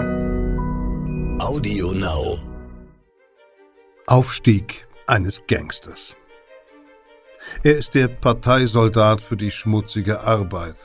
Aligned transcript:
Audio 0.00 1.92
Now. 1.92 2.38
Aufstieg 4.06 4.86
eines 5.06 5.42
Gangsters. 5.46 6.16
Er 7.62 7.76
ist 7.78 7.94
der 7.94 8.08
Parteisoldat 8.08 9.20
für 9.20 9.36
die 9.36 9.50
schmutzige 9.50 10.20
Arbeit. 10.20 10.76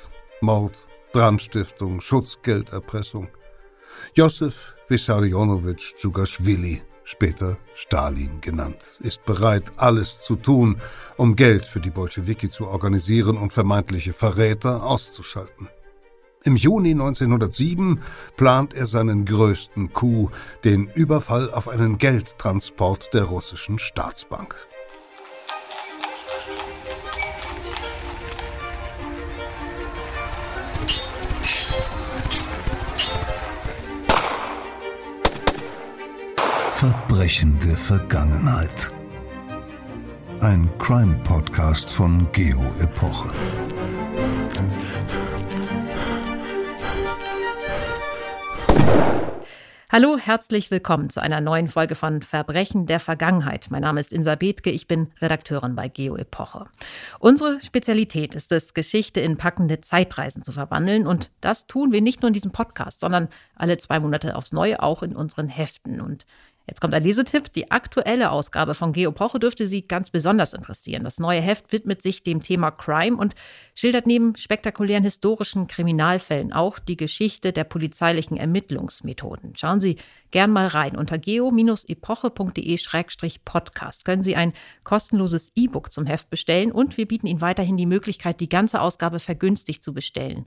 Mord, 0.41 0.87
Brandstiftung, 1.13 2.01
Schutzgelderpressung. 2.01 3.29
Josef 4.15 4.75
Wissarionowitsch 4.89 5.95
Djugaschwili, 5.95 6.81
später 7.05 7.57
Stalin 7.73 8.41
genannt, 8.41 8.97
ist 8.99 9.23
bereit, 9.23 9.71
alles 9.77 10.19
zu 10.19 10.35
tun, 10.35 10.81
um 11.15 11.37
Geld 11.37 11.65
für 11.65 11.79
die 11.79 11.89
Bolschewiki 11.89 12.49
zu 12.49 12.67
organisieren 12.67 13.37
und 13.37 13.53
vermeintliche 13.53 14.11
Verräter 14.11 14.83
auszuschalten. 14.83 15.69
Im 16.45 16.55
Juni 16.55 16.91
1907 16.91 18.01
plant 18.37 18.75
er 18.75 18.85
seinen 18.85 19.25
größten 19.25 19.93
Coup, 19.93 20.29
den 20.63 20.87
Überfall 20.93 21.51
auf 21.51 21.67
einen 21.67 21.97
Geldtransport 21.97 23.15
der 23.15 23.23
russischen 23.23 23.79
Staatsbank. 23.79 24.55
Verbrechende 36.73 37.75
Vergangenheit. 37.75 38.91
Ein 40.41 40.69
Crime-Podcast 40.77 41.91
von 41.91 42.27
Geo 42.33 42.61
Hallo, 49.97 50.17
herzlich 50.17 50.71
willkommen 50.71 51.09
zu 51.09 51.21
einer 51.21 51.39
neuen 51.39 51.69
Folge 51.69 51.95
von 51.95 52.21
Verbrechen 52.21 52.85
der 52.85 52.99
Vergangenheit. 52.99 53.67
Mein 53.69 53.83
Name 53.83 54.01
ist 54.01 54.11
Insa 54.11 54.35
Bethke, 54.35 54.69
ich 54.69 54.89
bin 54.89 55.07
Redakteurin 55.21 55.73
bei 55.73 55.87
Geo 55.87 56.17
Epoche. 56.17 56.65
Unsere 57.19 57.61
Spezialität 57.61 58.35
ist 58.35 58.51
es, 58.51 58.73
Geschichte 58.73 59.21
in 59.21 59.37
packende 59.37 59.79
Zeitreisen 59.79 60.43
zu 60.43 60.51
verwandeln 60.51 61.07
und 61.07 61.31
das 61.39 61.67
tun 61.67 61.93
wir 61.93 62.01
nicht 62.01 62.21
nur 62.21 62.27
in 62.27 62.33
diesem 62.33 62.51
Podcast, 62.51 62.99
sondern 62.99 63.29
alle 63.55 63.77
zwei 63.77 64.01
Monate 64.01 64.35
aufs 64.35 64.51
Neue 64.51 64.83
auch 64.83 65.01
in 65.01 65.15
unseren 65.15 65.47
Heften. 65.47 66.01
Und 66.01 66.25
Jetzt 66.67 66.81
kommt 66.81 66.95
ein 66.95 67.03
Lesetipp. 67.03 67.53
Die 67.53 67.69
aktuelle 67.69 68.31
Ausgabe 68.31 68.73
von 68.73 68.91
Geopoche 68.91 69.37
dürfte 69.39 69.67
Sie 69.67 69.87
ganz 69.87 70.09
besonders 70.09 70.53
interessieren. 70.53 71.03
Das 71.03 71.19
neue 71.19 71.41
Heft 71.41 71.71
widmet 71.71 72.01
sich 72.01 72.23
dem 72.23 72.41
Thema 72.41 72.71
Crime 72.71 73.17
und 73.17 73.35
schildert 73.75 74.07
neben 74.07 74.35
spektakulären 74.35 75.03
historischen 75.03 75.67
Kriminalfällen 75.67 76.53
auch 76.53 76.79
die 76.79 76.97
Geschichte 76.97 77.53
der 77.53 77.65
polizeilichen 77.65 78.37
Ermittlungsmethoden. 78.37 79.55
Schauen 79.55 79.79
Sie 79.79 79.97
gern 80.31 80.49
mal 80.49 80.65
rein. 80.67 80.97
Unter 80.97 81.19
geo-epoche.de-podcast 81.19 84.05
können 84.05 84.23
Sie 84.23 84.35
ein 84.35 84.53
kostenloses 84.83 85.51
E-Book 85.55 85.93
zum 85.93 86.07
Heft 86.07 86.31
bestellen 86.31 86.71
und 86.71 86.97
wir 86.97 87.07
bieten 87.07 87.27
Ihnen 87.27 87.41
weiterhin 87.41 87.77
die 87.77 87.85
Möglichkeit, 87.85 88.39
die 88.39 88.49
ganze 88.49 88.81
Ausgabe 88.81 89.19
vergünstigt 89.19 89.83
zu 89.83 89.93
bestellen. 89.93 90.45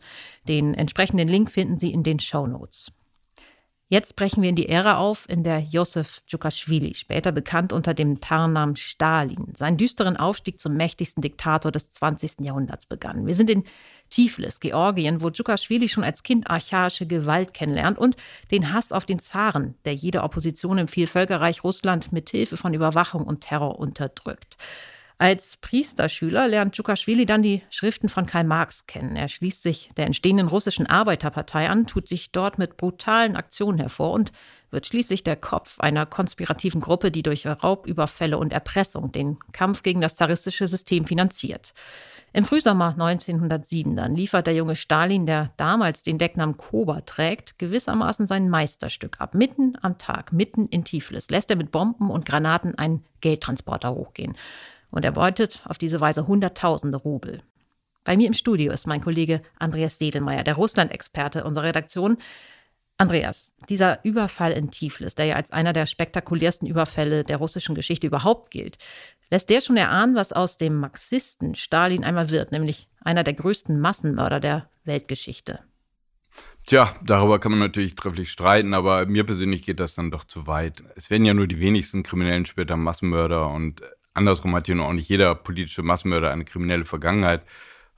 Den 0.49 0.75
entsprechenden 0.75 1.29
Link 1.29 1.53
finden 1.53 1.79
Sie 1.79 1.93
in 1.93 2.03
den 2.03 2.19
Show 2.19 2.49
Notes. 2.49 2.91
Jetzt 3.91 4.17
brechen 4.17 4.43
wir 4.43 4.51
in 4.51 4.55
die 4.55 4.69
Ära 4.69 4.99
auf, 4.99 5.27
in 5.31 5.45
der 5.45 5.61
Josef 5.61 6.21
Djukaschwili, 6.27 6.95
später 6.95 7.33
bekannt 7.33 7.73
unter 7.73 7.95
dem 7.95 8.21
Tarnnamen 8.21 8.77
Stalin, 8.77 9.55
seinen 9.57 9.79
düsteren 9.79 10.19
Aufstieg 10.19 10.61
zum 10.61 10.77
mächtigsten 10.77 11.23
Diktator 11.23 11.73
des 11.73 11.91
20. 11.93 12.41
Jahrhunderts 12.41 12.85
begann. 12.85 13.27
Wir 13.27 13.35
sind 13.35 13.49
in 13.49 13.65
Tiflis, 14.11 14.61
Georgien, 14.61 15.23
wo 15.23 15.31
Djukaschwili 15.31 15.89
schon 15.89 16.05
als 16.05 16.23
Kind 16.23 16.51
archaische 16.51 17.07
Gewalt 17.07 17.55
kennenlernt 17.55 17.97
und 17.97 18.17
den 18.51 18.75
Hass 18.75 18.93
auf 18.93 19.07
den 19.07 19.21
Zaren, 19.21 19.75
der 19.87 19.95
jede 19.95 20.23
Opposition 20.23 20.77
im 20.77 20.89
Vielvölkerreich 20.89 21.65
Russland 21.65 22.13
mit 22.13 22.29
Hilfe 22.29 22.59
von 22.59 22.75
Überwachung 22.75 23.25
und 23.25 23.41
Terror 23.41 23.79
unterdrückt. 23.79 24.59
Als 25.21 25.57
Priesterschüler 25.57 26.47
lernt 26.47 26.77
Djukaschwili 26.77 27.27
dann 27.27 27.43
die 27.43 27.63
Schriften 27.71 28.09
von 28.09 28.27
Karl 28.27 28.45
Marx 28.45 28.87
kennen. 28.87 29.17
Er 29.17 29.27
schließt 29.27 29.65
sich 29.65 29.91
der 29.97 30.07
entstehenden 30.07 30.47
russischen 30.47 30.87
Arbeiterpartei 30.87 31.69
an, 31.69 31.89
tut 31.89 32.07
sich 32.07 32.31
dort 32.31 32.57
mit 32.57 32.77
brutalen 32.77 33.35
Aktionen 33.35 33.79
hervor 33.79 34.13
und 34.13 34.31
wird 34.71 34.87
schließlich 34.87 35.25
der 35.25 35.35
Kopf 35.35 35.81
einer 35.81 36.07
konspirativen 36.07 36.81
Gruppe, 36.81 37.11
die 37.11 37.25
durch 37.25 37.47
Raubüberfälle 37.49 38.39
und 38.39 38.53
Erpressung 38.53 39.11
den 39.11 39.39
Kampf 39.51 39.83
gegen 39.83 40.01
das 40.01 40.15
zaristische 40.15 40.69
System 40.69 41.05
finanziert. 41.05 41.75
Im 42.33 42.45
Frühsommer 42.45 42.91
1907 42.91 43.97
dann 43.97 44.15
liefert 44.15 44.47
der 44.47 44.55
junge 44.55 44.77
Stalin, 44.77 45.27
der 45.27 45.51
damals 45.57 46.05
den 46.05 46.19
Decknamen 46.19 46.59
Koba 46.59 47.01
trägt, 47.01 47.59
gewissermaßen 47.59 48.29
sein 48.29 48.49
Meisterstück 48.51 49.21
ab. 49.21 49.35
Mitten 49.35 49.77
am 49.83 49.99
Tag, 49.99 50.33
mitten 50.33 50.69
in 50.69 50.85
Tiflis, 50.85 51.29
lässt 51.29 51.51
er 51.51 51.57
mit 51.57 51.73
Bomben 51.73 52.09
und 52.09 52.25
Granaten 52.25 52.77
einen 52.77 53.03
Geldtransporter 53.21 53.93
hochgehen 53.93 54.37
und 54.91 55.05
erbeutet 55.05 55.63
auf 55.65 55.79
diese 55.79 56.01
Weise 56.01 56.27
Hunderttausende 56.27 56.99
Rubel. 56.99 57.43
Bei 58.05 58.17
mir 58.17 58.27
im 58.27 58.33
Studio 58.33 58.73
ist 58.73 58.87
mein 58.87 59.03
Kollege 59.03 59.43
Andreas 59.59 59.99
Sedelmeier, 59.99 60.43
der 60.43 60.55
Russland-Experte 60.55 61.45
unserer 61.45 61.65
Redaktion. 61.65 62.17
Andreas, 62.97 63.53
dieser 63.69 64.05
Überfall 64.05 64.53
in 64.53 64.71
Tiflis, 64.71 65.15
der 65.15 65.27
ja 65.27 65.37
als 65.37 65.53
einer 65.53 65.73
der 65.73 65.87
spektakulärsten 65.87 66.67
Überfälle 66.67 67.23
der 67.23 67.37
russischen 67.37 67.75
Geschichte 67.75 68.07
überhaupt 68.07 68.51
gilt, 68.51 68.79
lässt 69.31 69.51
der 69.51 69.61
schon 69.61 69.77
erahnen, 69.77 70.17
was 70.17 70.33
aus 70.33 70.57
dem 70.57 70.75
Marxisten 70.81 71.55
Stalin 71.55 72.03
einmal 72.03 72.31
wird, 72.31 72.51
nämlich 72.51 72.89
einer 73.05 73.25
der 73.25 73.35
größten 73.35 73.79
Massenmörder 73.79 74.41
der 74.41 74.69
Weltgeschichte. 74.85 75.61
Tja, 76.67 76.95
darüber 77.05 77.39
kann 77.39 77.53
man 77.53 77.61
natürlich 77.61 77.95
trefflich 77.95 78.31
streiten, 78.31 78.75
aber 78.75 79.07
mir 79.07 79.25
persönlich 79.25 79.63
geht 79.63 79.81
das 79.81 79.95
dann 79.95 80.11
doch 80.11 80.25
zu 80.25 80.47
weit. 80.47 80.83
Es 80.97 81.09
werden 81.09 81.25
ja 81.25 81.35
nur 81.35 81.47
die 81.47 81.61
wenigsten 81.61 82.03
Kriminellen 82.03 82.47
später 82.47 82.77
Massenmörder 82.77 83.49
und 83.49 83.81
andersrum 84.19 84.55
hat 84.55 84.67
hier 84.67 84.75
noch 84.75 84.87
auch 84.89 84.93
nicht 84.93 85.09
jeder 85.09 85.35
politische 85.35 85.83
Massenmörder 85.83 86.31
eine 86.31 86.45
kriminelle 86.45 86.85
Vergangenheit. 86.85 87.43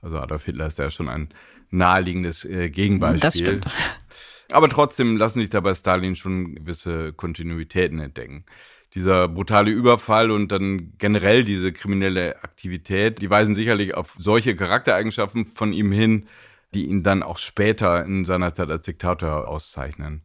Also 0.01 0.17
Adolf 0.17 0.45
Hitler 0.45 0.67
ist 0.67 0.79
ja 0.79 0.89
schon 0.89 1.09
ein 1.09 1.29
naheliegendes 1.69 2.45
äh, 2.45 2.69
Gegenbeispiel. 2.69 3.21
Das 3.21 3.35
stimmt. 3.35 3.65
Aber 4.51 4.69
trotzdem 4.69 5.17
lassen 5.17 5.39
sich 5.39 5.49
da 5.49 5.59
bei 5.59 5.73
Stalin 5.75 6.15
schon 6.15 6.55
gewisse 6.55 7.13
Kontinuitäten 7.13 7.99
entdecken. 7.99 8.45
Dieser 8.93 9.29
brutale 9.29 9.71
Überfall 9.71 10.31
und 10.31 10.51
dann 10.51 10.93
generell 10.97 11.45
diese 11.45 11.71
kriminelle 11.71 12.43
Aktivität, 12.43 13.21
die 13.21 13.29
weisen 13.29 13.55
sicherlich 13.55 13.95
auf 13.95 14.15
solche 14.17 14.55
Charaktereigenschaften 14.55 15.51
von 15.55 15.71
ihm 15.71 15.93
hin, 15.93 16.27
die 16.73 16.85
ihn 16.85 17.01
dann 17.01 17.23
auch 17.23 17.37
später 17.37 18.03
in 18.03 18.25
seiner 18.25 18.53
Zeit 18.53 18.69
als 18.69 18.85
Diktator 18.85 19.47
auszeichnen. 19.47 20.23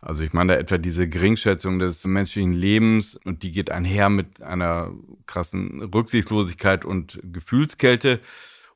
Also 0.00 0.22
ich 0.22 0.32
meine 0.32 0.52
da 0.52 0.58
etwa 0.58 0.78
diese 0.78 1.08
Geringschätzung 1.08 1.78
des 1.80 2.04
menschlichen 2.04 2.52
Lebens 2.52 3.16
und 3.24 3.42
die 3.42 3.50
geht 3.50 3.70
einher 3.70 4.08
mit 4.10 4.42
einer 4.42 4.92
krassen 5.26 5.82
Rücksichtslosigkeit 5.82 6.84
und 6.84 7.18
Gefühlskälte 7.24 8.20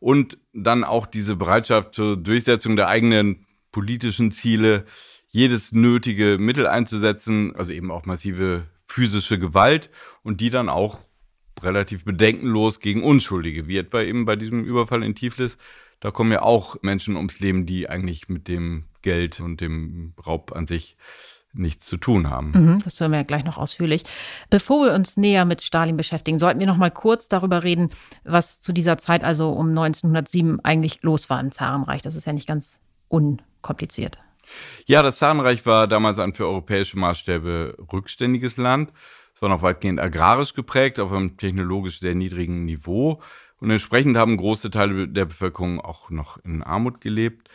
und 0.00 0.38
dann 0.52 0.82
auch 0.82 1.06
diese 1.06 1.36
Bereitschaft 1.36 1.94
zur 1.94 2.16
Durchsetzung 2.16 2.74
der 2.74 2.88
eigenen 2.88 3.46
politischen 3.70 4.32
Ziele, 4.32 4.84
jedes 5.28 5.72
nötige 5.72 6.38
Mittel 6.38 6.66
einzusetzen, 6.66 7.54
also 7.56 7.72
eben 7.72 7.90
auch 7.90 8.04
massive 8.04 8.66
physische 8.86 9.38
Gewalt 9.38 9.90
und 10.22 10.40
die 10.40 10.50
dann 10.50 10.68
auch 10.68 10.98
relativ 11.62 12.04
bedenkenlos 12.04 12.80
gegen 12.80 13.02
Unschuldige, 13.02 13.68
wie 13.68 13.78
etwa 13.78 14.02
eben 14.02 14.24
bei 14.24 14.36
diesem 14.36 14.64
Überfall 14.64 15.04
in 15.04 15.14
Tiflis. 15.14 15.56
Da 16.00 16.10
kommen 16.10 16.32
ja 16.32 16.42
auch 16.42 16.76
Menschen 16.82 17.16
ums 17.16 17.38
Leben, 17.38 17.64
die 17.64 17.88
eigentlich 17.88 18.28
mit 18.28 18.48
dem 18.48 18.84
Geld 19.02 19.40
und 19.40 19.60
dem 19.60 20.14
Raub 20.24 20.52
an 20.52 20.66
sich 20.66 20.96
nichts 21.54 21.86
zu 21.86 21.96
tun 21.96 22.30
haben. 22.30 22.52
Mhm, 22.54 22.78
das 22.82 22.98
hören 22.98 23.12
wir 23.12 23.18
ja 23.18 23.24
gleich 23.24 23.44
noch 23.44 23.58
ausführlich. 23.58 24.04
Bevor 24.48 24.86
wir 24.86 24.94
uns 24.94 25.16
näher 25.16 25.44
mit 25.44 25.62
Stalin 25.62 25.96
beschäftigen, 25.96 26.38
sollten 26.38 26.60
wir 26.60 26.66
noch 26.66 26.76
mal 26.76 26.90
kurz 26.90 27.28
darüber 27.28 27.62
reden, 27.62 27.90
was 28.24 28.62
zu 28.62 28.72
dieser 28.72 28.96
Zeit, 28.98 29.24
also 29.24 29.50
um 29.50 29.68
1907, 29.68 30.60
eigentlich 30.64 31.02
los 31.02 31.28
war 31.28 31.40
im 31.40 31.52
Zarenreich. 31.52 32.02
Das 32.02 32.16
ist 32.16 32.24
ja 32.24 32.32
nicht 32.32 32.48
ganz 32.48 32.80
unkompliziert. 33.08 34.18
Ja, 34.86 35.02
das 35.02 35.18
Zarenreich 35.18 35.64
war 35.66 35.86
damals 35.86 36.18
ein 36.18 36.32
für 36.32 36.46
europäische 36.46 36.98
Maßstäbe 36.98 37.76
rückständiges 37.92 38.56
Land. 38.56 38.92
Es 39.34 39.42
war 39.42 39.48
noch 39.48 39.62
weitgehend 39.62 40.00
agrarisch 40.00 40.54
geprägt, 40.54 40.98
auf 41.00 41.12
einem 41.12 41.36
technologisch 41.36 42.00
sehr 42.00 42.14
niedrigen 42.14 42.64
Niveau. 42.64 43.20
Und 43.60 43.70
entsprechend 43.70 44.16
haben 44.16 44.36
große 44.36 44.70
Teile 44.70 45.06
der 45.06 45.26
Bevölkerung 45.26 45.80
auch 45.80 46.10
noch 46.10 46.38
in 46.44 46.62
Armut 46.62 47.00
gelebt. 47.00 47.48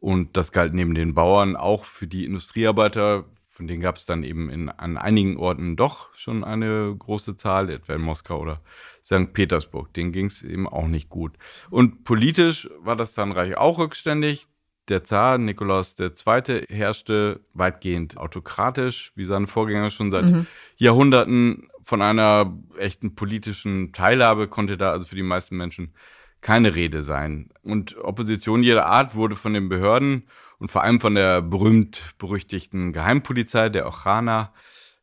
Und 0.00 0.36
das 0.36 0.52
galt 0.52 0.74
neben 0.74 0.94
den 0.94 1.14
Bauern 1.14 1.56
auch 1.56 1.84
für 1.84 2.06
die 2.06 2.24
Industriearbeiter, 2.24 3.24
von 3.48 3.66
denen 3.66 3.82
gab 3.82 3.96
es 3.96 4.06
dann 4.06 4.22
eben 4.22 4.50
in, 4.50 4.68
an 4.68 4.96
einigen 4.96 5.36
Orten 5.36 5.74
doch 5.74 6.14
schon 6.14 6.44
eine 6.44 6.94
große 6.96 7.36
Zahl, 7.36 7.70
etwa 7.70 7.94
in 7.94 8.02
Moskau 8.02 8.40
oder 8.40 8.60
St. 9.04 9.32
Petersburg. 9.32 9.92
Denen 9.94 10.12
ging 10.12 10.26
es 10.26 10.44
eben 10.44 10.68
auch 10.68 10.86
nicht 10.86 11.08
gut. 11.08 11.32
Und 11.68 12.04
politisch 12.04 12.70
war 12.78 12.94
das 12.94 13.14
Zahnreich 13.14 13.56
auch 13.56 13.78
rückständig. 13.78 14.46
Der 14.88 15.02
Zar 15.02 15.38
Nikolaus 15.38 15.96
II. 15.98 16.66
herrschte 16.68 17.40
weitgehend 17.52 18.16
autokratisch, 18.16 19.12
wie 19.16 19.24
seine 19.24 19.48
Vorgänger 19.48 19.90
schon 19.90 20.12
seit 20.12 20.26
mhm. 20.26 20.46
Jahrhunderten. 20.76 21.68
Von 21.84 22.00
einer 22.00 22.56
echten 22.78 23.14
politischen 23.16 23.92
Teilhabe 23.92 24.46
konnte 24.46 24.76
da 24.76 24.92
also 24.92 25.06
für 25.06 25.16
die 25.16 25.22
meisten 25.22 25.56
Menschen 25.56 25.92
keine 26.40 26.74
Rede 26.74 27.02
sein. 27.02 27.50
Und 27.62 27.96
Opposition 27.98 28.62
jeder 28.62 28.86
Art 28.86 29.14
wurde 29.14 29.36
von 29.36 29.54
den 29.54 29.68
Behörden 29.68 30.28
und 30.58 30.70
vor 30.70 30.82
allem 30.82 31.00
von 31.00 31.14
der 31.14 31.42
berühmt-berüchtigten 31.42 32.92
Geheimpolizei, 32.92 33.68
der 33.68 33.86
Ochana, 33.86 34.52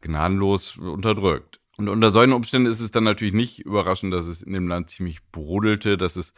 gnadenlos 0.01 0.77
unterdrückt. 0.77 1.59
Und 1.77 1.89
unter 1.89 2.11
solchen 2.11 2.33
Umständen 2.33 2.71
ist 2.71 2.79
es 2.79 2.91
dann 2.91 3.03
natürlich 3.03 3.33
nicht 3.33 3.59
überraschend, 3.59 4.13
dass 4.13 4.27
es 4.27 4.41
in 4.41 4.53
dem 4.53 4.67
Land 4.67 4.89
ziemlich 4.89 5.19
brodelte, 5.31 5.97
dass 5.97 6.15
es 6.15 6.33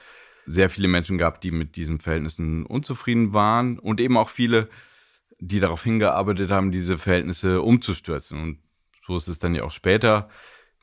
sehr 0.45 0.69
viele 0.69 0.88
Menschen 0.88 1.17
gab, 1.17 1.41
die 1.41 1.51
mit 1.51 1.75
diesen 1.75 1.99
Verhältnissen 1.99 2.65
unzufrieden 2.65 3.33
waren 3.33 3.77
und 3.77 3.99
eben 3.99 4.17
auch 4.17 4.29
viele, 4.29 4.69
die 5.39 5.59
darauf 5.59 5.83
hingearbeitet 5.83 6.49
haben, 6.49 6.71
diese 6.71 6.97
Verhältnisse 6.97 7.61
umzustürzen. 7.61 8.41
Und 8.41 8.59
so 9.05 9.17
ist 9.17 9.27
es 9.27 9.39
dann 9.39 9.53
ja 9.53 9.63
auch 9.63 9.71
später 9.71 10.29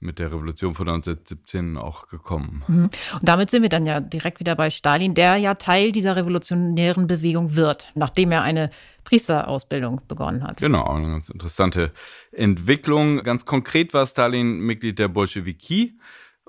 mit 0.04 0.18
der 0.18 0.30
Revolution 0.30 0.74
von 0.74 0.88
1917 0.88 1.76
auch 1.76 2.08
gekommen. 2.08 2.62
Mhm. 2.68 2.84
Und 2.84 3.22
damit 3.22 3.50
sind 3.50 3.62
wir 3.62 3.68
dann 3.68 3.86
ja 3.86 4.00
direkt 4.00 4.40
wieder 4.40 4.54
bei 4.54 4.70
Stalin, 4.70 5.14
der 5.14 5.36
ja 5.36 5.54
Teil 5.54 5.92
dieser 5.92 6.16
revolutionären 6.16 7.06
Bewegung 7.06 7.56
wird, 7.56 7.88
nachdem 7.94 8.32
er 8.32 8.42
eine 8.42 8.70
Priesterausbildung 9.04 10.02
begonnen 10.08 10.42
hat. 10.44 10.58
Genau, 10.58 10.86
eine 10.86 11.08
ganz 11.08 11.28
interessante 11.28 11.92
Entwicklung. 12.32 13.22
Ganz 13.22 13.46
konkret 13.46 13.94
war 13.94 14.06
Stalin 14.06 14.60
Mitglied 14.60 14.98
der 14.98 15.08
Bolschewiki. 15.08 15.98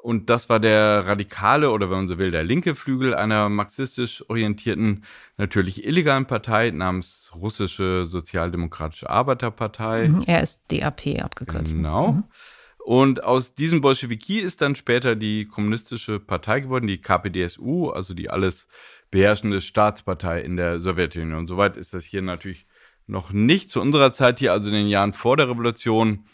Und 0.06 0.30
das 0.30 0.50
war 0.50 0.60
der 0.60 1.08
radikale 1.08 1.72
oder 1.72 1.90
wenn 1.90 1.98
man 1.98 2.08
so 2.08 2.20
will, 2.20 2.30
der 2.30 2.44
linke 2.44 2.76
Flügel 2.76 3.16
einer 3.16 3.50
marxistisch 3.50 4.24
orientierten, 4.30 5.04
natürlich 5.38 5.84
illegalen 5.84 6.28
Partei 6.28 6.70
namens 6.70 7.32
Russische 7.34 8.06
Sozialdemokratische 8.06 9.10
Arbeiterpartei. 9.10 10.10
Mhm, 10.10 10.24
er 10.28 10.44
ist 10.44 10.72
DAP 10.72 11.24
abgekürzt. 11.24 11.74
Genau. 11.74 12.12
Mhm. 12.12 12.24
Und 12.86 13.24
aus 13.24 13.56
diesem 13.56 13.82
Bolschewiki 13.82 14.38
ist 14.38 14.62
dann 14.62 14.76
später 14.76 15.16
die 15.16 15.46
kommunistische 15.46 16.20
Partei 16.20 16.60
geworden, 16.60 16.86
die 16.86 17.02
KPDSU, 17.02 17.90
also 17.90 18.14
die 18.14 18.30
alles 18.30 18.68
beherrschende 19.10 19.60
Staatspartei 19.62 20.42
in 20.42 20.56
der 20.56 20.80
Sowjetunion. 20.80 21.48
Soweit 21.48 21.78
ist 21.78 21.96
das 21.96 22.04
hier 22.04 22.22
natürlich 22.22 22.68
noch 23.08 23.32
nicht. 23.32 23.72
Zu 23.72 23.82
unserer 23.82 24.14
Zeit 24.14 24.38
hier, 24.38 24.52
also 24.52 24.68
in 24.68 24.76
den 24.76 24.88
Jahren 24.88 25.14
vor 25.14 25.36
der 25.36 25.50
Revolution, 25.50 26.26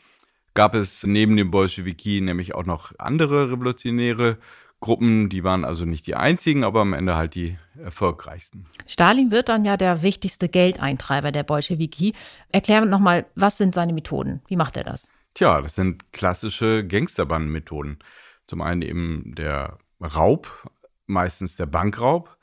gab 0.53 0.75
es 0.75 1.03
neben 1.03 1.37
dem 1.37 1.51
Bolschewiki 1.51 2.19
nämlich 2.19 2.53
auch 2.53 2.65
noch 2.65 2.91
andere 2.97 3.49
revolutionäre 3.49 4.37
Gruppen, 4.81 5.29
die 5.29 5.45
waren 5.45 5.63
also 5.63 5.85
nicht 5.85 6.05
die 6.05 6.15
einzigen, 6.15 6.65
aber 6.65 6.81
am 6.81 6.91
Ende 6.91 7.15
halt 7.15 7.33
die 7.35 7.57
erfolgreichsten. 7.81 8.65
Stalin 8.87 9.31
wird 9.31 9.47
dann 9.47 9.63
ja 9.63 9.77
der 9.77 10.03
wichtigste 10.03 10.49
Geldeintreiber 10.49 11.31
der 11.31 11.43
Bolschewiki. 11.43 12.13
Erklär 12.49 12.83
nochmal, 12.83 13.25
was 13.35 13.57
sind 13.57 13.73
seine 13.73 13.93
Methoden? 13.93 14.41
Wie 14.47 14.57
macht 14.57 14.75
er 14.75 14.83
das? 14.83 15.13
Tja, 15.33 15.61
das 15.61 15.75
sind 15.75 16.11
klassische 16.11 16.85
Gangsterbandenmethoden. 16.85 17.99
Zum 18.47 18.61
einen 18.61 18.81
eben 18.81 19.33
der 19.35 19.77
Raub, 20.01 20.69
meistens 21.05 21.55
der 21.55 21.65
Bankraub. 21.65 22.37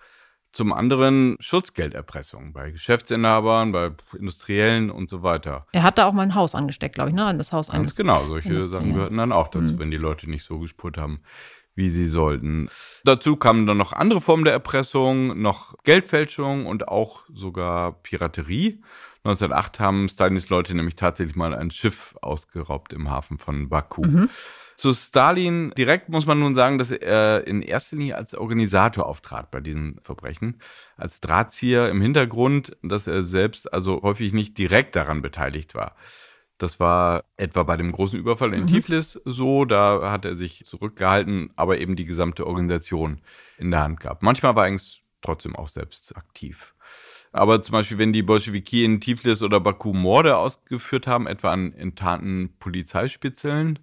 Zum 0.53 0.73
anderen 0.73 1.37
Schutzgelderpressung 1.41 2.55
bei 2.55 2.71
Geschäftsinhabern, 2.71 3.71
bei 3.71 3.91
Industriellen 4.19 4.91
und 4.91 5.11
so 5.11 5.23
weiter. 5.23 5.67
Er 5.73 5.83
hat 5.83 5.99
da 5.99 6.07
auch 6.07 6.15
mal 6.15 6.23
ein 6.23 6.35
Haus 6.35 6.55
angesteckt, 6.55 6.95
glaube 6.95 7.11
ich, 7.11 7.15
ne? 7.15 7.37
Das 7.37 7.53
Haus 7.53 7.69
Ganz 7.69 7.95
genau, 7.95 8.25
solche 8.25 8.63
Sachen 8.63 8.95
gehörten 8.95 9.19
dann 9.19 9.31
auch 9.31 9.49
dazu, 9.49 9.75
mhm. 9.75 9.79
wenn 9.79 9.91
die 9.91 9.99
Leute 9.99 10.29
nicht 10.29 10.45
so 10.45 10.59
gespurt 10.59 10.97
haben, 10.97 11.21
wie 11.75 11.91
sie 11.91 12.09
sollten. 12.09 12.71
Dazu 13.05 13.37
kamen 13.37 13.67
dann 13.67 13.77
noch 13.77 13.93
andere 13.93 14.23
Formen 14.23 14.45
der 14.45 14.55
Erpressung, 14.55 15.41
noch 15.41 15.75
Geldfälschung 15.85 16.65
und 16.65 16.89
auch 16.89 17.25
sogar 17.33 18.03
Piraterie. 18.03 18.81
1908 19.25 19.81
haben 19.81 20.09
Stalins 20.09 20.49
Leute 20.49 20.75
nämlich 20.75 20.97
tatsächlich 20.97 21.37
mal 21.37 21.55
ein 21.55 21.71
Schiff 21.71 22.15
ausgeraubt 22.23 22.93
im 22.93 23.11
Hafen 23.11 23.39
von 23.39 23.69
Baku. 23.69 24.03
Mhm. 24.03 24.31
Zu 24.77 24.95
Stalin 24.95 25.73
direkt 25.77 26.09
muss 26.09 26.25
man 26.25 26.39
nun 26.39 26.55
sagen, 26.55 26.79
dass 26.79 26.93
er 26.93 27.47
in 27.47 27.63
erster 27.63 27.97
Linie 27.97 28.17
als 28.17 28.33
Organisator 28.35 29.07
auftrat 29.07 29.51
bei 29.51 29.61
diesen 29.61 29.99
Verbrechen, 30.03 30.61
als 30.97 31.21
Drahtzieher 31.21 31.91
im 31.91 32.01
Hintergrund, 32.01 32.77
dass 32.83 33.09
er 33.09 33.25
selbst 33.25 33.73
also 33.73 34.03
häufig 34.03 34.33
nicht 34.33 34.57
direkt 34.57 34.95
daran 34.95 35.21
beteiligt 35.21 35.75
war. 35.75 35.97
Das 36.59 36.79
war 36.79 37.25
etwa 37.37 37.65
bei 37.65 37.77
dem 37.77 37.91
großen 37.91 38.19
Überfall 38.19 38.55
in 38.55 38.63
mhm. 38.63 38.67
Tiflis 38.69 39.21
so, 39.25 39.65
da 39.65 40.13
hat 40.13 40.25
er 40.25 40.37
sich 40.37 40.65
zurückgehalten, 40.65 41.51
aber 41.57 41.79
eben 41.79 41.97
die 41.97 42.05
gesamte 42.05 42.47
Organisation 42.47 43.21
in 43.59 43.73
der 43.73 43.81
Hand 43.83 44.01
gehabt. 44.01 44.23
Manchmal 44.23 44.55
war 44.55 44.65
er 44.65 44.69
eigentlich 44.69 45.03
trotzdem 45.23 45.57
auch 45.57 45.69
selbst 45.69 46.17
aktiv. 46.17 46.75
Aber 47.33 47.63
zum 47.63 47.73
Beispiel, 47.73 47.99
wenn 47.99 48.13
die 48.13 48.23
Bolschewiki 48.23 48.85
in 48.85 49.01
Tiflis 49.01 49.43
oder 49.43 49.61
Baku 49.61 49.93
Morde 49.93 50.37
ausgeführt 50.37 51.07
haben, 51.07 51.27
etwa 51.27 51.53
an 51.53 51.73
enttarnten 51.73 52.55
Polizeispitzeln, 52.59 53.79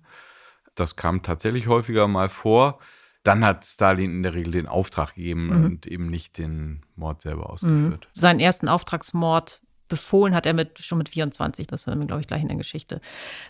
das 0.75 0.95
kam 0.95 1.21
tatsächlich 1.21 1.68
häufiger 1.68 2.07
mal 2.07 2.30
vor, 2.30 2.80
dann 3.24 3.44
hat 3.44 3.65
Stalin 3.65 4.12
in 4.12 4.24
der 4.24 4.33
Regel 4.33 4.51
den 4.51 4.68
Auftrag 4.68 5.15
gegeben 5.15 5.47
mhm. 5.47 5.65
und 5.65 5.88
eben 5.88 6.09
nicht 6.09 6.38
den 6.38 6.81
Mord 6.95 7.21
selber 7.21 7.50
ausgeführt. 7.50 8.06
Mhm. 8.06 8.19
Seinen 8.19 8.39
ersten 8.39 8.68
Auftragsmord 8.68 9.62
befohlen 9.88 10.36
hat 10.36 10.45
er 10.45 10.53
mit, 10.53 10.80
schon 10.80 10.97
mit 10.97 11.09
24. 11.09 11.68
Das 11.68 11.88
hören 11.88 12.00
wir, 12.00 12.07
glaube 12.07 12.21
ich, 12.21 12.27
gleich 12.27 12.42
in 12.42 12.47
der 12.47 12.57
Geschichte. 12.57 13.01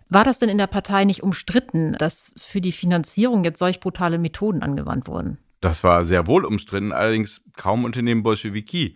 War 0.10 0.24
das 0.24 0.40
denn 0.40 0.50
in 0.50 0.58
der 0.58 0.68
Partei 0.68 1.06
nicht 1.06 1.24
umstritten, 1.24 1.94
dass 1.94 2.34
für 2.38 2.62
die 2.62 2.72
Finanzierung 2.72 3.44
jetzt 3.44 3.60
solch 3.60 3.80
brutale 3.80 4.18
Methoden 4.18 4.62
angewandt 4.62 5.08
wurden? 5.08 5.38
Das 5.62 5.84
war 5.84 6.06
sehr 6.06 6.28
wohl 6.28 6.46
umstritten, 6.46 6.92
allerdings 6.92 7.42
kaum 7.56 7.86
unter 7.86 8.02
den 8.02 8.24
Bolschewiki. 8.24 8.96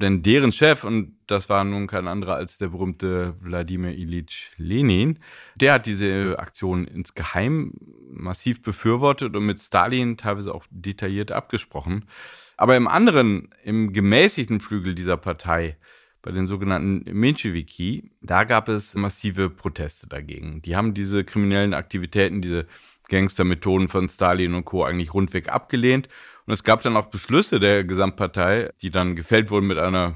Denn 0.00 0.22
deren 0.22 0.52
Chef, 0.52 0.84
und 0.84 1.16
das 1.26 1.48
war 1.48 1.64
nun 1.64 1.88
kein 1.88 2.06
anderer 2.06 2.36
als 2.36 2.56
der 2.56 2.68
berühmte 2.68 3.34
Wladimir 3.40 3.96
Ilyich 3.96 4.52
Lenin, 4.56 5.18
der 5.56 5.74
hat 5.74 5.86
diese 5.86 6.38
Aktion 6.38 6.86
insgeheim 6.86 7.72
massiv 8.08 8.62
befürwortet 8.62 9.34
und 9.34 9.44
mit 9.44 9.60
Stalin 9.60 10.16
teilweise 10.16 10.54
auch 10.54 10.64
detailliert 10.70 11.32
abgesprochen. 11.32 12.04
Aber 12.56 12.76
im 12.76 12.86
anderen, 12.86 13.48
im 13.64 13.92
gemäßigten 13.92 14.60
Flügel 14.60 14.94
dieser 14.94 15.16
Partei, 15.16 15.76
bei 16.22 16.30
den 16.30 16.46
sogenannten 16.46 17.04
Menschewiki, 17.12 18.10
da 18.20 18.44
gab 18.44 18.68
es 18.68 18.94
massive 18.94 19.50
Proteste 19.50 20.06
dagegen. 20.06 20.62
Die 20.62 20.76
haben 20.76 20.94
diese 20.94 21.24
kriminellen 21.24 21.74
Aktivitäten, 21.74 22.40
diese 22.40 22.66
Gangstermethoden 23.08 23.88
von 23.88 24.08
Stalin 24.08 24.54
und 24.54 24.64
Co. 24.64 24.84
eigentlich 24.84 25.14
rundweg 25.14 25.48
abgelehnt 25.48 26.08
und 26.48 26.54
es 26.54 26.64
gab 26.64 26.80
dann 26.80 26.96
auch 26.96 27.08
Beschlüsse 27.08 27.60
der 27.60 27.84
Gesamtpartei, 27.84 28.72
die 28.80 28.88
dann 28.90 29.16
gefällt 29.16 29.50
wurden 29.50 29.66
mit 29.66 29.76
einer 29.76 30.14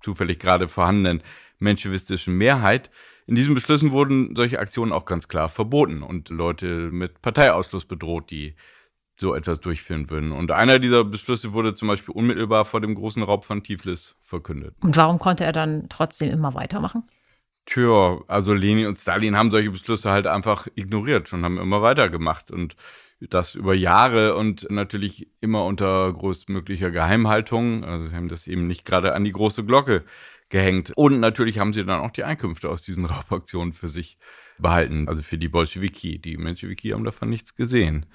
zufällig 0.00 0.38
gerade 0.38 0.68
vorhandenen 0.68 1.20
menschewistischen 1.58 2.36
Mehrheit. 2.36 2.90
In 3.26 3.34
diesen 3.34 3.56
Beschlüssen 3.56 3.90
wurden 3.90 4.36
solche 4.36 4.60
Aktionen 4.60 4.92
auch 4.92 5.04
ganz 5.04 5.26
klar 5.26 5.48
verboten 5.48 6.04
und 6.04 6.28
Leute 6.28 6.92
mit 6.92 7.22
Parteiausschluss 7.22 7.86
bedroht, 7.86 8.30
die 8.30 8.54
so 9.16 9.34
etwas 9.34 9.58
durchführen 9.58 10.10
würden. 10.10 10.30
Und 10.30 10.52
einer 10.52 10.78
dieser 10.78 11.02
Beschlüsse 11.02 11.52
wurde 11.52 11.74
zum 11.74 11.88
Beispiel 11.88 12.14
unmittelbar 12.14 12.64
vor 12.64 12.80
dem 12.80 12.94
großen 12.94 13.24
Raub 13.24 13.44
von 13.44 13.64
Tiflis 13.64 14.14
verkündet. 14.22 14.76
Und 14.80 14.96
warum 14.96 15.18
konnte 15.18 15.42
er 15.42 15.50
dann 15.50 15.88
trotzdem 15.88 16.30
immer 16.30 16.54
weitermachen? 16.54 17.02
Tja, 17.66 18.20
also 18.28 18.54
Lenin 18.54 18.86
und 18.86 18.96
Stalin 18.96 19.36
haben 19.36 19.50
solche 19.50 19.72
Beschlüsse 19.72 20.08
halt 20.08 20.28
einfach 20.28 20.68
ignoriert 20.76 21.32
und 21.32 21.44
haben 21.44 21.58
immer 21.58 21.82
weitergemacht. 21.82 22.52
Und 22.52 22.76
das 23.20 23.54
über 23.54 23.74
Jahre 23.74 24.34
und 24.34 24.70
natürlich 24.70 25.28
immer 25.40 25.64
unter 25.64 26.12
größtmöglicher 26.12 26.90
Geheimhaltung. 26.90 27.84
Also 27.84 28.08
sie 28.08 28.14
haben 28.14 28.28
das 28.28 28.46
eben 28.46 28.66
nicht 28.66 28.84
gerade 28.84 29.14
an 29.14 29.24
die 29.24 29.32
große 29.32 29.64
Glocke 29.64 30.04
gehängt. 30.48 30.92
Und 30.96 31.20
natürlich 31.20 31.58
haben 31.58 31.72
sie 31.72 31.84
dann 31.84 32.00
auch 32.00 32.10
die 32.10 32.24
Einkünfte 32.24 32.68
aus 32.68 32.82
diesen 32.82 33.04
Raubaktionen 33.06 33.72
für 33.72 33.88
sich 33.88 34.18
behalten, 34.58 35.08
also 35.08 35.22
für 35.22 35.38
die 35.38 35.48
Bolschewiki. 35.48 36.18
Die 36.18 36.36
Menschewiki 36.36 36.90
haben 36.90 37.04
davon 37.04 37.30
nichts 37.30 37.54
gesehen. 37.54 38.06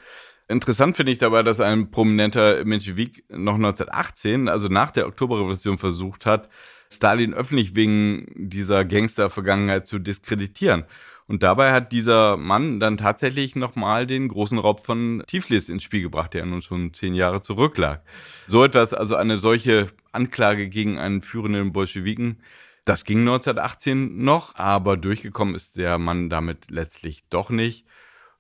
Interessant 0.48 0.98
finde 0.98 1.12
ich 1.12 1.20
dabei, 1.20 1.42
dass 1.42 1.60
ein 1.60 1.90
prominenter 1.90 2.66
Menschewik 2.66 3.24
noch 3.30 3.56
1918, 3.56 4.50
also 4.50 4.68
nach 4.68 4.92
der 4.92 5.08
Oktoberrevolution, 5.08 5.78
versucht 5.78 6.26
hat, 6.26 6.50
Stalin 6.92 7.34
öffentlich 7.34 7.76
wegen 7.76 8.28
dieser 8.36 8.86
Gangster-Vergangenheit 8.86 9.88
zu 9.88 10.00
diskreditieren. 10.00 10.84
Und 11.28 11.44
dabei 11.44 11.72
hat 11.72 11.92
dieser 11.92 12.38
Mann 12.38 12.80
dann 12.80 12.98
tatsächlich 12.98 13.56
nochmal 13.56 14.06
den 14.06 14.28
großen 14.28 14.58
Raub 14.58 14.86
von 14.86 15.24
Tiflis 15.28 15.70
ins 15.70 15.84
Spiel 15.84 16.02
gebracht, 16.02 16.34
der 16.34 16.46
nun 16.46 16.62
schon 16.62 16.94
zehn 16.94 17.16
Jahre 17.16 17.42
zurücklag. 17.42 18.04
So 18.48 18.64
etwas, 18.64 18.94
also 18.94 19.16
eine 19.16 19.40
solche 19.40 19.88
Anklage 20.12 20.70
gegen 20.70 21.00
einen 21.00 21.22
führenden 21.22 21.72
Bolschewiken, 21.72 22.42
das 22.86 23.06
ging 23.06 23.20
1918 23.20 24.24
noch, 24.24 24.56
aber 24.56 24.98
durchgekommen 24.98 25.56
ist 25.56 25.78
der 25.78 25.98
Mann 25.98 26.30
damit 26.30 26.70
letztlich 26.70 27.24
doch 27.30 27.50
nicht. 27.50 27.86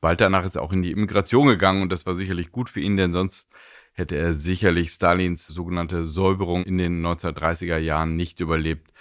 Bald 0.02 0.20
danach 0.20 0.44
ist 0.44 0.58
er 0.58 0.64
auch 0.64 0.74
in 0.74 0.82
die 0.82 0.92
Immigration 0.92 1.48
gegangen 1.48 1.82
und 1.82 1.90
das 1.90 2.06
war 2.06 2.16
sicherlich 2.16 2.52
gut 2.52 2.70
für 2.70 2.82
ihn, 2.82 2.98
denn 2.98 3.14
sonst 3.14 3.48
hätte 3.94 4.18
er 4.18 4.34
sicherlich 4.34 4.92
Stalins 4.92 5.48
sogenannte 5.48 6.10
Säuberung 6.10 6.64
in 6.64 6.78
den 6.78 7.02
1930er 7.06 7.78
Jahren 7.78 8.18
nicht 8.18 8.42
überlebt. 8.42 8.92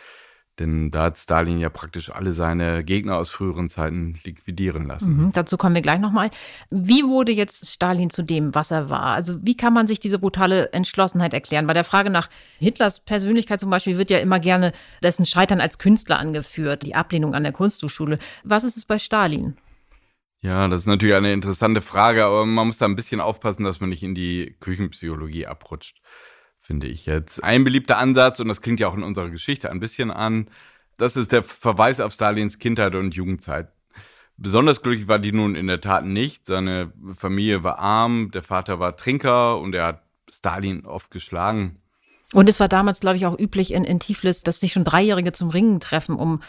Denn 0.62 0.92
da 0.92 1.02
hat 1.04 1.18
Stalin 1.18 1.58
ja 1.58 1.70
praktisch 1.70 2.14
alle 2.14 2.34
seine 2.34 2.84
Gegner 2.84 3.16
aus 3.16 3.30
früheren 3.30 3.68
Zeiten 3.68 4.14
liquidieren 4.22 4.86
lassen. 4.86 5.16
Mhm, 5.16 5.32
dazu 5.32 5.56
kommen 5.56 5.74
wir 5.74 5.82
gleich 5.82 5.98
nochmal. 5.98 6.30
Wie 6.70 7.02
wurde 7.02 7.32
jetzt 7.32 7.66
Stalin 7.68 8.10
zu 8.10 8.22
dem, 8.22 8.54
was 8.54 8.70
er 8.70 8.88
war? 8.88 9.06
Also 9.06 9.44
wie 9.44 9.56
kann 9.56 9.72
man 9.72 9.88
sich 9.88 9.98
diese 9.98 10.20
brutale 10.20 10.72
Entschlossenheit 10.72 11.34
erklären? 11.34 11.66
Bei 11.66 11.74
der 11.74 11.82
Frage 11.82 12.10
nach 12.10 12.30
Hitlers 12.60 13.00
Persönlichkeit 13.00 13.58
zum 13.58 13.70
Beispiel 13.70 13.98
wird 13.98 14.10
ja 14.10 14.20
immer 14.20 14.38
gerne 14.38 14.72
dessen 15.02 15.26
Scheitern 15.26 15.60
als 15.60 15.78
Künstler 15.78 16.20
angeführt, 16.20 16.84
die 16.84 16.94
Ablehnung 16.94 17.34
an 17.34 17.42
der 17.42 17.50
Kunsthochschule. 17.50 18.20
Was 18.44 18.62
ist 18.62 18.76
es 18.76 18.84
bei 18.84 19.00
Stalin? 19.00 19.56
Ja, 20.42 20.68
das 20.68 20.82
ist 20.82 20.86
natürlich 20.86 21.16
eine 21.16 21.32
interessante 21.32 21.82
Frage, 21.82 22.24
aber 22.24 22.46
man 22.46 22.68
muss 22.68 22.78
da 22.78 22.84
ein 22.84 22.94
bisschen 22.94 23.20
aufpassen, 23.20 23.64
dass 23.64 23.80
man 23.80 23.90
nicht 23.90 24.04
in 24.04 24.14
die 24.14 24.54
Küchenpsychologie 24.60 25.48
abrutscht. 25.48 26.00
Finde 26.72 26.86
ich 26.86 27.04
jetzt. 27.04 27.44
Ein 27.44 27.64
beliebter 27.64 27.98
Ansatz, 27.98 28.40
und 28.40 28.48
das 28.48 28.62
klingt 28.62 28.80
ja 28.80 28.88
auch 28.88 28.96
in 28.96 29.02
unserer 29.02 29.28
Geschichte 29.28 29.70
ein 29.70 29.78
bisschen 29.78 30.10
an, 30.10 30.48
das 30.96 31.16
ist 31.16 31.30
der 31.30 31.42
Verweis 31.42 32.00
auf 32.00 32.14
Stalins 32.14 32.58
Kindheit 32.58 32.94
und 32.94 33.14
Jugendzeit. 33.14 33.68
Besonders 34.38 34.80
glücklich 34.80 35.06
war 35.06 35.18
die 35.18 35.32
nun 35.32 35.54
in 35.54 35.66
der 35.66 35.82
Tat 35.82 36.06
nicht. 36.06 36.46
Seine 36.46 36.90
Familie 37.14 37.62
war 37.62 37.78
arm, 37.78 38.30
der 38.30 38.42
Vater 38.42 38.80
war 38.80 38.96
Trinker 38.96 39.58
und 39.60 39.74
er 39.74 39.84
hat 39.84 40.02
Stalin 40.32 40.86
oft 40.86 41.10
geschlagen. 41.10 41.76
Und 42.32 42.48
es 42.48 42.58
war 42.58 42.68
damals, 42.68 43.00
glaube 43.00 43.18
ich, 43.18 43.26
auch 43.26 43.38
üblich 43.38 43.74
in, 43.74 43.84
in 43.84 44.00
Tiflis, 44.00 44.42
dass 44.42 44.58
sich 44.58 44.72
schon 44.72 44.84
Dreijährige 44.84 45.32
zum 45.32 45.50
Ringen 45.50 45.78
treffen, 45.78 46.16
um 46.16 46.40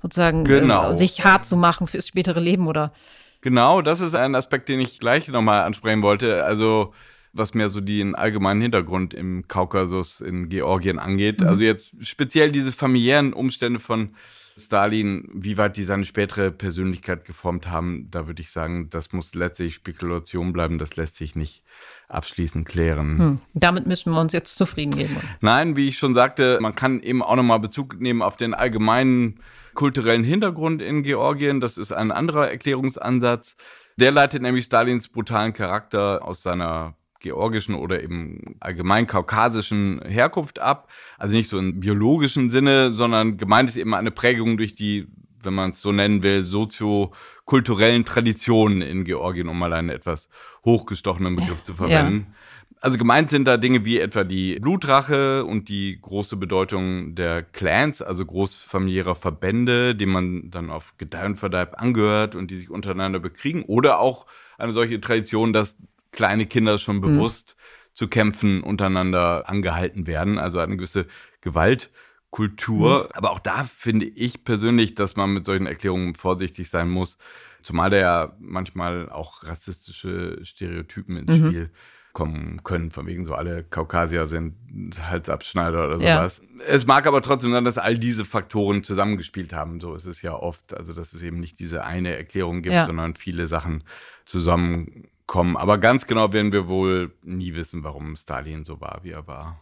sozusagen 0.00 0.44
genau. 0.44 0.92
äh, 0.92 0.96
sich 0.96 1.24
hart 1.24 1.46
zu 1.46 1.56
machen 1.56 1.88
fürs 1.88 2.06
spätere 2.06 2.38
Leben 2.38 2.68
oder. 2.68 2.92
Genau, 3.40 3.82
das 3.82 4.00
ist 4.00 4.14
ein 4.14 4.36
Aspekt, 4.36 4.68
den 4.68 4.78
ich 4.78 5.00
gleich 5.00 5.26
nochmal 5.26 5.62
ansprechen 5.64 6.02
wollte. 6.02 6.44
Also, 6.44 6.94
was 7.34 7.52
mehr 7.52 7.68
so 7.68 7.80
den 7.80 8.14
allgemeinen 8.14 8.62
Hintergrund 8.62 9.12
im 9.12 9.46
Kaukasus 9.48 10.20
in 10.20 10.48
Georgien 10.48 10.98
angeht. 10.98 11.40
Mhm. 11.40 11.48
Also 11.48 11.64
jetzt 11.64 11.92
speziell 12.00 12.52
diese 12.52 12.72
familiären 12.72 13.32
Umstände 13.32 13.80
von 13.80 14.14
Stalin, 14.56 15.28
wie 15.34 15.58
weit 15.58 15.76
die 15.76 15.82
seine 15.82 16.04
spätere 16.04 16.52
Persönlichkeit 16.52 17.24
geformt 17.24 17.68
haben, 17.68 18.08
da 18.12 18.28
würde 18.28 18.40
ich 18.40 18.52
sagen, 18.52 18.88
das 18.88 19.12
muss 19.12 19.34
letztlich 19.34 19.74
Spekulation 19.74 20.52
bleiben, 20.52 20.78
das 20.78 20.94
lässt 20.94 21.16
sich 21.16 21.34
nicht 21.34 21.64
abschließend 22.08 22.68
klären. 22.68 23.18
Hm. 23.18 23.38
Damit 23.54 23.88
müssen 23.88 24.12
wir 24.12 24.20
uns 24.20 24.32
jetzt 24.32 24.54
zufrieden 24.54 24.94
geben. 24.96 25.16
Nein, 25.40 25.74
wie 25.74 25.88
ich 25.88 25.98
schon 25.98 26.14
sagte, 26.14 26.58
man 26.60 26.76
kann 26.76 27.00
eben 27.00 27.20
auch 27.20 27.34
nochmal 27.34 27.58
Bezug 27.58 28.00
nehmen 28.00 28.22
auf 28.22 28.36
den 28.36 28.54
allgemeinen 28.54 29.40
kulturellen 29.74 30.22
Hintergrund 30.22 30.80
in 30.80 31.02
Georgien. 31.02 31.60
Das 31.60 31.76
ist 31.76 31.90
ein 31.92 32.12
anderer 32.12 32.48
Erklärungsansatz. 32.48 33.56
Der 33.96 34.12
leitet 34.12 34.42
nämlich 34.42 34.66
Stalins 34.66 35.08
brutalen 35.08 35.52
Charakter 35.52 36.24
aus 36.24 36.42
seiner 36.42 36.94
georgischen 37.24 37.74
oder 37.74 38.02
eben 38.02 38.56
allgemein 38.60 39.08
kaukasischen 39.08 40.00
Herkunft 40.06 40.60
ab. 40.60 40.88
Also 41.18 41.34
nicht 41.34 41.50
so 41.50 41.58
im 41.58 41.80
biologischen 41.80 42.50
Sinne, 42.50 42.92
sondern 42.92 43.36
gemeint 43.36 43.68
ist 43.68 43.76
eben 43.76 43.94
eine 43.94 44.12
Prägung 44.12 44.56
durch 44.56 44.76
die, 44.76 45.08
wenn 45.42 45.54
man 45.54 45.70
es 45.70 45.80
so 45.80 45.90
nennen 45.90 46.22
will, 46.22 46.42
soziokulturellen 46.42 48.04
Traditionen 48.04 48.82
in 48.82 49.04
Georgien, 49.04 49.48
um 49.48 49.58
mal 49.58 49.72
einen 49.72 49.88
etwas 49.88 50.28
hochgestochenen 50.64 51.34
Begriff 51.34 51.62
zu 51.64 51.74
verwenden. 51.74 52.26
Ja. 52.28 52.34
Also 52.80 52.98
gemeint 52.98 53.30
sind 53.30 53.46
da 53.46 53.56
Dinge 53.56 53.86
wie 53.86 53.98
etwa 53.98 54.24
die 54.24 54.60
Blutrache 54.60 55.46
und 55.46 55.70
die 55.70 55.98
große 56.02 56.36
Bedeutung 56.36 57.14
der 57.14 57.42
Clans, 57.42 58.02
also 58.02 58.26
großfamiliärer 58.26 59.14
Verbände, 59.14 59.94
denen 59.94 60.12
man 60.12 60.50
dann 60.50 60.68
auf 60.68 60.92
Gedeih 60.98 61.24
und 61.24 61.36
Verdeib 61.36 61.80
angehört 61.80 62.34
und 62.34 62.50
die 62.50 62.56
sich 62.56 62.68
untereinander 62.68 63.20
bekriegen. 63.20 63.62
Oder 63.62 64.00
auch 64.00 64.26
eine 64.58 64.72
solche 64.72 65.00
Tradition, 65.00 65.54
dass 65.54 65.78
kleine 66.14 66.46
Kinder 66.46 66.78
schon 66.78 66.96
mhm. 66.96 67.02
bewusst 67.02 67.56
mhm. 67.56 67.94
zu 67.94 68.08
kämpfen 68.08 68.62
untereinander 68.62 69.48
angehalten 69.48 70.06
werden. 70.06 70.38
Also 70.38 70.58
eine 70.58 70.76
gewisse 70.76 71.06
Gewaltkultur. 71.40 73.04
Mhm. 73.04 73.10
Aber 73.14 73.32
auch 73.32 73.40
da 73.40 73.64
finde 73.64 74.06
ich 74.06 74.44
persönlich, 74.44 74.94
dass 74.94 75.16
man 75.16 75.32
mit 75.32 75.46
solchen 75.46 75.66
Erklärungen 75.66 76.14
vorsichtig 76.14 76.70
sein 76.70 76.88
muss. 76.88 77.18
Zumal 77.62 77.90
da 77.90 77.96
ja 77.96 78.36
manchmal 78.38 79.08
auch 79.08 79.42
rassistische 79.44 80.38
Stereotypen 80.42 81.16
ins 81.16 81.38
mhm. 81.38 81.46
Spiel 81.46 81.70
kommen 82.14 82.62
können, 82.62 82.92
von 82.92 83.06
wegen 83.06 83.24
so 83.24 83.34
alle 83.34 83.64
Kaukasier 83.64 84.28
sind 84.28 84.54
Halsabschneider 85.00 85.86
oder 85.86 85.98
sowas. 85.98 86.40
Ja. 86.42 86.64
Es 86.64 86.86
mag 86.86 87.06
aber 87.08 87.20
trotzdem 87.22 87.50
sein, 87.50 87.64
dass 87.64 87.76
all 87.76 87.98
diese 87.98 88.24
Faktoren 88.24 88.84
zusammengespielt 88.84 89.52
haben. 89.52 89.80
So 89.80 89.94
ist 89.94 90.06
es 90.06 90.22
ja 90.22 90.32
oft. 90.32 90.74
Also, 90.74 90.94
dass 90.94 91.12
es 91.12 91.22
eben 91.22 91.40
nicht 91.40 91.58
diese 91.58 91.84
eine 91.84 92.16
Erklärung 92.16 92.62
gibt, 92.62 92.74
ja. 92.74 92.84
sondern 92.84 93.16
viele 93.16 93.48
Sachen 93.48 93.82
zusammen 94.24 95.08
kommen. 95.26 95.56
Aber 95.56 95.78
ganz 95.78 96.06
genau 96.06 96.32
werden 96.32 96.52
wir 96.52 96.68
wohl 96.68 97.12
nie 97.22 97.54
wissen, 97.54 97.84
warum 97.84 98.16
Stalin 98.16 98.64
so 98.64 98.80
war, 98.80 99.00
wie 99.02 99.10
er 99.10 99.26
war. 99.26 99.60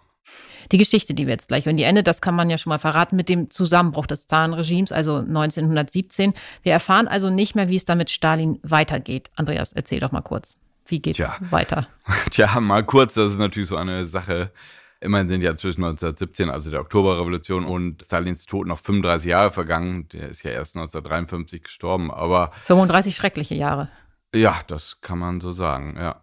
Die 0.71 0.79
Geschichte, 0.79 1.15
die 1.15 1.27
wir 1.27 1.33
jetzt 1.33 1.49
gleich, 1.49 1.67
wenn 1.67 1.77
die 1.77 1.83
endet, 1.83 2.07
das 2.07 2.21
kann 2.21 2.35
man 2.35 2.49
ja 2.49 2.57
schon 2.57 2.71
mal 2.71 2.79
verraten, 2.79 3.17
mit 3.17 3.29
dem 3.29 3.51
Zusammenbruch 3.51 4.07
des 4.07 4.27
Zarenregimes, 4.27 4.93
also 4.93 5.17
1917. 5.17 6.35
Wir 6.63 6.73
erfahren 6.73 7.09
also 7.09 7.31
nicht 7.31 7.55
mehr, 7.55 7.69
wie 7.69 7.77
es 7.77 7.85
da 7.85 7.95
mit 7.95 8.11
Stalin 8.11 8.59
weitergeht. 8.63 9.31
Andreas, 9.35 9.73
erzähl 9.73 10.01
doch 10.01 10.13
mal 10.13 10.23
kurz. 10.23 10.57
Wie 10.87 11.01
geht's 11.01 11.17
Tja. 11.17 11.37
weiter? 11.51 11.89
Tja, 12.31 12.61
mal 12.61 12.85
kurz, 12.85 13.15
das 13.15 13.35
ist 13.35 13.39
natürlich 13.39 13.69
so 13.69 13.77
eine 13.77 14.07
Sache. 14.07 14.53
Immerhin 15.01 15.29
sind 15.29 15.43
ja 15.43 15.57
zwischen 15.57 15.83
1917, 15.83 16.49
also 16.49 16.71
der 16.71 16.81
Oktoberrevolution, 16.81 17.65
und 17.65 18.05
Stalins 18.05 18.47
Tod 18.47 18.69
noch 18.69 18.79
35 18.79 19.29
Jahre 19.29 19.51
vergangen. 19.51 20.09
Der 20.13 20.29
ist 20.29 20.45
ja 20.45 20.53
erst 20.53 20.77
1953 20.77 21.65
gestorben, 21.65 22.13
aber. 22.13 22.53
35 22.67 23.17
schreckliche 23.17 23.57
Jahre. 23.57 23.89
Ja, 24.35 24.61
das 24.67 25.01
kann 25.01 25.19
man 25.19 25.41
so 25.41 25.53
sagen, 25.53 25.97
ja. 25.99 26.23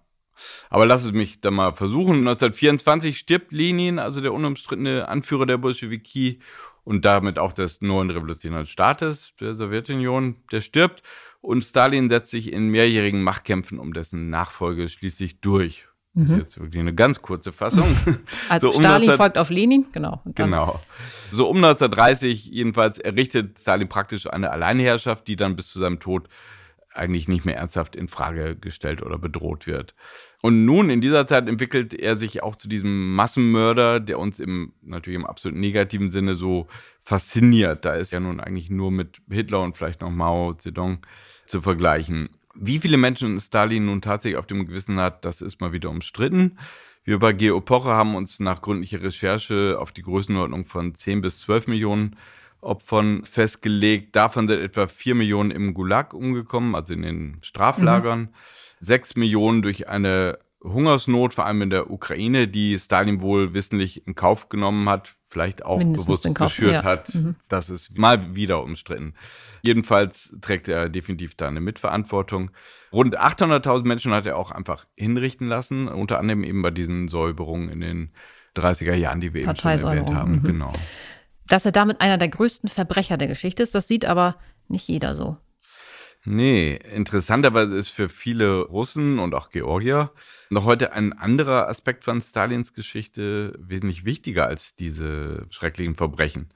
Aber 0.69 0.85
lass 0.85 1.05
es 1.05 1.11
mich 1.11 1.41
da 1.41 1.51
mal 1.51 1.73
versuchen. 1.73 2.19
1924 2.19 3.17
stirbt 3.17 3.51
Lenin, 3.51 3.99
also 3.99 4.21
der 4.21 4.33
unumstrittene 4.33 5.07
Anführer 5.07 5.45
der 5.45 5.57
Bolschewiki 5.57 6.39
und 6.83 7.05
damit 7.05 7.37
auch 7.37 7.53
des 7.53 7.81
neuen 7.81 8.09
revolutionären 8.09 8.65
Staates 8.65 9.33
der 9.39 9.55
Sowjetunion. 9.55 10.37
Der 10.51 10.61
stirbt 10.61 11.03
und 11.41 11.63
Stalin 11.63 12.09
setzt 12.09 12.31
sich 12.31 12.51
in 12.51 12.69
mehrjährigen 12.69 13.21
Machtkämpfen 13.21 13.79
um 13.79 13.93
dessen 13.93 14.29
Nachfolge 14.29 14.89
schließlich 14.89 15.41
durch. 15.41 15.85
Das 16.15 16.23
ist 16.23 16.31
mhm. 16.31 16.39
jetzt 16.39 16.59
wirklich 16.59 16.79
eine 16.79 16.95
ganz 16.95 17.21
kurze 17.21 17.51
Fassung. 17.51 17.95
Also 18.49 18.71
so 18.71 18.77
um 18.77 18.81
Stalin 18.81 19.07
19... 19.07 19.17
folgt 19.17 19.37
auf 19.37 19.49
Lenin, 19.51 19.85
genau. 19.91 20.21
Genau. 20.33 20.79
So 21.31 21.47
um 21.47 21.57
1930 21.57 22.45
jedenfalls 22.45 22.97
errichtet 22.97 23.59
Stalin 23.59 23.87
praktisch 23.87 24.25
eine 24.25 24.49
Alleinherrschaft, 24.49 25.27
die 25.27 25.35
dann 25.35 25.55
bis 25.55 25.69
zu 25.69 25.77
seinem 25.77 25.99
Tod 25.99 26.27
eigentlich 26.93 27.27
nicht 27.27 27.46
mehr 27.46 27.58
ernsthaft 27.58 27.96
in 27.96 28.08
Frage 28.08 28.55
gestellt 28.55 29.01
oder 29.01 29.17
bedroht 29.17 29.67
wird. 29.67 29.96
Und 30.41 30.65
nun 30.65 30.89
in 30.89 31.01
dieser 31.01 31.27
Zeit 31.27 31.48
entwickelt 31.48 31.93
er 31.93 32.15
sich 32.15 32.41
auch 32.43 32.55
zu 32.55 32.69
diesem 32.69 33.13
Massenmörder, 33.13 34.00
der 34.00 34.19
uns 34.19 34.39
im 34.39 34.74
natürlich 34.81 35.19
im 35.19 35.25
absolut 35.25 35.58
negativen 35.58 36.12
Sinne 36.12 36.36
so 36.36 36.67
fasziniert. 37.03 37.86
Da 37.86 37.93
ist 37.93 38.12
ja 38.12 38.19
nun 38.19 38.39
eigentlich 38.39 38.69
nur 38.69 38.91
mit 38.91 39.22
Hitler 39.29 39.62
und 39.62 39.77
vielleicht 39.77 40.01
noch 40.01 40.12
Mao 40.12 40.53
Zedong 40.53 41.00
zu 41.46 41.62
vergleichen. 41.62 42.29
Wie 42.55 42.79
viele 42.79 42.98
Menschen 42.98 43.39
Stalin 43.39 43.86
nun 43.86 44.01
tatsächlich 44.01 44.38
auf 44.38 44.48
dem 44.48 44.65
Gewissen 44.65 45.00
hat, 45.00 45.25
das 45.25 45.41
ist 45.41 45.62
mal 45.62 45.74
wieder 45.74 45.89
umstritten. 45.89 46.58
Wir 47.03 47.19
bei 47.19 47.34
Geopoche 47.34 47.89
haben 47.89 48.15
uns 48.15 48.39
nach 48.39 48.62
gründlicher 48.62 49.01
Recherche 49.01 49.77
auf 49.79 49.91
die 49.91 50.03
Größenordnung 50.03 50.65
von 50.65 50.96
10 50.96 51.22
bis 51.22 51.39
12 51.39 51.67
Millionen 51.67 52.15
Opfern 52.61 53.23
festgelegt. 53.25 54.15
Davon 54.15 54.47
sind 54.47 54.59
etwa 54.59 54.87
4 54.87 55.15
Millionen 55.15 55.51
im 55.51 55.73
Gulag 55.73 56.13
umgekommen, 56.13 56.75
also 56.75 56.93
in 56.93 57.01
den 57.01 57.37
Straflagern. 57.41 58.19
Mhm. 58.19 58.29
6 58.81 59.15
Millionen 59.15 59.61
durch 59.61 59.87
eine 59.87 60.39
Hungersnot, 60.63 61.33
vor 61.33 61.45
allem 61.45 61.61
in 61.61 61.69
der 61.69 61.89
Ukraine, 61.89 62.47
die 62.47 62.77
Stalin 62.77 63.21
wohl 63.21 63.53
wissentlich 63.53 64.05
in 64.05 64.15
Kauf 64.15 64.49
genommen 64.49 64.89
hat, 64.89 65.15
vielleicht 65.29 65.63
auch 65.63 65.77
Mindestens 65.77 66.23
bewusst 66.23 66.35
geschürt 66.35 66.73
ja. 66.73 66.83
hat. 66.83 67.15
Mhm. 67.15 67.35
Das 67.47 67.69
ist 67.69 67.97
mal 67.97 68.35
wieder 68.35 68.63
umstritten. 68.63 69.13
Jedenfalls 69.61 70.35
trägt 70.41 70.67
er 70.67 70.89
definitiv 70.89 71.35
da 71.35 71.47
eine 71.47 71.61
Mitverantwortung. 71.61 72.51
Rund 72.91 73.17
800.000 73.17 73.87
Menschen 73.87 74.11
hat 74.11 74.25
er 74.25 74.37
auch 74.37 74.51
einfach 74.51 74.85
hinrichten 74.95 75.47
lassen, 75.47 75.87
unter 75.87 76.19
anderem 76.19 76.43
eben 76.43 76.61
bei 76.61 76.71
diesen 76.71 77.07
Säuberungen 77.07 77.69
in 77.69 77.81
den 77.81 78.11
30er 78.57 78.95
Jahren, 78.95 79.21
die 79.21 79.33
wir 79.33 79.43
eben 79.43 79.55
schon 79.55 79.71
erwähnt 79.71 80.13
haben. 80.13 80.33
Mhm. 80.33 80.43
Genau. 80.43 80.73
Dass 81.50 81.65
er 81.65 81.72
damit 81.72 82.00
einer 82.00 82.18
der 82.18 82.29
größten 82.29 82.70
Verbrecher 82.70 83.18
der 83.18 83.27
Geschichte 83.27 83.63
ist, 83.63 83.75
das 83.75 83.88
sieht 83.88 84.06
aber 84.06 84.38
nicht 84.68 84.88
jeder 84.88 85.15
so. 85.15 85.38
Nee, 86.25 86.75
interessanterweise 86.94 87.77
ist 87.77 87.89
für 87.89 88.10
viele 88.10 88.62
Russen 88.62 89.20
und 89.20 89.34
auch 89.34 89.50
Georgier 89.50 90.12
noch 90.50 90.65
heute 90.65 90.91
ein 90.94 91.13
anderer 91.13 91.70
Aspekt 91.70 92.03
von 92.03 92.22
Stalins 92.22 92.74
Geschichte 92.74 93.53
wesentlich 93.58 94.06
wichtiger 94.06 94.46
als 94.46 94.75
diese 94.75 95.48
schrecklichen 95.50 95.96
Verbrechen. 95.96 96.50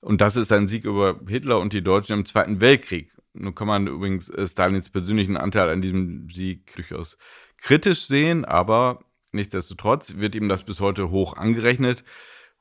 Und 0.00 0.20
das 0.20 0.36
ist 0.36 0.52
ein 0.52 0.68
Sieg 0.68 0.84
über 0.84 1.20
Hitler 1.28 1.58
und 1.58 1.72
die 1.72 1.82
Deutschen 1.82 2.12
im 2.14 2.24
Zweiten 2.24 2.60
Weltkrieg. 2.60 3.12
Nun 3.34 3.54
kann 3.54 3.66
man 3.66 3.86
übrigens 3.86 4.28
äh, 4.28 4.46
Stalins 4.46 4.88
persönlichen 4.88 5.36
Anteil 5.36 5.68
an 5.68 5.82
diesem 5.82 6.28
Sieg 6.30 6.74
durchaus 6.76 7.18
kritisch 7.58 8.06
sehen, 8.06 8.44
aber 8.44 9.04
nichtsdestotrotz 9.32 10.14
wird 10.16 10.34
ihm 10.34 10.48
das 10.48 10.64
bis 10.64 10.80
heute 10.80 11.10
hoch 11.10 11.36
angerechnet. 11.36 12.04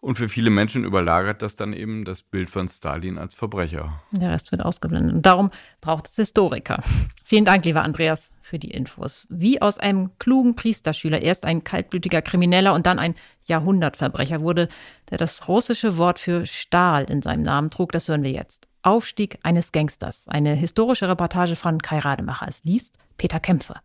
Und 0.02 0.16
für 0.16 0.30
viele 0.30 0.50
Menschen 0.50 0.84
überlagert 0.84 1.44
das 1.44 1.56
dann 1.56 1.74
eben 1.74 2.06
das 2.06 2.24
Bild 2.24 2.50
von 2.50 2.68
Stalin 2.68 3.20
als 3.20 3.36
Verbrecher. 3.36 4.02
Der 4.10 4.32
Rest 4.32 4.52
wird 4.52 4.66
ausgeblendet. 4.66 5.14
Und 5.14 5.26
darum 5.28 5.52
braucht 5.80 6.08
es 6.08 6.16
Historiker. 6.16 6.84
Vielen 7.24 7.46
Dank, 7.46 7.64
lieber 7.66 7.84
Andreas, 7.84 8.32
für 8.42 8.58
die 8.58 8.72
Infos. 8.72 9.28
Wie 9.30 9.62
aus 9.62 9.78
einem 9.78 10.10
klugen 10.18 10.56
Priesterschüler 10.56 11.22
erst 11.22 11.46
ein 11.46 11.64
kaltblütiger 11.64 12.24
Krimineller 12.24 12.74
und 12.74 12.88
dann 12.88 12.98
ein 12.98 13.14
Jahrhundertverbrecher 13.46 14.42
wurde, 14.42 14.70
der 15.12 15.20
das 15.20 15.48
russische 15.48 15.98
Wort 15.98 16.18
für 16.18 16.48
Stahl 16.48 17.04
in 17.04 17.22
seinem 17.22 17.44
Namen 17.44 17.70
trug, 17.70 17.92
das 17.92 18.08
hören 18.08 18.24
wir 18.24 18.32
jetzt. 18.32 18.68
Aufstieg 18.82 19.38
eines 19.44 19.72
Gangsters. 19.72 20.28
Eine 20.28 20.56
historische 20.56 21.08
Reportage 21.08 21.56
von 21.56 21.80
Kai 21.80 22.00
Rademacher. 22.00 22.48
Es 22.50 22.64
liest 22.64 22.98
Peter 23.18 23.40
Kämpfe. 23.40 23.76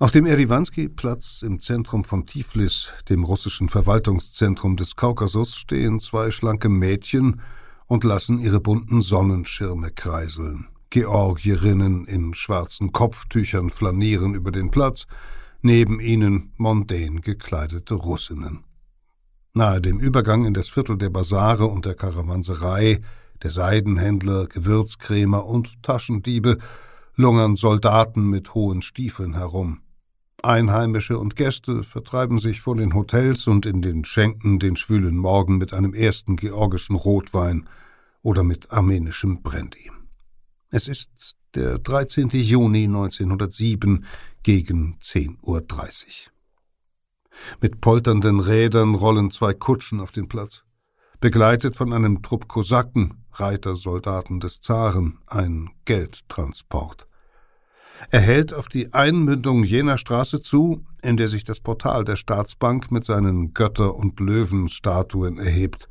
Auf 0.00 0.12
dem 0.12 0.26
Eriwanski-Platz 0.26 1.42
im 1.42 1.58
Zentrum 1.58 2.04
von 2.04 2.24
Tiflis, 2.24 2.92
dem 3.08 3.24
russischen 3.24 3.68
Verwaltungszentrum 3.68 4.76
des 4.76 4.94
Kaukasus, 4.94 5.56
stehen 5.56 5.98
zwei 5.98 6.30
schlanke 6.30 6.68
Mädchen 6.68 7.40
und 7.86 8.04
lassen 8.04 8.38
ihre 8.38 8.60
bunten 8.60 9.02
Sonnenschirme 9.02 9.90
kreiseln. 9.90 10.68
Georgierinnen 10.90 12.04
in 12.04 12.32
schwarzen 12.34 12.92
Kopftüchern 12.92 13.70
flanieren 13.70 14.34
über 14.34 14.52
den 14.52 14.70
Platz, 14.70 15.06
neben 15.62 15.98
ihnen 15.98 16.52
mondän 16.58 17.20
gekleidete 17.20 17.94
Russinnen. 17.94 18.62
Nahe 19.52 19.80
dem 19.80 19.98
Übergang 19.98 20.44
in 20.44 20.54
das 20.54 20.68
Viertel 20.68 20.96
der 20.96 21.10
Basare 21.10 21.66
und 21.66 21.86
der 21.86 21.96
Karawanserei, 21.96 23.00
der 23.42 23.50
Seidenhändler, 23.50 24.46
Gewürzkrämer 24.46 25.44
und 25.44 25.82
Taschendiebe 25.82 26.58
lungern 27.16 27.56
Soldaten 27.56 28.30
mit 28.30 28.54
hohen 28.54 28.80
Stiefeln 28.80 29.34
herum. 29.34 29.80
Einheimische 30.42 31.18
und 31.18 31.34
Gäste 31.34 31.82
vertreiben 31.82 32.38
sich 32.38 32.60
vor 32.60 32.76
den 32.76 32.94
Hotels 32.94 33.46
und 33.48 33.66
in 33.66 33.82
den 33.82 34.04
Schenken 34.04 34.58
den 34.60 34.76
schwülen 34.76 35.16
Morgen 35.16 35.58
mit 35.58 35.72
einem 35.72 35.94
ersten 35.94 36.36
georgischen 36.36 36.94
Rotwein 36.94 37.68
oder 38.22 38.44
mit 38.44 38.70
armenischem 38.70 39.42
Brandy. 39.42 39.90
Es 40.70 40.86
ist 40.86 41.36
der 41.54 41.78
13. 41.78 42.28
Juni 42.30 42.84
1907 42.84 44.04
gegen 44.44 44.96
10.30 45.02 45.38
Uhr. 45.42 45.62
Mit 47.60 47.80
polternden 47.80 48.40
Rädern 48.40 48.94
rollen 48.94 49.30
zwei 49.30 49.54
Kutschen 49.54 50.00
auf 50.00 50.12
den 50.12 50.28
Platz, 50.28 50.62
begleitet 51.20 51.74
von 51.74 51.92
einem 51.92 52.22
Trupp 52.22 52.46
Kosaken, 52.46 53.24
Reitersoldaten 53.32 54.40
des 54.40 54.60
Zaren, 54.60 55.18
ein 55.26 55.70
Geldtransport. 55.84 57.07
Er 58.10 58.20
hält 58.20 58.54
auf 58.54 58.68
die 58.68 58.92
Einmündung 58.92 59.64
jener 59.64 59.98
Straße 59.98 60.40
zu, 60.40 60.84
in 61.02 61.16
der 61.16 61.28
sich 61.28 61.44
das 61.44 61.60
Portal 61.60 62.04
der 62.04 62.16
Staatsbank 62.16 62.90
mit 62.90 63.04
seinen 63.04 63.54
Götter- 63.54 63.96
und 63.96 64.20
Löwenstatuen 64.20 65.38
erhebt. 65.38 65.88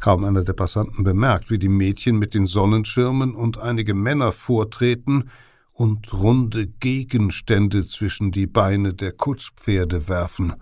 Kaum 0.00 0.24
einer 0.24 0.42
der 0.42 0.52
Passanten 0.52 1.04
bemerkt, 1.04 1.50
wie 1.50 1.58
die 1.58 1.68
Mädchen 1.68 2.18
mit 2.18 2.34
den 2.34 2.46
Sonnenschirmen 2.46 3.34
und 3.34 3.58
einige 3.58 3.94
Männer 3.94 4.32
vortreten 4.32 5.30
und 5.72 6.12
runde 6.12 6.66
Gegenstände 6.66 7.86
zwischen 7.86 8.32
die 8.32 8.46
Beine 8.46 8.94
der 8.94 9.12
Kutschpferde 9.12 10.08
werfen. 10.08 10.54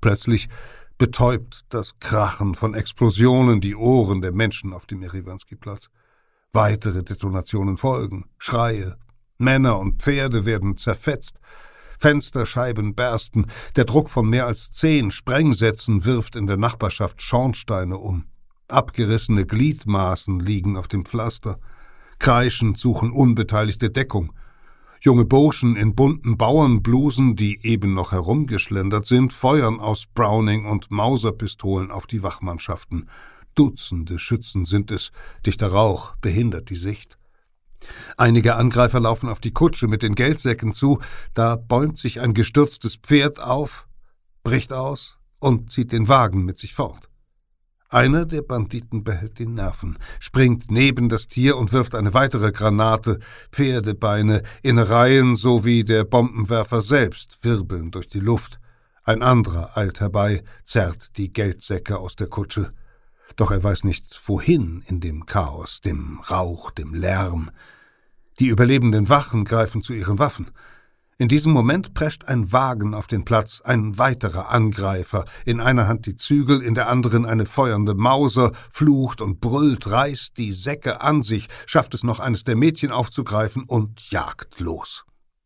Plötzlich 0.00 0.48
betäubt 0.98 1.64
das 1.70 1.98
Krachen 1.98 2.54
von 2.54 2.74
Explosionen 2.74 3.60
die 3.60 3.74
Ohren 3.74 4.20
der 4.20 4.32
Menschen 4.32 4.72
auf 4.72 4.86
dem 4.86 5.02
Eriwanski-Platz. 5.02 5.88
Weitere 6.52 7.02
Detonationen 7.02 7.76
folgen, 7.76 8.26
Schreie, 8.38 8.96
Männer 9.44 9.78
und 9.78 10.02
Pferde 10.02 10.44
werden 10.44 10.76
zerfetzt, 10.76 11.38
Fensterscheiben 11.98 12.94
bersten, 12.94 13.46
der 13.76 13.84
Druck 13.84 14.10
von 14.10 14.28
mehr 14.28 14.46
als 14.46 14.72
zehn 14.72 15.10
Sprengsätzen 15.10 16.04
wirft 16.04 16.36
in 16.36 16.46
der 16.46 16.56
Nachbarschaft 16.56 17.22
Schornsteine 17.22 17.98
um. 17.98 18.24
Abgerissene 18.68 19.46
Gliedmaßen 19.46 20.40
liegen 20.40 20.76
auf 20.76 20.88
dem 20.88 21.04
Pflaster. 21.04 21.58
Kreischend 22.18 22.78
suchen 22.78 23.12
Unbeteiligte 23.12 23.90
Deckung. 23.90 24.32
Junge 25.00 25.26
Burschen 25.26 25.76
in 25.76 25.94
bunten 25.94 26.38
Bauernblusen, 26.38 27.36
die 27.36 27.60
eben 27.62 27.92
noch 27.92 28.12
herumgeschlendert 28.12 29.06
sind, 29.06 29.34
feuern 29.34 29.78
aus 29.78 30.06
Browning 30.06 30.64
und 30.64 30.90
Mauserpistolen 30.90 31.90
auf 31.90 32.06
die 32.06 32.22
Wachmannschaften. 32.22 33.08
Dutzende 33.54 34.18
Schützen 34.18 34.64
sind 34.64 34.90
es, 34.90 35.12
dichter 35.44 35.68
Rauch 35.68 36.16
behindert 36.16 36.70
die 36.70 36.76
Sicht. 36.76 37.18
Einige 38.16 38.54
Angreifer 38.56 39.00
laufen 39.00 39.28
auf 39.28 39.40
die 39.40 39.52
Kutsche 39.52 39.88
mit 39.88 40.02
den 40.02 40.14
Geldsäcken 40.14 40.72
zu, 40.72 41.00
da 41.34 41.56
bäumt 41.56 41.98
sich 41.98 42.20
ein 42.20 42.34
gestürztes 42.34 42.96
Pferd 42.96 43.40
auf, 43.40 43.86
bricht 44.42 44.72
aus 44.72 45.18
und 45.38 45.72
zieht 45.72 45.92
den 45.92 46.08
Wagen 46.08 46.44
mit 46.44 46.58
sich 46.58 46.74
fort. 46.74 47.08
Einer 47.94 48.26
der 48.26 48.42
Banditen 48.42 49.04
behält 49.04 49.38
die 49.38 49.46
Nerven, 49.46 49.98
springt 50.18 50.68
neben 50.68 51.08
das 51.08 51.28
Tier 51.28 51.56
und 51.56 51.72
wirft 51.72 51.94
eine 51.94 52.12
weitere 52.12 52.50
Granate, 52.50 53.20
Pferdebeine, 53.52 54.42
Innereien 54.62 55.36
sowie 55.36 55.84
der 55.84 56.02
Bombenwerfer 56.02 56.82
selbst 56.82 57.38
wirbeln 57.42 57.92
durch 57.92 58.08
die 58.08 58.18
Luft. 58.18 58.58
Ein 59.04 59.22
anderer 59.22 59.76
eilt 59.76 60.00
herbei, 60.00 60.42
zerrt 60.64 61.16
die 61.18 61.32
Geldsäcke 61.32 61.98
aus 61.98 62.16
der 62.16 62.26
Kutsche. 62.26 62.72
Doch 63.36 63.50
er 63.50 63.62
weiß 63.62 63.84
nicht, 63.84 64.20
wohin 64.26 64.82
in 64.86 65.00
dem 65.00 65.26
Chaos, 65.26 65.80
dem 65.80 66.20
Rauch, 66.20 66.70
dem 66.70 66.94
Lärm. 66.94 67.50
Die 68.40 68.48
überlebenden 68.48 69.08
Wachen 69.08 69.44
greifen 69.44 69.82
zu 69.82 69.92
ihren 69.92 70.18
Waffen. 70.18 70.50
In 71.16 71.28
diesem 71.28 71.52
Moment 71.52 71.94
prescht 71.94 72.24
ein 72.24 72.52
Wagen 72.52 72.92
auf 72.92 73.06
den 73.06 73.24
Platz, 73.24 73.60
ein 73.60 73.98
weiterer 73.98 74.48
Angreifer, 74.50 75.24
in 75.44 75.60
einer 75.60 75.86
Hand 75.86 76.06
die 76.06 76.16
Zügel, 76.16 76.60
in 76.60 76.74
der 76.74 76.88
anderen 76.88 77.24
eine 77.24 77.46
feuernde 77.46 77.94
Mauser, 77.94 78.50
flucht 78.68 79.20
und 79.20 79.40
brüllt, 79.40 79.88
reißt 79.88 80.36
die 80.36 80.52
Säcke 80.52 81.00
an 81.00 81.22
sich, 81.22 81.48
schafft 81.66 81.94
es 81.94 82.02
noch 82.02 82.18
eines 82.18 82.42
der 82.42 82.56
Mädchen 82.56 82.90
aufzugreifen 82.90 83.62
und 83.62 84.10
jagt 84.10 84.58
los 84.58 85.04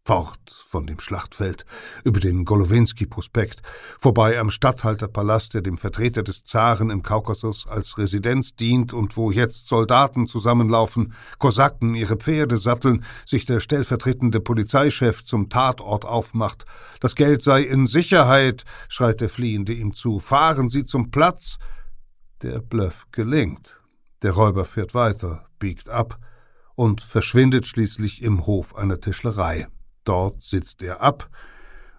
fort 0.08 0.64
von 0.66 0.86
dem 0.86 1.00
Schlachtfeld, 1.00 1.66
über 2.02 2.18
den 2.18 2.46
Golowinski-Prospekt, 2.46 3.60
vorbei 3.98 4.40
am 4.40 4.50
Statthalterpalast, 4.50 5.52
der 5.52 5.60
dem 5.60 5.76
Vertreter 5.76 6.22
des 6.22 6.44
Zaren 6.44 6.88
im 6.88 7.02
Kaukasus 7.02 7.66
als 7.66 7.98
Residenz 7.98 8.56
dient 8.56 8.94
und 8.94 9.18
wo 9.18 9.30
jetzt 9.30 9.66
Soldaten 9.66 10.26
zusammenlaufen, 10.26 11.12
Kosaken 11.38 11.94
ihre 11.94 12.16
Pferde 12.16 12.56
satteln, 12.56 13.04
sich 13.26 13.44
der 13.44 13.60
stellvertretende 13.60 14.40
Polizeichef 14.40 15.24
zum 15.26 15.50
Tatort 15.50 16.06
aufmacht. 16.06 16.64
Das 17.00 17.14
Geld 17.14 17.42
sei 17.42 17.60
in 17.60 17.86
Sicherheit, 17.86 18.64
schreit 18.88 19.20
der 19.20 19.28
Fliehende 19.28 19.74
ihm 19.74 19.92
zu. 19.92 20.20
Fahren 20.20 20.70
Sie 20.70 20.86
zum 20.86 21.10
Platz. 21.10 21.58
Der 22.40 22.60
Bluff 22.60 23.04
gelingt. 23.12 23.78
Der 24.22 24.32
Räuber 24.32 24.64
fährt 24.64 24.94
weiter, 24.94 25.50
biegt 25.58 25.90
ab 25.90 26.18
und 26.76 27.02
verschwindet 27.02 27.66
schließlich 27.66 28.22
im 28.22 28.46
Hof 28.46 28.74
einer 28.74 29.02
Tischlerei. 29.02 29.68
Dort 30.08 30.42
sitzt 30.42 30.80
er 30.80 31.02
ab 31.02 31.28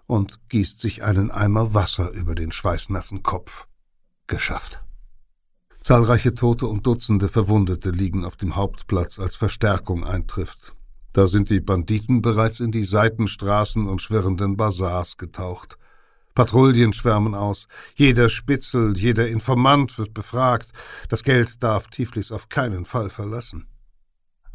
und 0.06 0.48
gießt 0.48 0.80
sich 0.80 1.04
einen 1.04 1.30
Eimer 1.30 1.74
Wasser 1.74 2.10
über 2.10 2.34
den 2.34 2.50
schweißnassen 2.50 3.22
Kopf. 3.22 3.68
Geschafft. 4.26 4.82
Zahlreiche 5.80 6.34
Tote 6.34 6.66
und 6.66 6.84
Dutzende 6.86 7.28
Verwundete 7.28 7.90
liegen 7.90 8.24
auf 8.24 8.34
dem 8.36 8.56
Hauptplatz, 8.56 9.20
als 9.20 9.36
Verstärkung 9.36 10.04
eintrifft. 10.04 10.74
Da 11.12 11.28
sind 11.28 11.50
die 11.50 11.60
Banditen 11.60 12.20
bereits 12.20 12.58
in 12.58 12.72
die 12.72 12.84
Seitenstraßen 12.84 13.86
und 13.88 14.02
schwirrenden 14.02 14.56
Bazars 14.56 15.16
getaucht. 15.16 15.78
Patrouillen 16.34 16.92
schwärmen 16.92 17.36
aus. 17.36 17.68
Jeder 17.94 18.28
Spitzel, 18.28 18.98
jeder 18.98 19.28
Informant 19.28 19.98
wird 19.98 20.14
befragt. 20.14 20.72
Das 21.08 21.22
Geld 21.22 21.62
darf 21.62 21.86
Tiflis 21.86 22.32
auf 22.32 22.48
keinen 22.48 22.84
Fall 22.84 23.08
verlassen. 23.08 23.68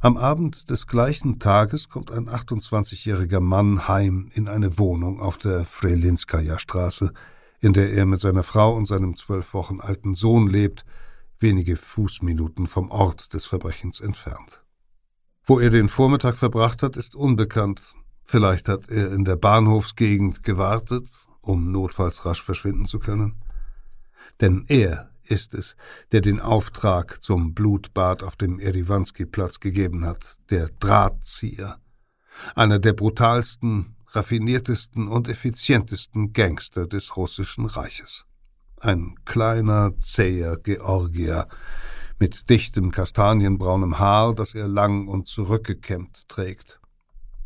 Am 0.06 0.18
Abend 0.18 0.70
des 0.70 0.86
gleichen 0.86 1.39
Tages 1.39 1.89
kommt 1.89 2.12
ein 2.12 2.30
28-jähriger 2.30 3.39
Mann 3.39 3.88
heim 3.88 4.30
in 4.36 4.48
eine 4.48 4.78
Wohnung 4.78 5.20
auf 5.20 5.39
der 5.39 5.65
Frelinskaya-Straße, 5.65 7.12
in 7.60 7.74
der 7.74 7.91
er 7.91 8.06
mit 8.06 8.20
seiner 8.20 8.44
Frau 8.44 8.76
und 8.76 8.86
seinem 8.86 9.15
zwölf 9.15 9.56
Wochen 9.56 9.80
alten 9.80 10.13
Sohn 10.13 10.48
lebt, 10.48 10.86
wenige 11.39 11.76
Fußminuten 11.76 12.68
vom 12.68 12.91
Ort 12.91 13.34
des 13.34 13.48
Verbrechens 13.48 14.00
entfernt. 14.00 14.63
Wo 15.44 15.60
er 15.60 15.72
den 15.72 15.88
Vormittag 15.88 16.38
verbracht 16.38 16.84
hat, 16.84 16.98
ist 16.98 17.15
unbekannt. 17.15 17.96
Vielleicht 18.26 18.70
hat 18.70 18.88
er 18.91 19.12
in 19.12 19.26
der 19.26 19.38
Bahnhofsgegend 19.38 20.44
gewartet, 20.44 21.08
um 21.41 21.72
notfalls 21.72 22.28
rasch 22.28 22.44
verschwinden 22.44 22.86
zu 22.86 23.00
können. 23.00 23.41
Denn 24.39 24.65
er 24.68 25.10
ist 25.29 25.53
es, 25.53 25.75
der 26.11 26.21
den 26.21 26.39
Auftrag 26.39 27.23
zum 27.23 27.53
Blutbad 27.53 28.23
auf 28.23 28.35
dem 28.35 28.59
Eriwanski-Platz 28.59 29.59
gegeben 29.59 30.05
hat, 30.05 30.38
der 30.49 30.69
Drahtzieher, 30.79 31.79
einer 32.55 32.79
der 32.79 32.93
brutalsten, 32.93 33.95
raffiniertesten 34.07 35.07
und 35.07 35.27
effizientesten 35.27 36.33
Gangster 36.33 36.88
des 36.88 37.17
russischen 37.17 37.65
Reiches. 37.65 38.25
Ein 38.79 39.15
kleiner, 39.25 39.97
zäher 39.99 40.57
Georgier 40.57 41.47
mit 42.19 42.49
dichtem 42.49 42.91
kastanienbraunem 42.91 43.99
Haar, 43.99 44.33
das 44.33 44.53
er 44.53 44.67
lang 44.67 45.07
und 45.07 45.27
zurückgekämmt 45.27 46.29
trägt. 46.29 46.79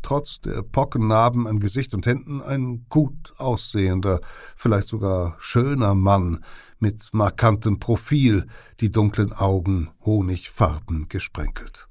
Trotz 0.02 0.40
der 0.40 0.62
Pockennarben 0.62 1.46
an 1.46 1.60
Gesicht 1.60 1.92
und 1.92 2.06
Händen 2.06 2.40
ein 2.40 2.86
gut 2.88 3.34
aussehender, 3.36 4.20
vielleicht 4.56 4.88
sogar 4.88 5.36
schöner 5.38 5.94
Mann, 5.94 6.44
mit 6.80 7.10
markantem 7.12 7.78
Profil, 7.78 8.46
die 8.80 8.90
dunklen 8.90 9.32
Augen 9.32 9.90
honigfarben 10.04 11.08
gesprenkelt. 11.08 11.88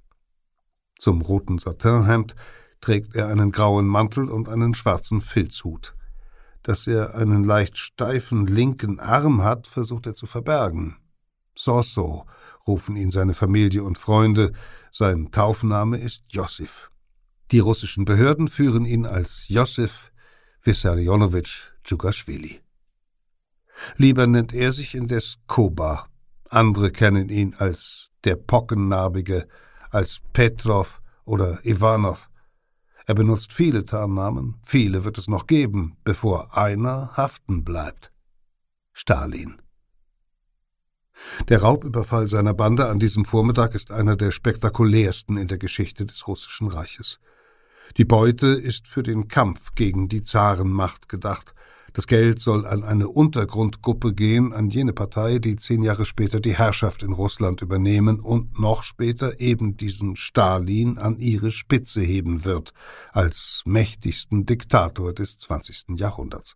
Zum 0.98 1.22
roten 1.22 1.60
Satinhemd 1.60 2.36
trägt 2.82 3.16
er 3.16 3.28
einen 3.28 3.52
grauen 3.52 3.88
Mantel 3.88 4.30
und 4.30 4.50
einen 4.50 4.74
schwarzen 4.74 5.22
Filzhut. 5.22 5.96
Dass 6.62 6.88
er 6.88 7.16
einen 7.16 7.44
leicht 7.44 7.78
steifen 7.78 8.46
linken 8.46 9.00
Arm 9.00 9.44
hat, 9.44 9.68
versucht 9.68 10.08
er 10.08 10.14
zu 10.14 10.28
verbergen. 10.28 10.98
Soso 11.56 12.26
rufen 12.68 12.96
ihn 12.96 13.12
seine 13.12 13.34
Familie 13.34 13.84
und 13.84 13.98
Freunde, 13.98 14.54
sein 14.92 15.32
Taufname 15.32 15.98
ist 15.98 16.24
Josif. 16.30 16.90
Die 17.52 17.60
russischen 17.60 18.06
Behörden 18.06 18.48
führen 18.48 18.86
ihn 18.86 19.06
als 19.06 19.48
Josif 19.48 20.12
Wissarionowitsch 20.64 21.72
Djugaschwili. 21.84 22.62
Lieber 23.98 24.28
nennt 24.28 24.54
er 24.54 24.72
sich 24.72 24.96
indes 24.96 25.38
Koba. 25.48 26.08
Andere 26.50 26.92
kennen 26.92 27.30
ihn 27.30 27.56
als 27.58 28.10
der 28.24 28.36
Pockennarbige, 28.36 29.48
als 29.92 30.20
Petrov 30.34 31.02
oder 31.26 31.64
Ivanov. 31.66 32.30
Er 33.06 33.16
benutzt 33.16 33.54
viele 33.54 33.86
Tarnnamen, 33.86 34.62
viele 34.66 35.04
wird 35.04 35.18
es 35.18 35.28
noch 35.28 35.48
geben, 35.48 35.98
bevor 36.04 36.56
einer 36.56 37.16
haften 37.18 37.64
bleibt. 37.64 38.12
Stalin. 38.94 39.62
Der 41.50 41.62
Raubüberfall 41.62 42.28
seiner 42.28 42.54
Bande 42.54 42.88
an 42.88 43.00
diesem 43.00 43.26
Vormittag 43.26 43.76
ist 43.76 43.92
einer 43.92 44.16
der 44.16 44.32
spektakulärsten 44.32 45.38
in 45.38 45.48
der 45.48 45.58
Geschichte 45.58 46.06
des 46.06 46.28
Russischen 46.28 46.68
Reiches. 46.68 47.20
Die 47.98 48.06
Beute 48.06 48.48
ist 48.48 48.88
für 48.88 49.04
den 49.04 49.28
Kampf 49.28 49.74
gegen 49.76 50.10
die 50.10 50.22
Zarenmacht 50.22 51.10
gedacht. 51.10 51.56
Das 51.94 52.08
Geld 52.08 52.42
soll 52.42 52.66
an 52.66 52.84
eine 52.84 53.08
Untergrundgruppe 53.08 54.14
gehen, 54.14 54.54
an 54.54 54.70
jene 54.70 54.94
Partei, 54.94 55.40
die 55.40 55.56
zehn 55.56 55.84
Jahre 55.84 56.06
später 56.06 56.40
die 56.40 56.56
Herrschaft 56.56 57.04
in 57.04 57.14
Russland 57.14 57.62
übernehmen 57.62 58.20
und 58.20 58.60
noch 58.60 58.84
später 58.84 59.40
eben 59.40 59.78
diesen 59.78 60.16
Stalin 60.16 60.98
an 60.98 61.20
ihre 61.20 61.52
Spitze 61.52 62.02
heben 62.02 62.46
wird, 62.46 62.74
als 63.12 63.64
mächtigsten 63.66 64.46
Diktator 64.46 65.14
des 65.14 65.38
zwanzigsten 65.38 65.96
Jahrhunderts. 65.96 66.56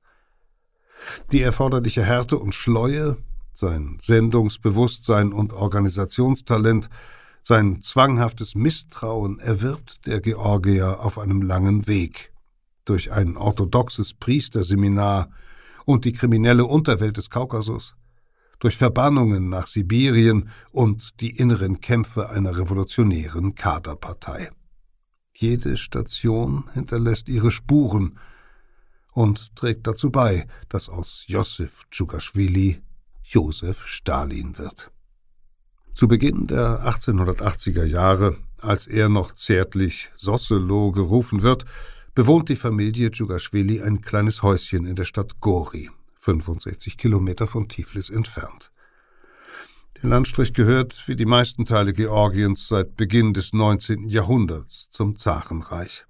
Die 1.31 1.41
erforderliche 1.41 2.03
Härte 2.03 2.37
und 2.37 2.53
Schleue, 2.53 3.17
sein 3.53 3.97
Sendungsbewusstsein 4.01 5.31
und 5.33 5.53
Organisationstalent 5.53 6.89
sein 7.45 7.81
zwanghaftes 7.81 8.55
Misstrauen 8.55 9.39
erwirbt 9.39 10.05
der 10.05 10.21
Georgier 10.21 11.01
auf 11.01 11.19
einem 11.19 11.41
langen 11.41 11.87
Weg. 11.87 12.32
Durch 12.85 13.11
ein 13.11 13.37
orthodoxes 13.37 14.13
Priesterseminar 14.13 15.29
und 15.85 16.05
die 16.05 16.11
kriminelle 16.11 16.65
Unterwelt 16.65 17.17
des 17.17 17.29
Kaukasus, 17.29 17.95
durch 18.59 18.77
Verbannungen 18.77 19.49
nach 19.49 19.67
Sibirien 19.67 20.49
und 20.71 21.19
die 21.19 21.35
inneren 21.35 21.81
Kämpfe 21.81 22.29
einer 22.29 22.57
revolutionären 22.57 23.55
Kaderpartei. 23.55 24.51
Jede 25.35 25.77
Station 25.77 26.69
hinterlässt 26.73 27.27
ihre 27.27 27.51
Spuren 27.51 28.19
und 29.11 29.55
trägt 29.55 29.87
dazu 29.87 30.11
bei, 30.11 30.47
dass 30.69 30.89
aus 30.89 31.25
Josef 31.27 31.83
Tschukaschwili 31.91 32.81
Josef 33.23 33.85
Stalin 33.87 34.57
wird. 34.57 34.91
Zu 35.93 36.07
Beginn 36.07 36.47
der 36.47 36.85
1880er 36.87 37.83
Jahre, 37.83 38.37
als 38.59 38.87
er 38.87 39.09
noch 39.09 39.33
zärtlich 39.33 40.09
Sosselo 40.15 40.91
gerufen 40.91 41.41
wird, 41.41 41.65
bewohnt 42.15 42.49
die 42.49 42.55
Familie 42.55 43.09
Djugaschwili 43.09 43.81
ein 43.81 44.01
kleines 44.01 44.43
Häuschen 44.43 44.85
in 44.85 44.95
der 44.95 45.05
Stadt 45.05 45.39
Gori, 45.39 45.89
65 46.19 46.97
Kilometer 46.97 47.47
von 47.47 47.67
Tiflis 47.67 48.09
entfernt. 48.09 48.71
Der 50.01 50.09
Landstrich 50.09 50.53
gehört, 50.53 51.07
wie 51.07 51.15
die 51.15 51.25
meisten 51.25 51.65
Teile 51.65 51.93
Georgiens, 51.93 52.67
seit 52.67 52.95
Beginn 52.95 53.33
des 53.33 53.53
19. 53.53 54.09
Jahrhunderts 54.09 54.89
zum 54.91 55.17
Zarenreich. 55.17 56.05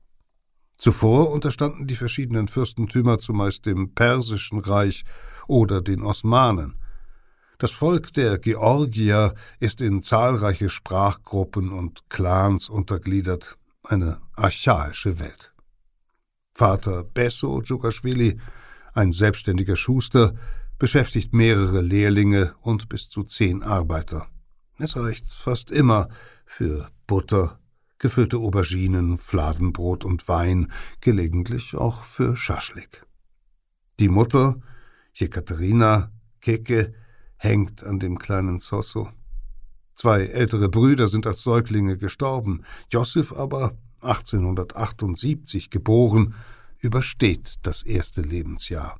Zuvor 0.77 1.31
unterstanden 1.31 1.87
die 1.87 1.95
verschiedenen 1.95 2.47
Fürstentümer 2.47 3.19
zumeist 3.19 3.65
dem 3.65 3.93
Persischen 3.93 4.59
Reich 4.59 5.05
oder 5.47 5.81
den 5.81 6.03
Osmanen, 6.03 6.75
das 7.63 7.71
Volk 7.71 8.11
der 8.13 8.39
Georgier 8.39 9.33
ist 9.59 9.79
in 9.79 10.01
zahlreiche 10.01 10.69
Sprachgruppen 10.69 11.71
und 11.71 12.09
Clans 12.09 12.67
untergliedert, 12.67 13.57
eine 13.83 14.19
archaische 14.35 15.17
Welt. 15.17 15.52
Vater 16.53 17.03
Besso 17.03 17.61
Djukaschwili, 17.61 18.39
ein 18.93 19.11
selbstständiger 19.11 19.75
Schuster, 19.75 20.35
beschäftigt 20.77 21.33
mehrere 21.33 21.81
Lehrlinge 21.81 22.53
und 22.61 22.89
bis 22.89 23.09
zu 23.09 23.23
zehn 23.23 23.63
Arbeiter. 23.63 24.27
Es 24.77 24.95
reicht 24.95 25.33
fast 25.33 25.71
immer 25.71 26.09
für 26.45 26.89
Butter, 27.07 27.59
gefüllte 27.97 28.37
Auberginen, 28.37 29.17
Fladenbrot 29.17 30.03
und 30.03 30.27
Wein, 30.27 30.71
gelegentlich 31.01 31.75
auch 31.75 32.03
für 32.03 32.35
Schaschlik. 32.35 33.05
Die 33.99 34.09
Mutter, 34.09 34.59
Jekaterina 35.13 36.11
Keke, 36.41 36.93
hängt 37.37 37.83
an 37.83 37.99
dem 37.99 38.19
kleinen 38.19 38.59
Zosso. 38.59 39.09
Zwei 39.95 40.25
ältere 40.25 40.69
Brüder 40.69 41.07
sind 41.07 41.25
als 41.25 41.43
Säuglinge 41.43 41.97
gestorben, 41.97 42.63
Josef 42.89 43.31
aber, 43.31 43.77
1878 44.03 45.69
geboren, 45.69 46.35
übersteht 46.79 47.55
das 47.63 47.83
erste 47.83 48.21
Lebensjahr. 48.21 48.99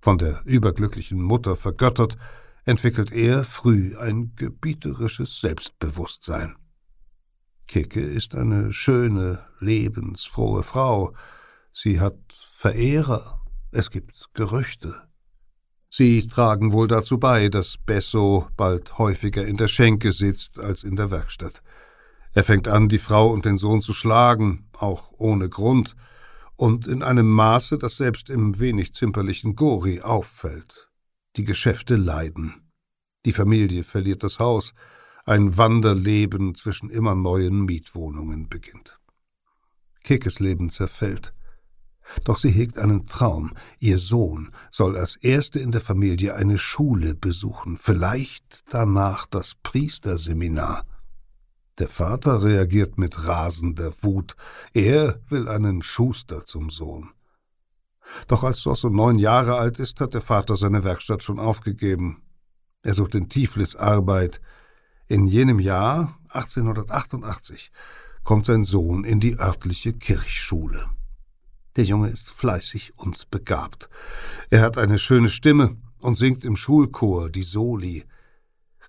Von 0.00 0.18
der 0.18 0.42
überglücklichen 0.44 1.20
Mutter 1.20 1.56
vergöttert, 1.56 2.16
entwickelt 2.64 3.12
er 3.12 3.44
früh 3.44 3.96
ein 3.96 4.34
gebieterisches 4.36 5.40
Selbstbewusstsein. 5.40 6.56
Kicke 7.66 8.00
ist 8.00 8.34
eine 8.34 8.72
schöne, 8.72 9.44
lebensfrohe 9.60 10.62
Frau. 10.62 11.14
Sie 11.72 12.00
hat 12.00 12.18
Verehrer, 12.50 13.40
es 13.70 13.90
gibt 13.90 14.30
Gerüchte. 14.34 15.08
Sie 15.90 16.26
tragen 16.26 16.72
wohl 16.72 16.88
dazu 16.88 17.18
bei, 17.18 17.48
dass 17.48 17.76
Besso 17.78 18.46
bald 18.56 18.98
häufiger 18.98 19.46
in 19.46 19.56
der 19.56 19.68
Schenke 19.68 20.12
sitzt 20.12 20.58
als 20.58 20.82
in 20.82 20.96
der 20.96 21.10
Werkstatt. 21.10 21.62
Er 22.34 22.44
fängt 22.44 22.68
an, 22.68 22.88
die 22.88 22.98
Frau 22.98 23.30
und 23.30 23.44
den 23.44 23.58
Sohn 23.58 23.80
zu 23.80 23.94
schlagen, 23.94 24.68
auch 24.78 25.12
ohne 25.18 25.48
Grund, 25.48 25.96
und 26.56 26.86
in 26.86 27.02
einem 27.02 27.28
Maße, 27.28 27.78
das 27.78 27.96
selbst 27.96 28.30
im 28.30 28.58
wenig 28.58 28.92
zimperlichen 28.92 29.54
Gori 29.54 30.00
auffällt. 30.00 30.90
Die 31.36 31.44
Geschäfte 31.44 31.96
leiden. 31.96 32.72
Die 33.24 33.32
Familie 33.32 33.84
verliert 33.84 34.22
das 34.22 34.38
Haus. 34.38 34.74
Ein 35.24 35.56
Wanderleben 35.56 36.54
zwischen 36.54 36.90
immer 36.90 37.14
neuen 37.14 37.64
Mietwohnungen 37.64 38.48
beginnt. 38.48 38.98
Kickes 40.02 40.40
Leben 40.40 40.70
zerfällt. 40.70 41.34
Doch 42.24 42.38
sie 42.38 42.50
hegt 42.50 42.78
einen 42.78 43.06
Traum. 43.06 43.54
Ihr 43.78 43.98
Sohn 43.98 44.52
soll 44.70 44.96
als 44.96 45.16
Erste 45.16 45.60
in 45.60 45.70
der 45.70 45.80
Familie 45.80 46.34
eine 46.34 46.58
Schule 46.58 47.14
besuchen, 47.14 47.76
vielleicht 47.76 48.64
danach 48.70 49.26
das 49.26 49.54
Priesterseminar. 49.54 50.86
Der 51.78 51.88
Vater 51.88 52.42
reagiert 52.42 52.98
mit 52.98 53.26
rasender 53.26 53.92
Wut. 54.00 54.34
Er 54.74 55.20
will 55.28 55.48
einen 55.48 55.82
Schuster 55.82 56.44
zum 56.44 56.70
Sohn. 56.70 57.10
Doch 58.26 58.42
als 58.42 58.60
Sosso 58.62 58.88
neun 58.88 59.18
Jahre 59.18 59.56
alt 59.56 59.78
ist, 59.78 60.00
hat 60.00 60.14
der 60.14 60.22
Vater 60.22 60.56
seine 60.56 60.82
Werkstatt 60.82 61.22
schon 61.22 61.38
aufgegeben. 61.38 62.22
Er 62.82 62.94
sucht 62.94 63.14
in 63.14 63.28
Tiflis 63.28 63.76
Arbeit. 63.76 64.40
In 65.06 65.28
jenem 65.28 65.60
Jahr, 65.60 66.18
1888, 66.30 67.70
kommt 68.24 68.46
sein 68.46 68.64
Sohn 68.64 69.04
in 69.04 69.20
die 69.20 69.38
örtliche 69.38 69.92
Kirchschule. 69.92 70.86
Der 71.76 71.84
Junge 71.84 72.08
ist 72.08 72.30
fleißig 72.30 72.92
und 72.96 73.30
begabt. 73.30 73.88
Er 74.50 74.62
hat 74.62 74.78
eine 74.78 74.98
schöne 74.98 75.28
Stimme 75.28 75.76
und 75.98 76.16
singt 76.16 76.44
im 76.44 76.56
Schulchor 76.56 77.30
die 77.30 77.44
Soli. 77.44 78.04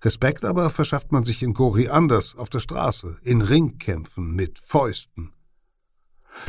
Respekt 0.02 0.44
aber 0.44 0.70
verschafft 0.70 1.12
man 1.12 1.24
sich 1.24 1.42
in 1.42 1.52
Gori 1.52 1.88
anders, 1.88 2.34
auf 2.36 2.48
der 2.48 2.60
Straße, 2.60 3.18
in 3.22 3.42
Ringkämpfen 3.42 4.34
mit 4.34 4.58
Fäusten. 4.58 5.32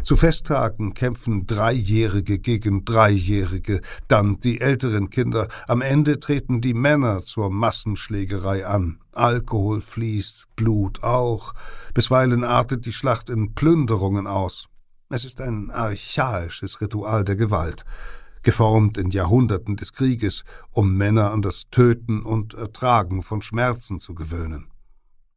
Zu 0.03 0.15
Festtagen 0.15 0.93
kämpfen 0.93 1.47
Dreijährige 1.47 2.39
gegen 2.39 2.85
Dreijährige, 2.85 3.81
dann 4.07 4.39
die 4.39 4.61
älteren 4.61 5.09
Kinder. 5.09 5.47
Am 5.67 5.81
Ende 5.81 6.19
treten 6.19 6.61
die 6.61 6.73
Männer 6.73 7.23
zur 7.23 7.49
Massenschlägerei 7.49 8.65
an. 8.65 8.99
Alkohol 9.11 9.81
fließt, 9.81 10.47
Blut 10.55 11.03
auch. 11.03 11.53
Bisweilen 11.93 12.43
artet 12.43 12.85
die 12.85 12.93
Schlacht 12.93 13.29
in 13.29 13.53
Plünderungen 13.53 14.27
aus. 14.27 14.67
Es 15.09 15.25
ist 15.25 15.41
ein 15.41 15.71
archaisches 15.71 16.79
Ritual 16.79 17.25
der 17.25 17.35
Gewalt, 17.35 17.83
geformt 18.43 18.97
in 18.97 19.11
Jahrhunderten 19.11 19.75
des 19.75 19.93
Krieges, 19.93 20.43
um 20.71 20.97
Männer 20.97 21.31
an 21.31 21.41
das 21.41 21.69
Töten 21.69 22.21
und 22.21 22.53
Ertragen 22.53 23.23
von 23.23 23.41
Schmerzen 23.41 23.99
zu 23.99 24.13
gewöhnen. 24.15 24.67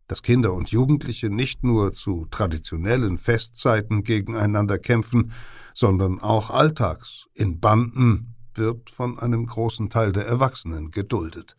Dass 0.09 0.23
Kinder 0.23 0.53
und 0.53 0.71
Jugendliche 0.71 1.31
nicht 1.31 1.65
nur 1.65 1.93
zu 1.93 2.27
traditionellen 2.31 3.19
Festzeiten 3.19 4.05
gegeneinander 4.05 4.79
kämpfen, 4.79 5.33
sondern 5.75 6.21
auch 6.21 6.51
alltags 6.51 7.27
in 7.35 7.61
Banden, 7.61 8.35
wird 8.55 8.91
von 8.91 9.19
einem 9.19 9.47
großen 9.47 9.91
Teil 9.91 10.13
der 10.13 10.27
Erwachsenen 10.27 10.91
geduldet. 10.91 11.57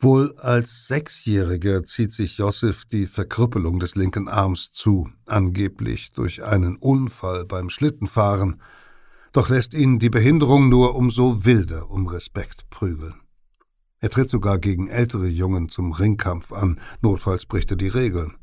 Wohl 0.00 0.34
als 0.38 0.88
Sechsjähriger 0.88 1.84
zieht 1.84 2.12
sich 2.12 2.38
Josef 2.38 2.84
die 2.86 3.06
Verkrüppelung 3.06 3.78
des 3.78 3.94
linken 3.94 4.26
Arms 4.26 4.72
zu, 4.72 5.08
angeblich 5.26 6.10
durch 6.10 6.42
einen 6.42 6.74
Unfall 6.74 7.44
beim 7.44 7.70
Schlittenfahren, 7.70 8.60
doch 9.32 9.48
lässt 9.48 9.74
ihn 9.74 9.98
die 9.98 10.10
Behinderung 10.10 10.68
nur 10.68 10.94
umso 10.94 11.44
wilder 11.44 11.90
um 11.90 12.06
Respekt 12.06 12.68
prügeln. 12.70 13.14
Er 13.98 14.10
tritt 14.10 14.28
sogar 14.28 14.58
gegen 14.58 14.88
ältere 14.88 15.28
Jungen 15.28 15.68
zum 15.68 15.92
Ringkampf 15.92 16.52
an, 16.52 16.80
notfalls 17.00 17.46
bricht 17.46 17.70
er 17.70 17.76
die 17.76 17.88
Regeln. 17.88 18.36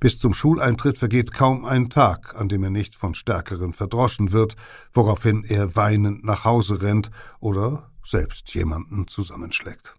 Bis 0.00 0.18
zum 0.18 0.34
Schuleintritt 0.34 0.98
vergeht 0.98 1.32
kaum 1.32 1.64
ein 1.64 1.90
Tag, 1.90 2.34
an 2.38 2.48
dem 2.48 2.64
er 2.64 2.70
nicht 2.70 2.94
von 2.94 3.14
Stärkeren 3.14 3.72
verdroschen 3.72 4.32
wird, 4.32 4.56
woraufhin 4.92 5.44
er 5.44 5.76
weinend 5.76 6.24
nach 6.24 6.44
Hause 6.44 6.82
rennt 6.82 7.10
oder 7.40 7.90
selbst 8.04 8.54
jemanden 8.54 9.08
zusammenschlägt. 9.08 9.94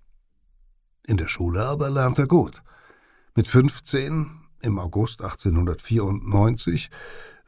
In 1.06 1.18
der 1.18 1.28
Schule 1.28 1.66
aber 1.66 1.90
lernt 1.90 2.20
er 2.20 2.28
gut. 2.28 2.64
Mit 3.36 3.48
15, 3.48 4.32
im 4.62 4.80
August 4.80 5.22
1894, 5.22 6.90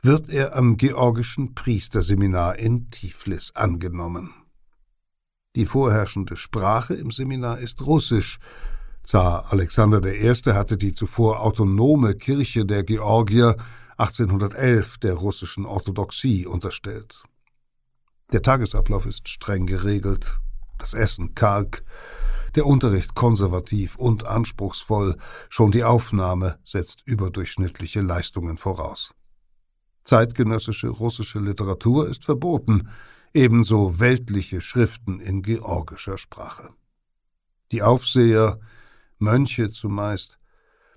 wird 0.05 0.29
er 0.29 0.55
am 0.55 0.77
Georgischen 0.77 1.55
Priesterseminar 1.55 2.59
in 2.59 2.91
Tiflis 2.91 3.55
angenommen. 3.55 4.35
Die 5.55 5.65
vorherrschende 5.65 6.37
Sprache 6.37 6.93
im 6.93 7.09
Seminar 7.09 7.57
ist 7.57 7.81
Russisch, 7.81 8.37
Zar 9.03 9.51
Alexander 9.51 10.03
I. 10.05 10.33
hatte 10.53 10.77
die 10.77 10.93
zuvor 10.93 11.39
autonome 11.39 12.13
Kirche 12.13 12.67
der 12.67 12.83
Georgier 12.83 13.55
1811 13.97 14.99
der 14.99 15.15
russischen 15.15 15.65
Orthodoxie 15.65 16.45
unterstellt. 16.45 17.23
Der 18.31 18.43
Tagesablauf 18.43 19.07
ist 19.07 19.27
streng 19.27 19.65
geregelt, 19.65 20.39
das 20.77 20.93
Essen 20.93 21.33
karg, 21.33 21.83
der 22.53 22.67
Unterricht 22.67 23.15
konservativ 23.15 23.95
und 23.95 24.27
anspruchsvoll, 24.27 25.17
schon 25.49 25.71
die 25.71 25.83
Aufnahme 25.83 26.59
setzt 26.63 27.01
überdurchschnittliche 27.05 28.01
Leistungen 28.01 28.57
voraus. 28.57 29.15
Zeitgenössische 30.05 30.87
russische 30.87 31.39
Literatur 31.39 32.07
ist 32.07 32.23
verboten, 32.25 32.89
ebenso 33.33 33.99
weltliche 33.99 34.61
Schriften 34.61 35.19
in 35.19 35.41
georgischer 35.41 36.17
Sprache. 36.17 36.69
Die 37.71 37.81
Aufseher, 37.81 38.59
Mönche 39.17 39.71
zumeist, 39.71 40.37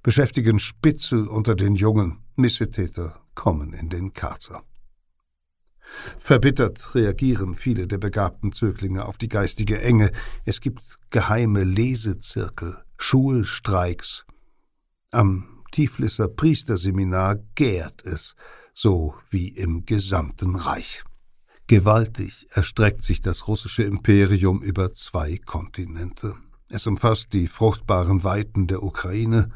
beschäftigen 0.03 0.59
Spitzel 0.59 1.27
unter 1.27 1.57
den 1.57 1.75
Jungen, 1.75 2.23
Missetäter 2.37 3.21
kommen 3.35 3.73
in 3.73 3.89
den 3.89 4.13
Karzer. 4.13 4.63
Verbittert 6.19 6.95
reagieren 6.95 7.55
viele 7.55 7.87
der 7.87 7.99
begabten 7.99 8.53
Zöglinge 8.53 9.07
auf 9.07 9.17
die 9.17 9.29
geistige 9.29 9.81
Enge. 9.81 10.11
Es 10.45 10.61
gibt 10.61 10.99
geheime 11.11 11.65
Lesezirkel, 11.65 12.85
Schulstreiks. 12.99 14.27
Am 15.11 15.65
Tiflisser 15.73 16.29
Priesterseminar 16.29 17.37
gärt 17.55 18.05
es, 18.05 18.35
so 18.81 19.15
wie 19.29 19.49
im 19.49 19.87
gesamten 19.87 20.55
Reich. 20.55 21.03
Gewaltig 21.67 22.47
erstreckt 22.51 23.03
sich 23.03 23.21
das 23.21 23.49
russische 23.49 23.83
Imperium 23.83 24.63
über 24.63 24.93
zwei 24.93 25.37
Kontinente. 25.39 26.35
Es 26.69 26.87
umfasst 26.87 27.33
die 27.33 27.49
fruchtbaren 27.49 28.23
Weiten 28.23 28.69
der 28.69 28.85
Ukraine, 28.85 29.51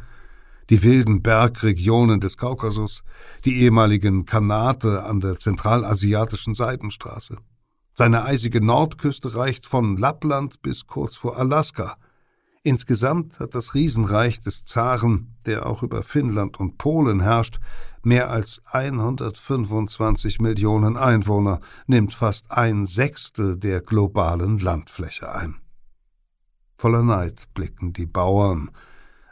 die 0.71 0.83
wilden 0.83 1.23
Bergregionen 1.23 2.21
des 2.21 2.37
Kaukasus, 2.37 3.05
die 3.45 3.63
ehemaligen 3.63 4.25
Kanate 4.25 5.05
an 5.05 5.21
der 5.21 5.39
zentralasiatischen 5.39 6.55
Seidenstraße. 6.55 7.37
Seine 7.93 8.25
eisige 8.25 8.61
Nordküste 8.61 9.37
reicht 9.37 9.67
von 9.67 9.97
Lappland 9.97 10.63
bis 10.63 10.89
kurz 10.89 11.15
vor 11.15 11.37
Alaska. 11.39 11.97
Insgesamt 12.65 13.41
hat 13.41 13.57
das 13.57 13.75
Riesenreich 13.75 14.41
des 14.41 14.65
Zaren, 14.65 15.35
der 15.47 15.67
auch 15.67 15.83
über 15.83 16.05
Finnland 16.05 16.61
und 16.61 16.79
Polen 16.79 17.21
herrscht, 17.21 17.59
mehr 18.05 18.31
als 18.31 18.63
125 18.67 20.41
Millionen 20.41 20.97
Einwohner, 20.97 21.61
nimmt 21.87 22.15
fast 22.15 22.53
ein 22.53 22.87
Sechstel 22.87 23.57
der 23.57 23.81
globalen 23.81 24.59
Landfläche 24.59 25.33
ein. 25.35 25.57
Voller 26.79 27.03
Neid 27.03 27.53
blicken 27.55 27.93
die 27.93 28.07
Bauern, 28.07 28.71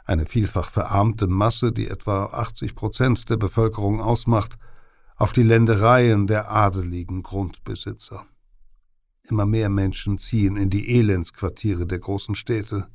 eine 0.05 0.25
vielfach 0.25 0.69
verarmte 0.69 1.27
Masse, 1.27 1.71
die 1.71 1.87
etwa 1.87 2.25
80 2.25 2.75
Prozent 2.75 3.29
der 3.29 3.37
Bevölkerung 3.37 4.01
ausmacht, 4.01 4.57
auf 5.15 5.31
die 5.31 5.43
Ländereien 5.43 6.27
der 6.27 6.51
adeligen 6.51 7.23
Grundbesitzer. 7.23 8.25
Immer 9.23 9.45
mehr 9.45 9.69
Menschen 9.69 10.17
ziehen 10.17 10.57
in 10.57 10.69
die 10.69 10.97
Elendsquartiere 10.97 11.85
der 11.85 11.99
großen 11.99 12.35
Städte. 12.35 12.87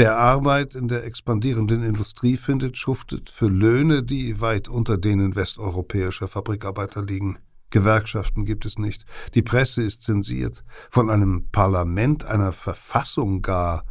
Wer 0.00 0.16
Arbeit 0.16 0.74
in 0.76 0.88
der 0.88 1.04
expandierenden 1.04 1.82
Industrie 1.82 2.38
findet, 2.38 2.78
schuftet 2.78 3.28
für 3.28 3.48
Löhne, 3.48 4.02
die 4.02 4.40
weit 4.40 4.66
unter 4.66 4.96
denen 4.96 5.36
westeuropäischer 5.36 6.26
Fabrikarbeiter 6.26 7.04
liegen. 7.04 7.38
Gewerkschaften 7.68 8.46
gibt 8.46 8.64
es 8.64 8.78
nicht, 8.78 9.04
die 9.34 9.42
Presse 9.42 9.82
ist 9.82 10.02
zensiert, 10.02 10.64
von 10.88 11.10
einem 11.10 11.50
Parlament, 11.52 12.24
einer 12.24 12.52
Verfassung 12.52 13.42
gar 13.42 13.84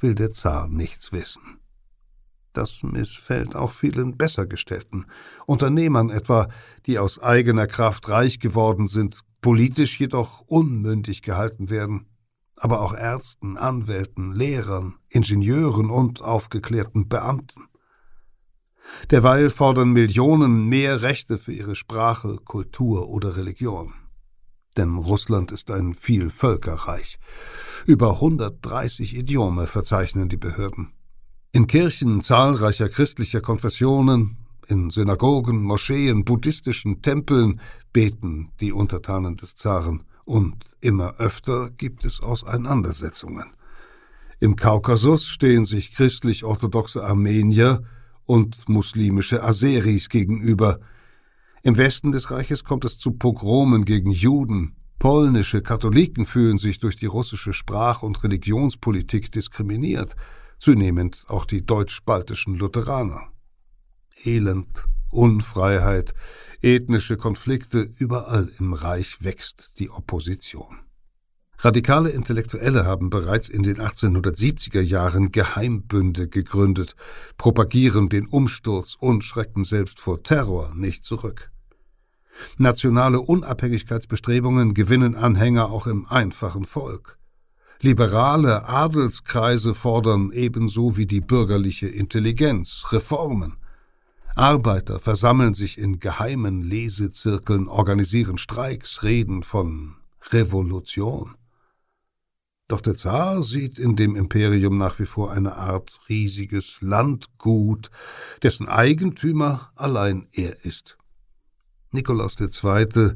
will 0.00 0.16
der 0.16 0.32
Zar 0.32 0.66
nichts 0.66 1.12
wissen. 1.12 1.60
Das 2.52 2.82
missfällt 2.82 3.54
auch 3.54 3.72
vielen 3.72 4.16
Bessergestellten, 4.16 5.06
Unternehmern 5.46 6.10
etwa, 6.10 6.48
die 6.86 6.98
aus 6.98 7.22
eigener 7.22 7.68
Kraft 7.68 8.08
reich 8.08 8.40
geworden 8.40 8.88
sind, 8.88 9.20
politisch 9.40 10.00
jedoch 10.00 10.40
unmündig 10.40 11.22
gehalten 11.22 11.70
werden, 11.70 12.08
aber 12.62 12.80
auch 12.80 12.94
Ärzten, 12.94 13.56
Anwälten, 13.56 14.32
Lehrern, 14.32 14.94
Ingenieuren 15.08 15.90
und 15.90 16.22
aufgeklärten 16.22 17.08
Beamten. 17.08 17.64
Derweil 19.10 19.50
fordern 19.50 19.90
Millionen 19.90 20.68
mehr 20.68 21.02
Rechte 21.02 21.38
für 21.38 21.52
ihre 21.52 21.74
Sprache, 21.74 22.36
Kultur 22.44 23.08
oder 23.08 23.36
Religion. 23.36 23.94
Denn 24.76 24.94
Russland 24.96 25.50
ist 25.50 25.72
ein 25.72 25.92
Vielvölkerreich. 25.92 27.18
Über 27.84 28.12
130 28.12 29.16
Idiome 29.16 29.66
verzeichnen 29.66 30.28
die 30.28 30.36
Behörden. 30.36 30.92
In 31.50 31.66
Kirchen 31.66 32.22
zahlreicher 32.22 32.88
christlicher 32.88 33.40
Konfessionen, 33.40 34.36
in 34.68 34.90
Synagogen, 34.90 35.64
Moscheen, 35.64 36.24
buddhistischen 36.24 37.02
Tempeln 37.02 37.60
beten 37.92 38.52
die 38.60 38.70
Untertanen 38.72 39.36
des 39.36 39.56
Zaren, 39.56 40.04
und 40.24 40.64
immer 40.80 41.16
öfter 41.16 41.70
gibt 41.70 42.04
es 42.04 42.20
Auseinandersetzungen. 42.20 43.52
Im 44.40 44.56
Kaukasus 44.56 45.26
stehen 45.26 45.64
sich 45.64 45.94
christlich-orthodoxe 45.94 47.04
Armenier 47.04 47.82
und 48.24 48.68
muslimische 48.68 49.42
Aseris 49.42 50.08
gegenüber. 50.08 50.80
Im 51.62 51.76
Westen 51.76 52.12
des 52.12 52.30
Reiches 52.30 52.64
kommt 52.64 52.84
es 52.84 52.98
zu 52.98 53.12
Pogromen 53.12 53.84
gegen 53.84 54.10
Juden. 54.10 54.76
Polnische 54.98 55.62
Katholiken 55.62 56.26
fühlen 56.26 56.58
sich 56.58 56.78
durch 56.78 56.96
die 56.96 57.06
russische 57.06 57.52
Sprach- 57.52 58.02
und 58.02 58.22
Religionspolitik 58.24 59.30
diskriminiert 59.32 60.16
zunehmend 60.62 61.24
auch 61.26 61.44
die 61.44 61.66
deutsch-baltischen 61.66 62.54
Lutheraner. 62.54 63.32
Elend, 64.24 64.86
Unfreiheit, 65.12 66.14
ethnische 66.62 67.16
Konflikte, 67.16 67.88
überall 67.98 68.50
im 68.58 68.72
Reich 68.72 69.18
wächst 69.20 69.78
die 69.78 69.90
Opposition. 69.90 70.80
Radikale 71.58 72.08
Intellektuelle 72.10 72.84
haben 72.84 73.08
bereits 73.08 73.48
in 73.48 73.62
den 73.62 73.76
1870er 73.76 74.80
Jahren 74.80 75.30
Geheimbünde 75.30 76.28
gegründet, 76.28 76.96
propagieren 77.36 78.08
den 78.08 78.26
Umsturz 78.26 78.96
und 78.98 79.22
schrecken 79.22 79.62
selbst 79.62 80.00
vor 80.00 80.24
Terror 80.24 80.72
nicht 80.74 81.04
zurück. 81.04 81.52
Nationale 82.56 83.20
Unabhängigkeitsbestrebungen 83.20 84.74
gewinnen 84.74 85.14
Anhänger 85.14 85.70
auch 85.70 85.86
im 85.86 86.06
einfachen 86.06 86.64
Volk. 86.64 87.18
Liberale 87.80 88.68
Adelskreise 88.68 89.74
fordern 89.74 90.32
ebenso 90.32 90.96
wie 90.96 91.06
die 91.06 91.20
bürgerliche 91.20 91.88
Intelligenz 91.88 92.86
Reformen. 92.90 93.58
Arbeiter 94.34 94.98
versammeln 94.98 95.54
sich 95.54 95.78
in 95.78 95.98
geheimen 95.98 96.62
Lesezirkeln, 96.62 97.68
organisieren 97.68 98.38
Streiks, 98.38 99.02
reden 99.02 99.42
von 99.42 99.96
Revolution. 100.30 101.36
Doch 102.68 102.80
der 102.80 102.94
Zar 102.94 103.42
sieht 103.42 103.78
in 103.78 103.96
dem 103.96 104.16
Imperium 104.16 104.78
nach 104.78 104.98
wie 104.98 105.06
vor 105.06 105.32
eine 105.32 105.56
Art 105.56 106.00
riesiges 106.08 106.78
Landgut, 106.80 107.90
dessen 108.42 108.68
Eigentümer 108.68 109.72
allein 109.74 110.26
er 110.32 110.64
ist. 110.64 110.96
Nikolaus 111.90 112.36
II 112.40 113.14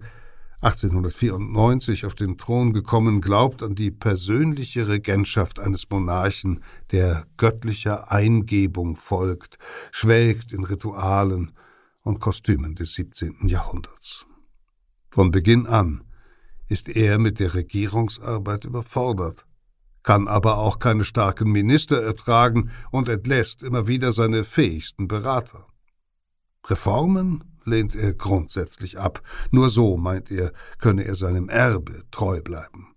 1894 0.63 2.07
auf 2.07 2.15
den 2.15 2.39
Thron 2.39 2.73
gekommen, 2.73 3.21
glaubt 3.21 3.63
an 3.63 3.75
die 3.75 3.91
persönliche 3.91 4.89
Regentschaft 4.89 5.61
eines 5.61 5.89
Monarchen, 5.91 6.63
der 6.93 7.27
göttlicher 7.37 8.11
Eingebung 8.11 8.97
folgt, 8.97 9.59
schwelgt 9.93 10.53
in 10.53 10.65
Ritualen 10.65 11.53
und 12.01 12.21
Kostümen 12.21 12.75
des 12.75 12.95
17. 12.95 13.49
Jahrhunderts. 13.49 14.25
Von 15.11 15.31
Beginn 15.31 15.67
an 15.67 16.05
ist 16.69 16.89
er 16.89 17.19
mit 17.19 17.39
der 17.39 17.55
Regierungsarbeit 17.55 18.65
überfordert, 18.65 19.45
kann 20.03 20.27
aber 20.27 20.59
auch 20.59 20.79
keine 20.79 21.05
starken 21.05 21.51
Minister 21.51 22.03
ertragen 22.03 22.71
und 22.91 23.09
entlässt 23.09 23.63
immer 23.63 23.87
wieder 23.89 24.13
seine 24.13 24.45
fähigsten 24.45 25.07
Berater. 25.07 25.67
Reformen 26.65 27.56
lehnt 27.67 27.95
er 27.95 28.15
grundsätzlich 28.15 28.99
ab. 28.99 29.23
Nur 29.51 29.71
so, 29.71 29.97
meint 29.97 30.31
er, 30.31 30.53
könne 30.79 31.05
er 31.05 31.15
seinem 31.15 31.49
Erbe 31.49 32.05
treu 32.11 32.41
bleiben. 32.41 32.95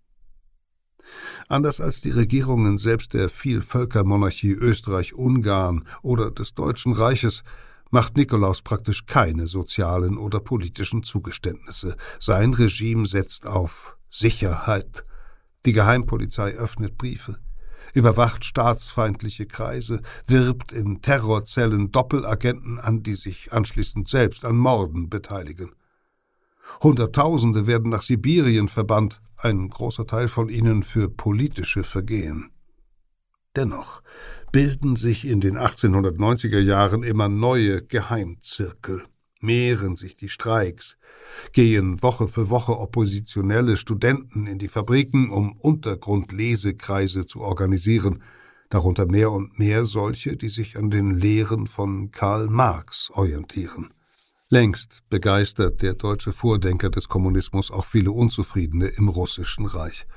Anders 1.47 1.81
als 1.81 2.01
die 2.01 2.11
Regierungen 2.11 2.77
selbst 2.77 3.13
der 3.13 3.29
Vielvölkermonarchie 3.29 4.51
Österreich-Ungarn 4.51 5.87
oder 6.03 6.29
des 6.31 6.53
Deutschen 6.53 6.93
Reiches 6.93 7.43
macht 7.89 8.17
Nikolaus 8.17 8.61
praktisch 8.61 9.07
keine 9.07 9.47
sozialen 9.47 10.17
oder 10.17 10.39
politischen 10.39 11.01
Zugeständnisse. 11.03 11.97
Sein 12.19 12.53
Regime 12.53 13.07
setzt 13.07 13.47
auf 13.47 13.97
Sicherheit. 14.11 15.05
Die 15.65 15.73
Geheimpolizei 15.73 16.51
öffnet 16.51 16.97
Briefe 16.97 17.39
überwacht 17.93 18.45
staatsfeindliche 18.45 19.45
Kreise, 19.45 20.01
wirbt 20.27 20.71
in 20.71 21.01
Terrorzellen 21.01 21.91
Doppelagenten 21.91 22.79
an, 22.79 23.03
die 23.03 23.15
sich 23.15 23.53
anschließend 23.53 24.07
selbst 24.07 24.45
an 24.45 24.57
Morden 24.57 25.09
beteiligen. 25.09 25.71
Hunderttausende 26.81 27.67
werden 27.67 27.89
nach 27.89 28.03
Sibirien 28.03 28.67
verbannt, 28.67 29.21
ein 29.37 29.69
großer 29.69 30.05
Teil 30.05 30.27
von 30.27 30.49
ihnen 30.49 30.83
für 30.83 31.09
politische 31.09 31.83
Vergehen. 31.83 32.51
Dennoch 33.55 34.01
bilden 34.51 34.95
sich 34.95 35.25
in 35.25 35.41
den 35.41 35.57
1890er 35.57 36.59
Jahren 36.59 37.03
immer 37.03 37.29
neue 37.29 37.81
Geheimzirkel, 37.83 39.03
mehren 39.39 39.95
sich 39.95 40.15
die 40.15 40.29
Streiks, 40.29 40.97
gehen 41.53 42.01
Woche 42.01 42.27
für 42.27 42.49
Woche 42.49 42.77
oppositionelle 42.77 43.77
Studenten 43.77 44.47
in 44.47 44.59
die 44.59 44.67
Fabriken, 44.67 45.29
um 45.29 45.53
Untergrundlesekreise 45.53 47.25
zu 47.25 47.41
organisieren, 47.41 48.23
darunter 48.69 49.05
mehr 49.05 49.31
und 49.31 49.57
mehr 49.57 49.85
solche, 49.85 50.37
die 50.37 50.49
sich 50.49 50.77
an 50.77 50.89
den 50.89 51.11
Lehren 51.11 51.67
von 51.67 52.11
Karl 52.11 52.47
Marx 52.47 53.09
orientieren. 53.11 53.93
Längst 54.49 55.03
begeistert 55.09 55.81
der 55.81 55.93
deutsche 55.93 56.31
Vordenker 56.31 56.89
des 56.89 57.07
Kommunismus 57.07 57.69
auch 57.69 57.85
viele 57.85 58.11
Unzufriedene 58.11 58.87
im 58.87 59.07
russischen 59.07 59.65
Reich. 59.65 60.07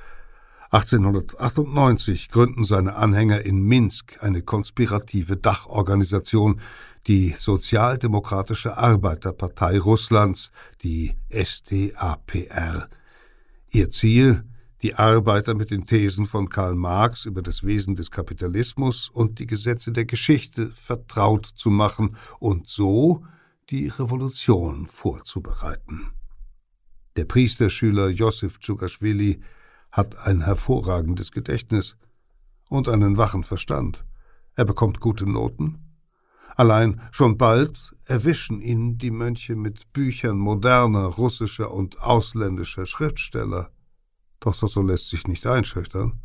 1898 0.71 2.29
gründen 2.29 2.63
seine 2.63 2.95
Anhänger 2.95 3.41
in 3.41 3.61
Minsk 3.61 4.23
eine 4.23 4.41
konspirative 4.41 5.37
Dachorganisation, 5.37 6.61
die 7.07 7.35
Sozialdemokratische 7.37 8.77
Arbeiterpartei 8.77 9.79
Russlands, 9.79 10.51
die 10.81 11.15
SDAPR. 11.29 12.89
Ihr 13.71 13.89
Ziel 13.89 14.43
die 14.83 14.95
Arbeiter 14.95 15.53
mit 15.53 15.71
den 15.71 15.85
Thesen 15.85 16.25
von 16.25 16.49
Karl 16.49 16.75
Marx 16.75 17.23
über 17.23 17.41
das 17.41 17.63
Wesen 17.63 17.95
des 17.95 18.11
Kapitalismus 18.11 19.09
und 19.09 19.39
die 19.39 19.47
Gesetze 19.47 19.93
der 19.93 20.05
Geschichte 20.05 20.71
vertraut 20.71 21.45
zu 21.45 21.69
machen 21.69 22.17
und 22.39 22.67
so 22.67 23.25
die 23.69 23.87
Revolution 23.87 24.87
vorzubereiten. 24.87 26.11
Der 27.15 27.23
Priesterschüler 27.23 28.09
Josef 28.09 28.59
Tschugaschwili 28.59 29.41
hat 29.91 30.17
ein 30.17 30.41
hervorragendes 30.41 31.31
Gedächtnis 31.31 31.95
und 32.67 32.89
einen 32.89 33.17
wachen 33.17 33.43
Verstand. 33.43 34.03
Er 34.55 34.65
bekommt 34.65 34.99
gute 34.99 35.29
Noten. 35.29 35.92
Allein 36.55 37.01
schon 37.11 37.37
bald 37.37 37.95
erwischen 38.05 38.61
ihn 38.61 38.97
die 38.97 39.11
Mönche 39.11 39.55
mit 39.55 39.91
Büchern 39.93 40.37
moderner 40.37 41.05
russischer 41.05 41.71
und 41.71 42.01
ausländischer 42.01 42.85
Schriftsteller. 42.85 43.71
Doch 44.39 44.53
so 44.53 44.81
lässt 44.81 45.09
sich 45.09 45.27
nicht 45.27 45.47
einschüchtern. 45.47 46.19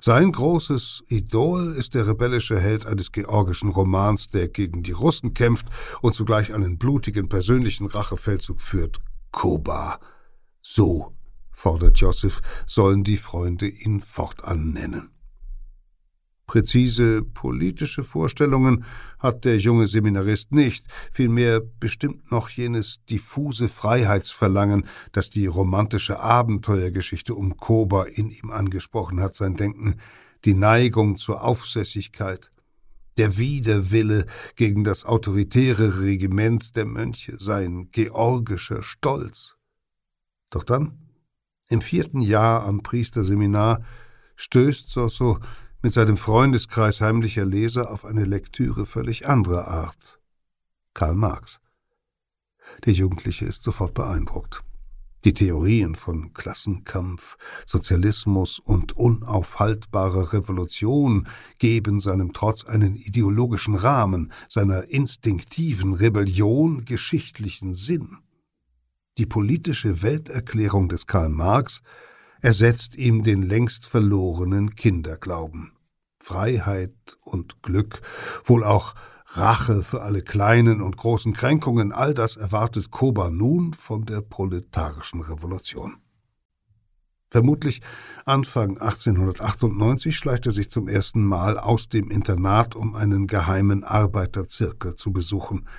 Sein 0.00 0.32
großes 0.32 1.02
Idol 1.08 1.72
ist 1.72 1.94
der 1.94 2.06
rebellische 2.06 2.58
Held 2.58 2.86
eines 2.86 3.12
georgischen 3.12 3.70
Romans, 3.70 4.28
der 4.28 4.48
gegen 4.48 4.82
die 4.82 4.92
Russen 4.92 5.34
kämpft 5.34 5.66
und 6.00 6.14
zugleich 6.14 6.54
einen 6.54 6.78
blutigen 6.78 7.28
persönlichen 7.28 7.86
Rachefeldzug 7.86 8.60
führt, 8.60 9.00
Koba. 9.32 9.98
So 10.60 11.16
fordert 11.50 11.98
Josef, 11.98 12.40
sollen 12.66 13.04
die 13.04 13.16
Freunde 13.16 13.68
ihn 13.68 14.00
fortan 14.00 14.72
nennen. 14.72 15.10
Präzise 16.46 17.22
politische 17.22 18.02
Vorstellungen 18.02 18.84
hat 19.18 19.44
der 19.44 19.58
junge 19.58 19.86
Seminarist 19.86 20.52
nicht, 20.52 20.86
vielmehr 21.10 21.60
bestimmt 21.60 22.30
noch 22.30 22.48
jenes 22.50 23.04
diffuse 23.06 23.68
Freiheitsverlangen, 23.68 24.86
das 25.12 25.30
die 25.30 25.46
romantische 25.46 26.20
Abenteuergeschichte 26.20 27.34
um 27.34 27.56
Koba 27.56 28.04
in 28.04 28.30
ihm 28.30 28.50
angesprochen 28.50 29.20
hat, 29.20 29.34
sein 29.34 29.56
Denken, 29.56 29.96
die 30.44 30.54
Neigung 30.54 31.16
zur 31.16 31.42
Aufsässigkeit, 31.42 32.50
der 33.16 33.36
Widerwille 33.36 34.26
gegen 34.56 34.84
das 34.84 35.04
autoritäre 35.04 36.00
Regiment 36.00 36.76
der 36.76 36.86
Mönche, 36.86 37.36
sein 37.38 37.90
georgischer 37.92 38.82
Stolz. 38.82 39.54
Doch 40.50 40.64
dann 40.64 40.98
im 41.68 41.80
vierten 41.80 42.20
Jahr 42.20 42.64
am 42.64 42.82
Priesterseminar 42.82 43.82
stößt 44.36 44.90
Sosso 44.90 45.38
mit 45.82 45.92
seinem 45.92 46.16
Freundeskreis 46.16 47.00
heimlicher 47.00 47.44
Leser 47.44 47.90
auf 47.90 48.04
eine 48.04 48.24
Lektüre 48.24 48.86
völlig 48.86 49.26
anderer 49.26 49.66
Art. 49.66 50.20
Karl 50.94 51.16
Marx. 51.16 51.60
Der 52.84 52.92
Jugendliche 52.92 53.46
ist 53.46 53.64
sofort 53.64 53.92
beeindruckt. 53.92 54.62
Die 55.24 55.34
Theorien 55.34 55.94
von 55.94 56.32
Klassenkampf, 56.34 57.36
Sozialismus 57.66 58.58
und 58.58 58.96
unaufhaltbarer 58.96 60.32
Revolution 60.32 61.28
geben 61.58 62.00
seinem 62.00 62.32
Trotz 62.32 62.64
einen 62.64 62.96
ideologischen 62.96 63.74
Rahmen, 63.74 64.32
seiner 64.48 64.88
instinktiven 64.88 65.94
Rebellion 65.94 66.84
geschichtlichen 66.84 67.74
Sinn. 67.74 68.18
Die 69.18 69.26
politische 69.26 70.02
Welterklärung 70.02 70.88
des 70.88 71.06
Karl 71.06 71.28
Marx 71.28 71.82
ersetzt 72.42 72.96
ihm 72.96 73.22
den 73.22 73.42
längst 73.42 73.86
verlorenen 73.86 74.74
Kinderglauben. 74.74 75.72
Freiheit 76.22 76.92
und 77.22 77.62
Glück, 77.62 78.02
wohl 78.44 78.64
auch 78.64 78.94
Rache 79.26 79.82
für 79.82 80.02
alle 80.02 80.22
kleinen 80.22 80.82
und 80.82 80.96
großen 80.96 81.32
Kränkungen, 81.32 81.92
all 81.92 82.12
das 82.12 82.36
erwartet 82.36 82.90
Koba 82.90 83.30
nun 83.30 83.72
von 83.72 84.04
der 84.04 84.20
proletarischen 84.20 85.22
Revolution. 85.22 85.96
Vermutlich 87.30 87.80
Anfang 88.26 88.76
1898 88.76 90.18
schleicht 90.18 90.44
er 90.44 90.52
sich 90.52 90.70
zum 90.70 90.86
ersten 90.86 91.24
Mal 91.24 91.58
aus 91.58 91.88
dem 91.88 92.10
Internat, 92.10 92.74
um 92.74 92.94
einen 92.94 93.26
geheimen 93.26 93.84
Arbeiterzirkel 93.84 94.96
zu 94.96 95.12
besuchen– 95.12 95.66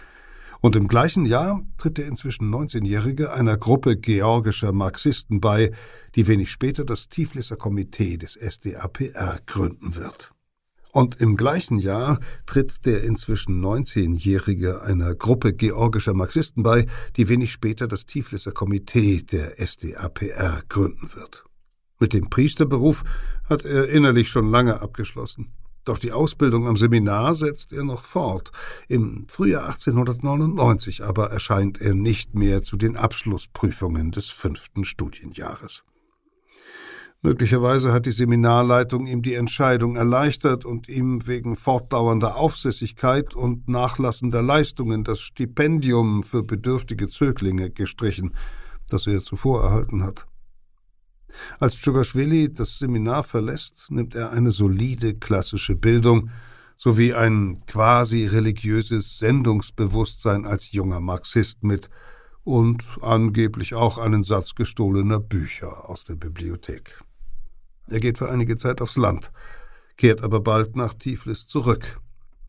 und 0.63 0.77
im 0.77 0.87
gleichen 0.87 1.25
Jahr 1.25 1.61
tritt 1.77 1.97
der 1.97 2.07
inzwischen 2.07 2.49
19-Jährige 2.49 3.33
einer 3.33 3.57
Gruppe 3.57 3.97
georgischer 3.97 4.71
Marxisten 4.71 5.41
bei, 5.41 5.71
die 6.15 6.25
wenig 6.25 6.51
später 6.51 6.85
das 6.85 7.09
Tiflisser 7.09 7.57
Komitee 7.57 8.15
des 8.15 8.35
SDAPR 8.35 9.39
gründen 9.45 9.97
wird. 9.97 10.31
Und 10.93 11.19
im 11.19 11.35
gleichen 11.35 11.79
Jahr 11.79 12.21
tritt 12.45 12.85
der 12.85 13.03
inzwischen 13.03 13.61
19-Jährige 13.61 14.81
einer 14.83 15.15
Gruppe 15.15 15.51
georgischer 15.53 16.13
Marxisten 16.13 16.63
bei, 16.63 16.85
die 17.17 17.27
wenig 17.27 17.51
später 17.51 17.89
das 17.89 18.05
Tiflisser 18.05 18.53
Komitee 18.53 19.21
der 19.21 19.59
SDAPR 19.59 20.61
gründen 20.69 21.13
wird. 21.13 21.43
Mit 21.99 22.13
dem 22.13 22.29
Priesterberuf 22.29 23.03
hat 23.49 23.65
er 23.65 23.89
innerlich 23.89 24.29
schon 24.29 24.49
lange 24.49 24.81
abgeschlossen. 24.81 25.51
Doch 25.85 25.99
die 25.99 26.11
Ausbildung 26.11 26.67
am 26.67 26.77
Seminar 26.77 27.35
setzt 27.35 27.73
er 27.73 27.83
noch 27.83 28.03
fort. 28.03 28.51
Im 28.87 29.25
Frühjahr 29.27 29.65
1899 29.65 31.03
aber 31.03 31.31
erscheint 31.31 31.81
er 31.81 31.93
nicht 31.93 32.35
mehr 32.35 32.61
zu 32.61 32.77
den 32.77 32.95
Abschlussprüfungen 32.95 34.11
des 34.11 34.29
fünften 34.29 34.85
Studienjahres. 34.85 35.83
Möglicherweise 37.25 37.93
hat 37.93 38.05
die 38.05 38.11
Seminarleitung 38.11 39.07
ihm 39.07 39.21
die 39.21 39.35
Entscheidung 39.35 39.95
erleichtert 39.95 40.65
und 40.65 40.89
ihm 40.89 41.25
wegen 41.25 41.55
fortdauernder 41.55 42.35
Aufsässigkeit 42.35 43.33
und 43.33 43.69
nachlassender 43.69 44.41
Leistungen 44.41 45.05
das 45.05 45.21
Stipendium 45.21 46.23
für 46.23 46.43
bedürftige 46.43 47.07
Zöglinge 47.07 47.71
gestrichen, 47.71 48.35
das 48.89 49.07
er 49.07 49.23
zuvor 49.23 49.63
erhalten 49.63 50.03
hat. 50.03 50.27
Als 51.59 51.77
Tschugaschwili 51.77 52.53
das 52.53 52.79
Seminar 52.79 53.23
verlässt, 53.23 53.87
nimmt 53.89 54.15
er 54.15 54.31
eine 54.31 54.51
solide 54.51 55.15
klassische 55.15 55.75
Bildung 55.75 56.29
sowie 56.77 57.13
ein 57.13 57.63
quasi 57.65 58.25
religiöses 58.25 59.17
Sendungsbewusstsein 59.17 60.45
als 60.45 60.71
junger 60.71 60.99
Marxist 60.99 61.63
mit 61.63 61.89
und 62.43 62.83
angeblich 63.01 63.73
auch 63.73 63.97
einen 63.97 64.23
Satz 64.23 64.55
gestohlener 64.55 65.19
Bücher 65.19 65.89
aus 65.89 66.03
der 66.03 66.15
Bibliothek. 66.15 67.01
Er 67.87 67.99
geht 67.99 68.17
für 68.17 68.29
einige 68.29 68.57
Zeit 68.57 68.81
aufs 68.81 68.97
Land, 68.97 69.31
kehrt 69.97 70.23
aber 70.23 70.41
bald 70.41 70.75
nach 70.75 70.93
Tiflis 70.93 71.47
zurück. 71.47 71.99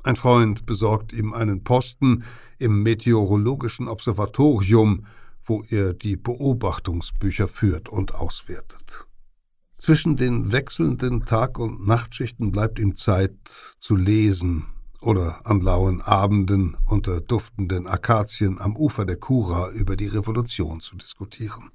Ein 0.03 0.17
Freund 0.17 0.67
besorgt 0.67 1.13
ihm 1.13 1.33
einen 1.33 1.63
Posten 1.65 2.25
im 2.59 2.83
Meteorologischen 2.83 3.89
Observatorium 3.89 5.07
wo 5.45 5.63
er 5.69 5.93
die 5.93 6.17
Beobachtungsbücher 6.17 7.49
führt 7.49 7.89
und 7.89 8.15
auswertet. 8.15 9.07
Zwischen 9.79 10.17
den 10.17 10.51
wechselnden 10.53 11.27
Tag- 11.27 11.59
und 11.59 11.87
Nachtschichten 11.87 12.53
bleibt 12.53 12.79
ihm 12.79 12.97
Zeit 12.97 13.35
zu 13.79 13.97
lesen 13.97 14.67
oder 15.01 15.43
an 15.45 15.61
lauen 15.61 16.01
Abenden 16.01 16.77
unter 16.87 17.21
duftenden 17.21 17.87
Akazien 17.87 18.59
am 18.59 18.77
Ufer 18.77 19.05
der 19.05 19.17
Kura 19.17 19.71
über 19.71 19.97
die 19.97 20.07
Revolution 20.07 20.81
zu 20.81 20.97
diskutieren. 20.97 21.71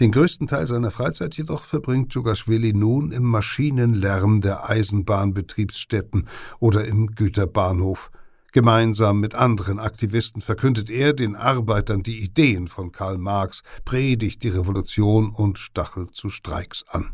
Den 0.00 0.12
größten 0.12 0.46
Teil 0.46 0.66
seiner 0.66 0.90
Freizeit 0.90 1.36
jedoch 1.36 1.64
verbringt 1.64 2.12
Djugaschwili 2.12 2.72
nun 2.72 3.10
im 3.10 3.24
Maschinenlärm 3.24 4.40
der 4.40 4.68
Eisenbahnbetriebsstätten 4.68 6.28
oder 6.60 6.86
im 6.86 7.14
Güterbahnhof, 7.14 8.10
Gemeinsam 8.52 9.20
mit 9.20 9.34
anderen 9.34 9.78
Aktivisten 9.78 10.40
verkündet 10.40 10.88
er 10.88 11.12
den 11.12 11.36
Arbeitern 11.36 12.02
die 12.02 12.20
Ideen 12.22 12.66
von 12.66 12.92
Karl 12.92 13.18
Marx, 13.18 13.62
predigt 13.84 14.42
die 14.42 14.48
Revolution 14.48 15.30
und 15.30 15.58
stachelt 15.58 16.14
zu 16.14 16.30
Streiks 16.30 16.84
an. 16.88 17.12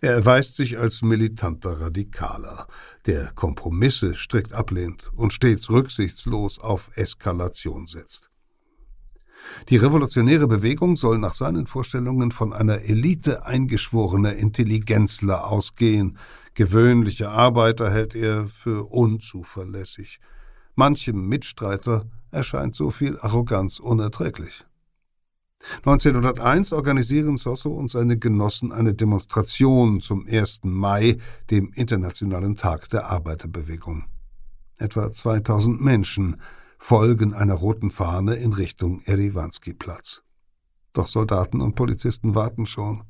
Er 0.00 0.12
erweist 0.12 0.56
sich 0.56 0.78
als 0.78 1.02
militanter 1.02 1.80
Radikaler, 1.80 2.66
der 3.06 3.32
Kompromisse 3.34 4.14
strikt 4.14 4.52
ablehnt 4.52 5.10
und 5.14 5.32
stets 5.32 5.70
rücksichtslos 5.70 6.58
auf 6.58 6.90
Eskalation 6.96 7.86
setzt. 7.86 8.30
Die 9.68 9.76
revolutionäre 9.76 10.46
Bewegung 10.46 10.96
soll 10.96 11.18
nach 11.18 11.34
seinen 11.34 11.66
Vorstellungen 11.66 12.30
von 12.30 12.52
einer 12.52 12.82
Elite 12.82 13.44
eingeschworener 13.44 14.34
Intelligenzler 14.34 15.46
ausgehen, 15.50 16.18
Gewöhnliche 16.54 17.30
Arbeiter 17.30 17.90
hält 17.90 18.14
er 18.14 18.46
für 18.46 18.90
unzuverlässig. 18.90 20.20
Manchem 20.74 21.28
Mitstreiter 21.28 22.06
erscheint 22.30 22.74
so 22.74 22.90
viel 22.90 23.18
Arroganz 23.18 23.78
unerträglich. 23.78 24.64
1901 25.78 26.72
organisieren 26.72 27.36
Sosso 27.36 27.70
und 27.70 27.90
seine 27.90 28.18
Genossen 28.18 28.72
eine 28.72 28.94
Demonstration 28.94 30.00
zum 30.00 30.26
1. 30.26 30.60
Mai, 30.64 31.18
dem 31.50 31.72
Internationalen 31.72 32.56
Tag 32.56 32.90
der 32.90 33.06
Arbeiterbewegung. 33.06 34.04
Etwa 34.78 35.12
2000 35.12 35.80
Menschen 35.80 36.40
folgen 36.78 37.32
einer 37.32 37.54
roten 37.54 37.90
Fahne 37.90 38.34
in 38.34 38.52
Richtung 38.52 39.00
Eriwanski-Platz. 39.04 40.22
Doch 40.92 41.06
Soldaten 41.06 41.60
und 41.60 41.76
Polizisten 41.76 42.34
warten 42.34 42.66
schon. 42.66 43.04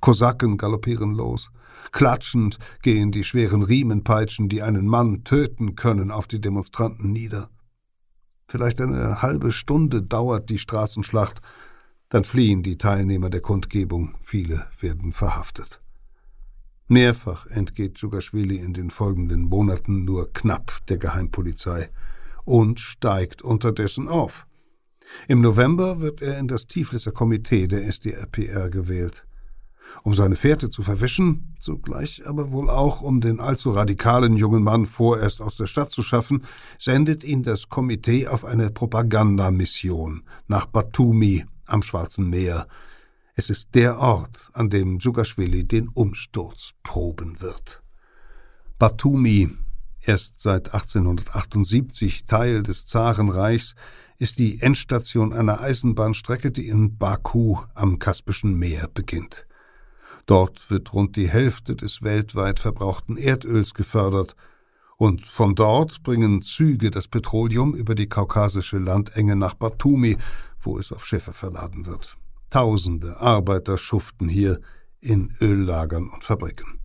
Kosaken 0.00 0.56
galoppieren 0.56 1.14
los. 1.14 1.50
Klatschend 1.92 2.58
gehen 2.82 3.12
die 3.12 3.24
schweren 3.24 3.62
Riemenpeitschen, 3.62 4.48
die 4.48 4.62
einen 4.62 4.86
Mann 4.86 5.24
töten 5.24 5.76
können, 5.76 6.10
auf 6.10 6.26
die 6.26 6.40
Demonstranten 6.40 7.12
nieder. 7.12 7.50
Vielleicht 8.48 8.80
eine 8.80 9.22
halbe 9.22 9.52
Stunde 9.52 10.02
dauert 10.02 10.50
die 10.50 10.58
Straßenschlacht, 10.58 11.40
dann 12.08 12.24
fliehen 12.24 12.62
die 12.62 12.78
Teilnehmer 12.78 13.30
der 13.30 13.40
Kundgebung, 13.40 14.16
viele 14.20 14.66
werden 14.80 15.12
verhaftet. 15.12 15.80
Mehrfach 16.86 17.46
entgeht 17.46 17.98
Djugaschwili 17.98 18.56
in 18.56 18.74
den 18.74 18.90
folgenden 18.90 19.44
Monaten 19.44 20.04
nur 20.04 20.32
knapp 20.32 20.86
der 20.88 20.98
Geheimpolizei 20.98 21.90
und 22.44 22.78
steigt 22.78 23.42
unterdessen 23.42 24.06
auf. 24.06 24.46
Im 25.28 25.40
November 25.40 26.00
wird 26.00 26.20
er 26.20 26.38
in 26.38 26.48
das 26.48 26.66
Tifliser 26.66 27.12
Komitee 27.12 27.66
der 27.66 27.86
SDRPR 27.86 28.68
gewählt. 28.68 29.26
Um 30.02 30.14
seine 30.14 30.36
Fährte 30.36 30.70
zu 30.70 30.82
verwischen, 30.82 31.54
zugleich 31.60 32.26
aber 32.26 32.52
wohl 32.52 32.68
auch 32.68 33.00
um 33.00 33.20
den 33.20 33.40
allzu 33.40 33.70
radikalen 33.70 34.36
jungen 34.36 34.62
Mann 34.62 34.86
vorerst 34.86 35.40
aus 35.40 35.56
der 35.56 35.66
Stadt 35.66 35.90
zu 35.90 36.02
schaffen, 36.02 36.44
sendet 36.78 37.24
ihn 37.24 37.42
das 37.42 37.68
Komitee 37.68 38.26
auf 38.26 38.44
eine 38.44 38.70
Propagandamission 38.70 40.22
nach 40.46 40.66
Batumi 40.66 41.46
am 41.66 41.82
Schwarzen 41.82 42.28
Meer. 42.28 42.66
Es 43.34 43.50
ist 43.50 43.74
der 43.74 43.98
Ort, 43.98 44.50
an 44.52 44.70
dem 44.70 44.98
Djugaschwili 44.98 45.64
den 45.64 45.88
Umsturz 45.88 46.70
proben 46.82 47.40
wird. 47.40 47.82
Batumi, 48.78 49.50
erst 50.02 50.40
seit 50.40 50.74
1878 50.74 52.26
Teil 52.26 52.62
des 52.62 52.86
Zarenreichs, 52.86 53.74
ist 54.18 54.38
die 54.38 54.60
Endstation 54.60 55.32
einer 55.32 55.60
Eisenbahnstrecke, 55.60 56.50
die 56.50 56.68
in 56.68 56.96
Baku 56.96 57.58
am 57.74 57.98
Kaspischen 57.98 58.58
Meer 58.58 58.88
beginnt. 58.92 59.46
Dort 60.26 60.70
wird 60.70 60.92
rund 60.92 61.16
die 61.16 61.28
Hälfte 61.28 61.76
des 61.76 62.02
weltweit 62.02 62.60
verbrauchten 62.60 63.16
Erdöls 63.16 63.74
gefördert, 63.74 64.36
und 64.96 65.26
von 65.26 65.56
dort 65.56 66.02
bringen 66.04 66.40
Züge 66.40 66.90
das 66.90 67.08
Petroleum 67.08 67.74
über 67.74 67.94
die 67.96 68.08
kaukasische 68.08 68.78
Landenge 68.78 69.34
nach 69.34 69.54
Batumi, 69.54 70.16
wo 70.60 70.78
es 70.78 70.92
auf 70.92 71.04
Schiffe 71.04 71.32
verladen 71.32 71.84
wird. 71.84 72.16
Tausende 72.48 73.20
Arbeiter 73.20 73.76
schuften 73.76 74.28
hier 74.28 74.60
in 75.00 75.32
Öllagern 75.40 76.08
und 76.08 76.22
Fabriken. 76.22 76.78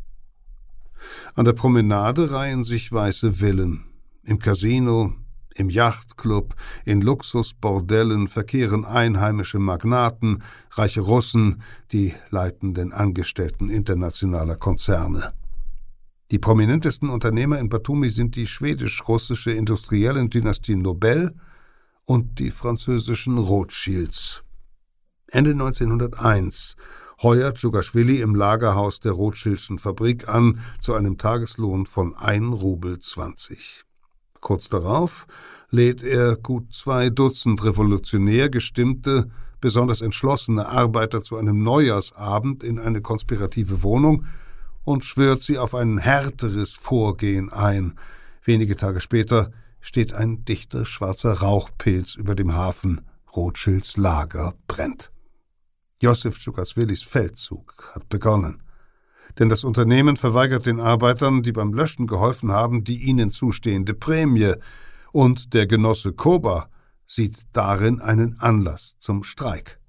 An 1.35 1.45
der 1.45 1.53
Promenade 1.53 2.31
reihen 2.31 2.63
sich 2.63 2.91
weiße 2.91 3.33
Villen. 3.33 3.85
Im 4.23 4.39
Casino, 4.39 5.13
im 5.55 5.69
Yachtclub, 5.69 6.55
in 6.85 7.01
Luxusbordellen 7.01 8.27
verkehren 8.27 8.85
einheimische 8.85 9.59
Magnaten, 9.59 10.43
reiche 10.71 11.01
Russen, 11.01 11.61
die 11.91 12.13
leitenden 12.29 12.93
Angestellten 12.93 13.69
internationaler 13.69 14.55
Konzerne. 14.55 15.33
Die 16.31 16.39
prominentesten 16.39 17.09
Unternehmer 17.09 17.57
in 17.59 17.69
Batumi 17.69 18.09
sind 18.09 18.35
die 18.35 18.45
schwedisch-russische 18.45 19.51
Industriellendynastie 19.51 20.75
Nobel 20.75 21.33
und 22.05 22.37
die 22.37 22.51
französischen 22.51 23.37
Rothschilds. 23.39 24.43
Ende 25.27 25.51
1901 25.51 26.75
heuert 27.21 27.61
Djugaschwili 27.61 28.21
im 28.21 28.35
Lagerhaus 28.35 28.99
der 28.99 29.11
Rothschildschen 29.11 29.79
Fabrik 29.79 30.29
an 30.29 30.61
zu 30.79 30.93
einem 30.93 31.17
Tageslohn 31.17 31.85
von 31.85 32.15
1 32.15 32.61
Rubel 32.61 32.99
20. 32.99 33.88
Kurz 34.41 34.69
darauf 34.69 35.27
lädt 35.69 36.03
er 36.03 36.35
gut 36.35 36.73
zwei 36.73 37.09
Dutzend 37.09 37.63
revolutionär 37.63 38.49
gestimmte, 38.49 39.29
besonders 39.61 40.01
entschlossene 40.01 40.67
Arbeiter 40.67 41.21
zu 41.21 41.37
einem 41.37 41.63
Neujahrsabend 41.63 42.63
in 42.63 42.79
eine 42.79 43.01
konspirative 43.01 43.83
Wohnung 43.83 44.25
und 44.83 45.03
schwört 45.03 45.41
sie 45.41 45.57
auf 45.57 45.75
ein 45.75 45.97
härteres 45.97 46.73
Vorgehen 46.73 47.51
ein. 47.51 47.99
Wenige 48.43 48.75
Tage 48.75 49.01
später 49.01 49.51
steht 49.81 50.13
ein 50.13 50.45
dichter 50.45 50.85
schwarzer 50.85 51.33
Rauchpilz 51.33 52.15
über 52.15 52.35
dem 52.35 52.53
Hafen. 52.53 53.01
Rothschilds 53.35 53.97
Lager 53.97 54.55
brennt. 54.67 55.11
Josef 55.99 56.39
Dschukaswilis 56.39 57.03
Feldzug 57.03 57.91
hat 57.93 58.09
begonnen. 58.09 58.63
Denn 59.39 59.47
das 59.49 59.63
Unternehmen 59.63 60.17
verweigert 60.17 60.65
den 60.65 60.81
Arbeitern, 60.81 61.41
die 61.41 61.53
beim 61.53 61.73
Löschen 61.73 62.07
geholfen 62.07 62.51
haben, 62.51 62.83
die 62.83 62.97
ihnen 63.03 63.31
zustehende 63.31 63.93
Prämie, 63.93 64.53
und 65.11 65.53
der 65.53 65.65
Genosse 65.65 66.13
Koba 66.13 66.69
sieht 67.07 67.45
darin 67.53 67.99
einen 67.99 68.39
Anlass 68.39 68.97
zum 68.99 69.23
Streik. 69.23 69.79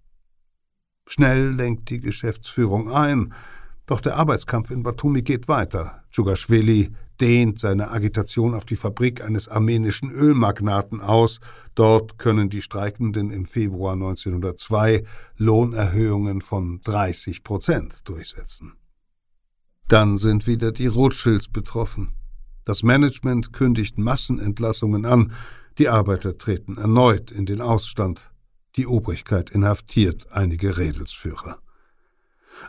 Schnell 1.06 1.50
lenkt 1.50 1.90
die 1.90 2.00
Geschäftsführung 2.00 2.90
ein, 2.90 3.34
doch 3.84 4.00
der 4.00 4.16
Arbeitskampf 4.16 4.70
in 4.70 4.84
Batumi 4.84 5.22
geht 5.22 5.48
weiter. 5.48 6.04
Dschugashvili 6.12 6.92
dehnt 7.20 7.58
seine 7.58 7.90
Agitation 7.90 8.54
auf 8.54 8.64
die 8.64 8.76
Fabrik 8.76 9.22
eines 9.22 9.48
armenischen 9.48 10.10
Ölmagnaten 10.12 11.00
aus. 11.00 11.40
Dort 11.74 12.16
können 12.16 12.48
die 12.48 12.62
Streikenden 12.62 13.30
im 13.30 13.44
Februar 13.44 13.94
1902 13.94 15.04
Lohnerhöhungen 15.36 16.40
von 16.40 16.80
30 16.82 17.42
Prozent 17.42 18.08
durchsetzen. 18.08 18.79
Dann 19.90 20.18
sind 20.18 20.46
wieder 20.46 20.70
die 20.70 20.86
Rothschilds 20.86 21.48
betroffen. 21.48 22.12
Das 22.64 22.84
Management 22.84 23.52
kündigt 23.52 23.98
Massenentlassungen 23.98 25.04
an, 25.04 25.32
die 25.78 25.88
Arbeiter 25.88 26.38
treten 26.38 26.78
erneut 26.78 27.32
in 27.32 27.44
den 27.44 27.60
Ausstand, 27.60 28.30
die 28.76 28.86
Obrigkeit 28.86 29.50
inhaftiert 29.50 30.28
einige 30.30 30.78
Redelsführer. 30.78 31.58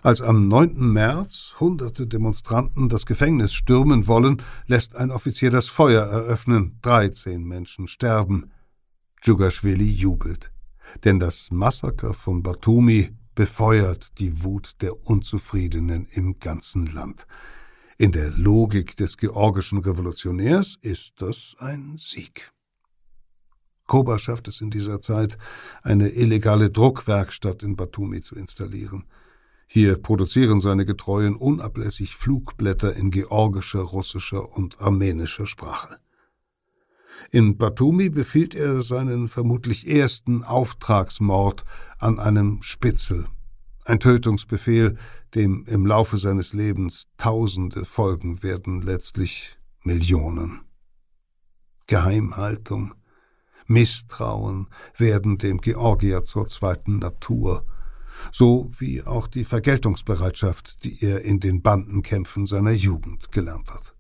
Als 0.02 0.20
am 0.20 0.48
9. 0.48 0.80
März 0.92 1.54
hunderte 1.60 2.08
Demonstranten 2.08 2.90
das 2.90 3.06
Gefängnis 3.06 3.54
stürmen 3.54 4.08
wollen, 4.08 4.42
lässt 4.66 4.96
ein 4.96 5.12
Offizier 5.12 5.52
das 5.52 5.68
Feuer 5.68 6.04
eröffnen, 6.04 6.80
13 6.82 7.44
Menschen 7.44 7.88
sterben. 7.88 8.50
Djugaschwili 9.24 9.92
jubelt, 9.92 10.52
denn 11.04 11.20
das 11.20 11.52
Massaker 11.52 12.16
von 12.16 12.42
Batumi 12.42 13.12
befeuert 13.36 14.12
die 14.20 14.44
Wut 14.44 14.76
der 14.82 15.06
Unzufriedenen 15.06 16.08
im 16.12 16.40
ganzen 16.40 16.86
Land. 16.86 17.28
In 17.98 18.12
der 18.12 18.32
Logik 18.32 18.98
des 18.98 19.18
georgischen 19.18 19.78
Revolutionärs 19.78 20.78
ist 20.82 21.14
das 21.18 21.56
ein 21.60 21.98
Sieg. 21.98 22.52
Koba 23.86 24.20
schafft 24.20 24.48
es 24.48 24.62
in 24.62 24.72
dieser 24.72 25.02
Zeit, 25.02 25.38
eine 25.84 26.10
illegale 26.10 26.72
Druckwerkstatt 26.72 27.62
in 27.62 27.76
Batumi 27.76 28.22
zu 28.22 28.36
installieren. 28.36 29.06
Hier 29.68 29.98
produzieren 29.98 30.60
seine 30.60 30.86
Getreuen 30.86 31.36
unablässig 31.36 32.16
Flugblätter 32.16 32.96
in 32.96 33.12
georgischer, 33.12 33.82
russischer 33.82 34.52
und 34.58 34.82
armenischer 34.82 35.46
Sprache. 35.46 35.98
In 37.30 37.58
Batumi 37.58 38.10
befiehlt 38.10 38.56
er 38.56 38.82
seinen 38.82 39.28
vermutlich 39.28 39.88
ersten 39.88 40.44
Auftragsmord 40.44 41.64
an 42.00 42.20
einem 42.20 42.62
Spitzel, 42.62 43.28
ein 43.86 44.00
Tötungsbefehl, 44.00 44.98
dem 45.36 45.66
im 45.68 45.86
Laufe 45.86 46.18
seines 46.18 46.54
Lebens 46.54 47.04
Tausende 47.18 47.86
folgen 47.86 48.44
werden, 48.44 48.82
letztlich 48.82 49.58
Millionen. 49.84 50.62
Geheimhaltung, 51.88 52.94
Misstrauen 53.68 54.68
werden 54.98 55.38
dem 55.38 55.62
Georgier 55.62 56.24
zur 56.24 56.48
zweiten 56.48 57.00
Natur, 57.00 57.66
so 58.32 58.70
wie 58.78 59.04
auch 59.04 59.28
die 59.28 59.46
Vergeltungsbereitschaft, 59.46 60.84
die 60.84 61.04
er 61.04 61.22
in 61.22 61.40
den 61.40 61.62
Bandenkämpfen 61.62 62.46
seiner 62.46 62.72
Jugend 62.72 63.32
gelernt 63.32 63.72
hat. 63.72 63.96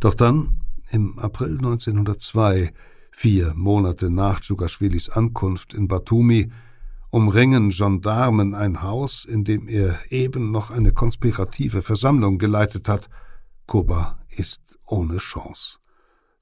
Doch 0.00 0.14
dann, 0.14 0.60
im 0.90 1.18
April 1.18 1.58
1902, 1.58 2.72
vier 3.10 3.54
Monate 3.54 4.10
nach 4.10 4.40
Djugaschwilis 4.40 5.08
Ankunft 5.08 5.74
in 5.74 5.88
Batumi, 5.88 6.50
umringen 7.10 7.70
Gendarmen 7.70 8.54
ein 8.54 8.82
Haus, 8.82 9.24
in 9.24 9.44
dem 9.44 9.68
er 9.68 9.98
eben 10.10 10.50
noch 10.50 10.70
eine 10.70 10.92
konspirative 10.92 11.82
Versammlung 11.82 12.38
geleitet 12.38 12.88
hat. 12.88 13.08
Koba 13.66 14.18
ist 14.28 14.78
ohne 14.86 15.16
Chance. 15.18 15.78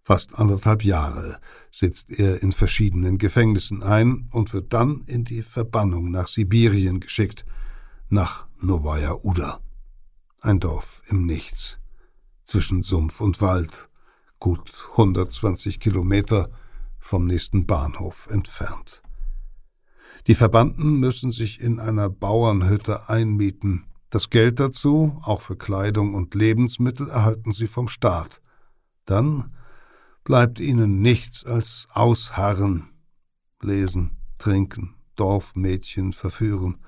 Fast 0.01 0.39
anderthalb 0.39 0.85
Jahre 0.85 1.39
sitzt 1.71 2.11
er 2.11 2.43
in 2.43 2.53
verschiedenen 2.53 3.19
Gefängnissen 3.19 3.83
ein 3.83 4.29
und 4.33 4.53
wird 4.53 4.73
dann 4.73 5.05
in 5.07 5.25
die 5.25 5.43
Verbannung 5.43 6.11
nach 6.11 6.29
Sibirien 6.29 7.01
geschickt, 7.01 7.45
nach 8.11 8.47
Novaya 8.61 9.17
Uda, 9.23 9.61
ein 10.41 10.61
Dorf 10.61 11.03
im 11.09 11.25
Nichts. 11.25 11.79
zwischen 12.45 12.83
Sumpf 12.83 13.21
und 13.21 13.41
Wald, 13.41 13.89
gut 14.45 14.91
120 14.91 15.81
Kilometer 15.81 16.51
vom 16.99 17.25
nächsten 17.25 17.65
Bahnhof 17.65 18.27
entfernt. 18.31 19.01
Die 20.27 20.35
Verbannten 20.35 21.01
müssen 21.01 21.33
sich 21.33 21.63
in 21.63 21.81
einer 21.81 22.11
Bauernhütte 22.11 23.09
einmieten. 23.09 23.87
Das 24.11 24.29
Geld 24.29 24.61
dazu, 24.61 25.19
auch 25.23 25.41
für 25.41 25.57
Kleidung 25.57 26.13
und 26.13 26.35
Lebensmittel, 26.35 27.09
erhalten 27.09 27.53
sie 27.53 27.69
vom 27.69 27.89
Staat. 27.89 28.43
Dann 29.07 29.55
bleibt 30.25 30.61
ihnen 30.61 31.01
nichts 31.01 31.47
als 31.47 31.89
ausharren, 31.95 32.91
lesen, 33.63 34.19
trinken, 34.37 34.95
Dorfmädchen 35.17 36.13
verführen. 36.13 36.85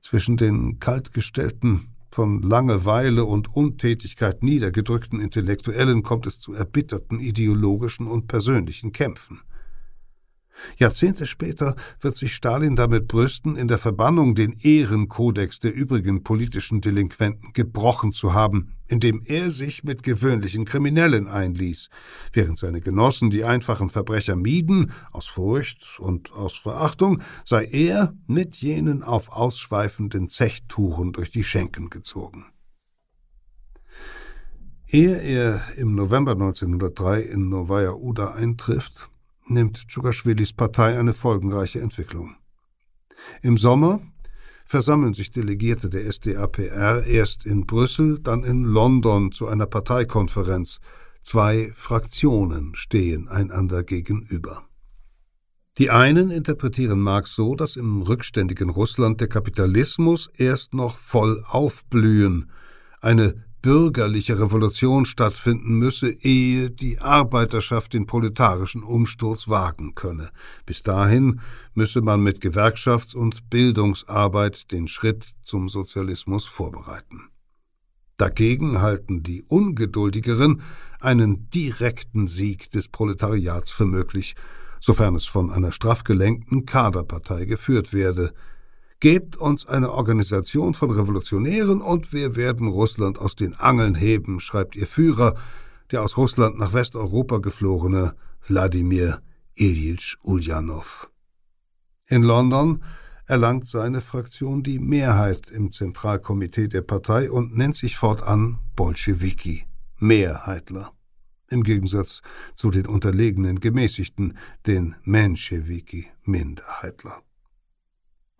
Zwischen 0.00 0.36
den 0.36 0.78
kaltgestellten, 0.78 1.95
von 2.16 2.40
Langeweile 2.40 3.26
und 3.26 3.54
Untätigkeit 3.54 4.42
niedergedrückten 4.42 5.20
Intellektuellen 5.20 6.02
kommt 6.02 6.26
es 6.26 6.40
zu 6.40 6.54
erbitterten 6.54 7.20
ideologischen 7.20 8.06
und 8.06 8.26
persönlichen 8.26 8.92
Kämpfen. 8.92 9.42
Jahrzehnte 10.76 11.26
später 11.26 11.76
wird 12.00 12.16
sich 12.16 12.34
Stalin 12.34 12.76
damit 12.76 13.08
brüsten, 13.08 13.56
in 13.56 13.68
der 13.68 13.78
Verbannung 13.78 14.34
den 14.34 14.52
Ehrenkodex 14.52 15.60
der 15.60 15.74
übrigen 15.74 16.22
politischen 16.22 16.80
Delinquenten 16.80 17.52
gebrochen 17.52 18.12
zu 18.12 18.34
haben, 18.34 18.72
indem 18.88 19.22
er 19.24 19.50
sich 19.50 19.84
mit 19.84 20.02
gewöhnlichen 20.02 20.64
Kriminellen 20.64 21.28
einließ, 21.28 21.88
während 22.32 22.58
seine 22.58 22.80
Genossen 22.80 23.30
die 23.30 23.44
einfachen 23.44 23.90
Verbrecher 23.90 24.36
mieden, 24.36 24.92
aus 25.12 25.26
Furcht 25.26 25.98
und 25.98 26.32
aus 26.32 26.56
Verachtung, 26.56 27.22
sei 27.44 27.64
er 27.64 28.14
mit 28.26 28.56
jenen 28.56 29.02
auf 29.02 29.30
ausschweifenden 29.30 30.28
Zechttouren 30.28 31.12
durch 31.12 31.30
die 31.30 31.44
Schenken 31.44 31.90
gezogen. 31.90 32.46
Ehe 34.88 35.16
er 35.16 35.60
im 35.76 35.96
November 35.96 36.32
1903 36.32 37.20
in 37.20 37.48
Novaya 37.48 37.92
Uda 37.92 38.34
eintrifft, 38.34 39.10
nimmt 39.46 39.88
Dschugashwilis 39.88 40.52
Partei 40.52 40.98
eine 40.98 41.14
folgenreiche 41.14 41.80
Entwicklung. 41.80 42.36
Im 43.42 43.56
Sommer 43.56 44.00
versammeln 44.66 45.14
sich 45.14 45.30
Delegierte 45.30 45.88
der 45.88 46.10
SDAPR 46.12 47.06
erst 47.06 47.46
in 47.46 47.66
Brüssel, 47.66 48.18
dann 48.20 48.44
in 48.44 48.64
London 48.64 49.32
zu 49.32 49.46
einer 49.46 49.66
Parteikonferenz. 49.66 50.80
Zwei 51.22 51.72
Fraktionen 51.74 52.74
stehen 52.74 53.28
einander 53.28 53.84
gegenüber. 53.84 54.66
Die 55.78 55.90
einen 55.90 56.30
interpretieren 56.30 57.00
Marx 57.00 57.34
so, 57.34 57.54
dass 57.54 57.76
im 57.76 58.02
rückständigen 58.02 58.70
Russland 58.70 59.20
der 59.20 59.28
Kapitalismus 59.28 60.30
erst 60.36 60.72
noch 60.72 60.96
voll 60.96 61.44
aufblühen, 61.46 62.50
eine 63.00 63.45
bürgerliche 63.66 64.38
Revolution 64.38 65.06
stattfinden 65.06 65.74
müsse, 65.76 66.08
ehe 66.08 66.70
die 66.70 67.00
Arbeiterschaft 67.00 67.94
den 67.94 68.06
proletarischen 68.06 68.84
Umsturz 68.84 69.48
wagen 69.48 69.96
könne. 69.96 70.30
Bis 70.66 70.84
dahin 70.84 71.40
müsse 71.74 72.00
man 72.00 72.20
mit 72.20 72.38
Gewerkschafts- 72.38 73.16
und 73.16 73.50
Bildungsarbeit 73.50 74.70
den 74.70 74.86
Schritt 74.86 75.34
zum 75.42 75.68
Sozialismus 75.68 76.44
vorbereiten. 76.44 77.22
Dagegen 78.16 78.80
halten 78.82 79.24
die 79.24 79.42
Ungeduldigeren 79.42 80.62
einen 81.00 81.50
direkten 81.50 82.28
Sieg 82.28 82.70
des 82.70 82.86
Proletariats 82.86 83.72
für 83.72 83.86
möglich, 83.86 84.36
sofern 84.78 85.16
es 85.16 85.26
von 85.26 85.50
einer 85.50 85.72
straff 85.72 86.04
gelenkten 86.04 86.66
Kaderpartei 86.66 87.46
geführt 87.46 87.92
werde, 87.92 88.32
Gebt 89.00 89.36
uns 89.36 89.66
eine 89.66 89.92
Organisation 89.92 90.72
von 90.72 90.90
Revolutionären 90.90 91.82
und 91.82 92.12
wir 92.12 92.34
werden 92.34 92.68
Russland 92.68 93.18
aus 93.18 93.36
den 93.36 93.54
Angeln 93.54 93.94
heben, 93.94 94.40
schreibt 94.40 94.74
ihr 94.74 94.86
Führer, 94.86 95.34
der 95.90 96.02
aus 96.02 96.16
Russland 96.16 96.58
nach 96.58 96.72
Westeuropa 96.72 97.38
geflohene 97.38 98.14
Wladimir 98.46 99.20
Ilyich 99.54 100.16
Ulyanov. 100.22 101.10
In 102.08 102.22
London 102.22 102.82
erlangt 103.26 103.66
seine 103.68 104.00
Fraktion 104.00 104.62
die 104.62 104.78
Mehrheit 104.78 105.50
im 105.50 105.72
Zentralkomitee 105.72 106.68
der 106.68 106.82
Partei 106.82 107.30
und 107.30 107.56
nennt 107.56 107.76
sich 107.76 107.96
fortan 107.96 108.58
Bolschewiki, 108.76 109.64
Mehrheitler. 109.98 110.92
Im 111.48 111.62
Gegensatz 111.62 112.22
zu 112.54 112.70
den 112.70 112.86
unterlegenen 112.86 113.60
Gemäßigten, 113.60 114.38
den 114.66 114.96
Menschewiki, 115.04 116.06
Minderheitler. 116.24 117.25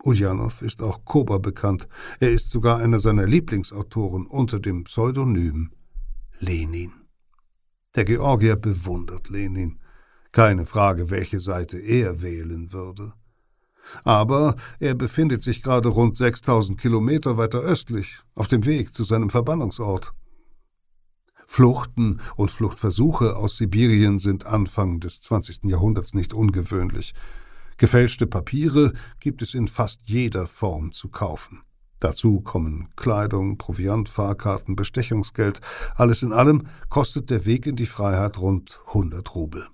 Ulyanov 0.03 0.61
ist 0.61 0.81
auch 0.81 1.03
Koba 1.05 1.37
bekannt. 1.37 1.87
Er 2.19 2.31
ist 2.31 2.49
sogar 2.49 2.79
einer 2.79 2.99
seiner 2.99 3.25
Lieblingsautoren 3.25 4.25
unter 4.25 4.59
dem 4.59 4.83
Pseudonym 4.85 5.71
Lenin. 6.39 6.93
Der 7.95 8.05
Georgier 8.05 8.55
bewundert 8.55 9.29
Lenin. 9.29 9.79
Keine 10.31 10.65
Frage, 10.65 11.09
welche 11.09 11.39
Seite 11.39 11.79
er 11.79 12.21
wählen 12.21 12.71
würde. 12.71 13.13
Aber 14.03 14.55
er 14.79 14.93
befindet 14.93 15.41
sich 15.41 15.63
gerade 15.63 15.89
rund 15.89 16.17
6000 16.17 16.79
Kilometer 16.79 17.37
weiter 17.37 17.59
östlich, 17.59 18.19
auf 18.35 18.47
dem 18.47 18.65
Weg 18.65 18.93
zu 18.93 19.03
seinem 19.03 19.29
Verbannungsort. 19.29 20.13
Fluchten 21.47 22.19
und 22.35 22.51
Fluchtversuche 22.51 23.37
aus 23.37 23.55
Sibirien 23.57 24.19
sind 24.19 24.45
Anfang 24.45 24.99
des 24.99 25.21
20. 25.21 25.63
Jahrhunderts 25.63 26.13
nicht 26.13 26.33
ungewöhnlich. 26.33 27.13
Gefälschte 27.77 28.25
Papiere 28.25 28.93
gibt 29.19 29.43
es 29.43 29.53
in 29.53 29.67
fast 29.67 30.01
jeder 30.03 30.47
Form 30.47 30.91
zu 30.91 31.09
kaufen. 31.09 31.61
Dazu 31.99 32.41
kommen 32.41 32.89
Kleidung, 32.95 33.57
Proviant, 33.57 34.09
Fahrkarten, 34.09 34.75
Bestechungsgeld. 34.75 35.61
Alles 35.95 36.23
in 36.23 36.33
allem 36.33 36.67
kostet 36.89 37.29
der 37.29 37.45
Weg 37.45 37.67
in 37.67 37.75
die 37.75 37.85
Freiheit 37.85 38.39
rund 38.39 38.79
100 38.87 39.35
Rubel. 39.35 39.67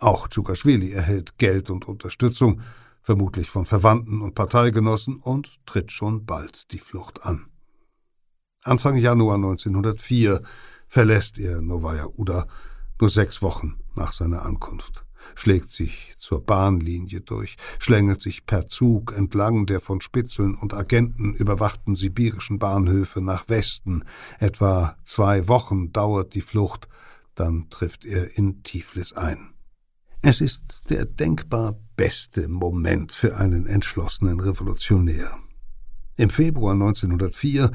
Auch 0.00 0.28
Tschukaschwili 0.28 0.92
erhält 0.92 1.38
Geld 1.38 1.70
und 1.70 1.88
Unterstützung, 1.88 2.60
vermutlich 3.02 3.50
von 3.50 3.64
Verwandten 3.64 4.20
und 4.20 4.34
Parteigenossen, 4.34 5.16
und 5.16 5.64
tritt 5.64 5.92
schon 5.92 6.26
bald 6.26 6.72
die 6.72 6.78
Flucht 6.78 7.24
an. 7.24 7.46
Anfang 8.62 8.96
Januar 8.96 9.36
1904 9.36 10.42
verlässt 10.88 11.38
er 11.38 11.62
Novaya 11.62 12.08
Uda, 12.16 12.46
nur 13.00 13.10
sechs 13.10 13.42
Wochen 13.42 13.78
nach 13.94 14.12
seiner 14.12 14.44
Ankunft 14.44 15.05
schlägt 15.34 15.72
sich 15.72 16.14
zur 16.18 16.44
Bahnlinie 16.44 17.20
durch, 17.20 17.56
schlängelt 17.78 18.22
sich 18.22 18.46
per 18.46 18.68
Zug 18.68 19.12
entlang 19.16 19.66
der 19.66 19.80
von 19.80 20.00
Spitzeln 20.00 20.54
und 20.54 20.74
Agenten 20.74 21.34
überwachten 21.34 21.96
sibirischen 21.96 22.58
Bahnhöfe 22.58 23.20
nach 23.20 23.48
Westen. 23.48 24.04
Etwa 24.38 24.96
zwei 25.04 25.48
Wochen 25.48 25.92
dauert 25.92 26.34
die 26.34 26.40
Flucht, 26.40 26.88
dann 27.34 27.68
trifft 27.70 28.04
er 28.04 28.36
in 28.36 28.62
Tiflis 28.62 29.12
ein. 29.12 29.50
Es 30.22 30.40
ist 30.40 30.90
der 30.90 31.04
denkbar 31.04 31.78
beste 31.96 32.48
Moment 32.48 33.12
für 33.12 33.36
einen 33.36 33.66
entschlossenen 33.66 34.40
Revolutionär. 34.40 35.38
Im 36.16 36.30
Februar 36.30 36.72
1904 36.72 37.70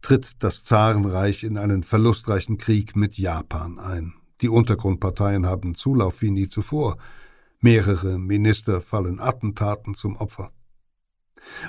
tritt 0.00 0.42
das 0.42 0.64
Zarenreich 0.64 1.44
in 1.44 1.58
einen 1.58 1.82
verlustreichen 1.82 2.56
Krieg 2.56 2.96
mit 2.96 3.18
Japan 3.18 3.78
ein. 3.78 4.14
Die 4.40 4.48
Untergrundparteien 4.48 5.46
haben 5.46 5.74
Zulauf 5.74 6.22
wie 6.22 6.30
nie 6.30 6.48
zuvor. 6.48 6.96
Mehrere 7.60 8.18
Minister 8.18 8.80
fallen 8.80 9.20
Attentaten 9.20 9.94
zum 9.94 10.16
Opfer. 10.16 10.50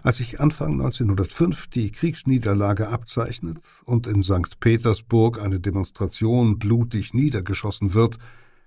Als 0.03 0.17
sich 0.17 0.39
Anfang 0.39 0.73
1905 0.73 1.67
die 1.67 1.91
Kriegsniederlage 1.91 2.87
abzeichnet 2.89 3.59
und 3.85 4.07
in 4.07 4.21
St. 4.21 4.59
Petersburg 4.59 5.41
eine 5.41 5.59
Demonstration 5.59 6.59
blutig 6.59 7.13
niedergeschossen 7.13 7.93
wird, 7.93 8.17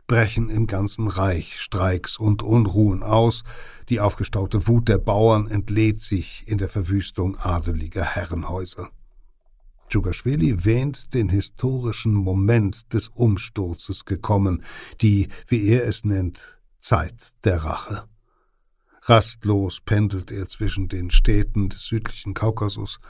brechen 0.07 0.50
im 0.50 0.66
ganzen 0.66 1.09
Reich 1.09 1.61
Streiks 1.61 2.18
und 2.18 2.42
Unruhen 2.42 3.02
aus, 3.02 3.42
die 3.88 4.00
aufgestaute 4.00 4.66
Wut 4.66 4.88
der 4.88 4.98
Bauern 4.98 5.48
entlädt 5.48 6.02
sich 6.02 6.44
in 6.46 6.59
der 6.59 6.68
Verwüstung 6.68 7.36
adeliger 7.38 8.05
Herrenhäuser. 8.05 8.90
Djugaschwili 9.91 10.64
wähnt 10.64 11.14
den 11.14 11.28
historischen 11.28 12.14
Moment 12.14 12.93
des 12.93 13.09
Umsturzes 13.09 14.05
gekommen, 14.05 14.62
die, 15.01 15.28
wie 15.47 15.68
er 15.68 15.87
es 15.87 16.05
nennt, 16.05 16.59
Zeit 16.80 17.32
der 17.45 17.64
Rache. 17.64 18.05
Rastlos 19.03 19.80
pendelt 19.80 20.30
er 20.30 20.49
zwischen 20.49 20.89
den 20.89 21.11
Städten 21.11 21.68
des 21.68 21.87
südlichen 21.87 22.35
Kaukasus, 22.35 23.01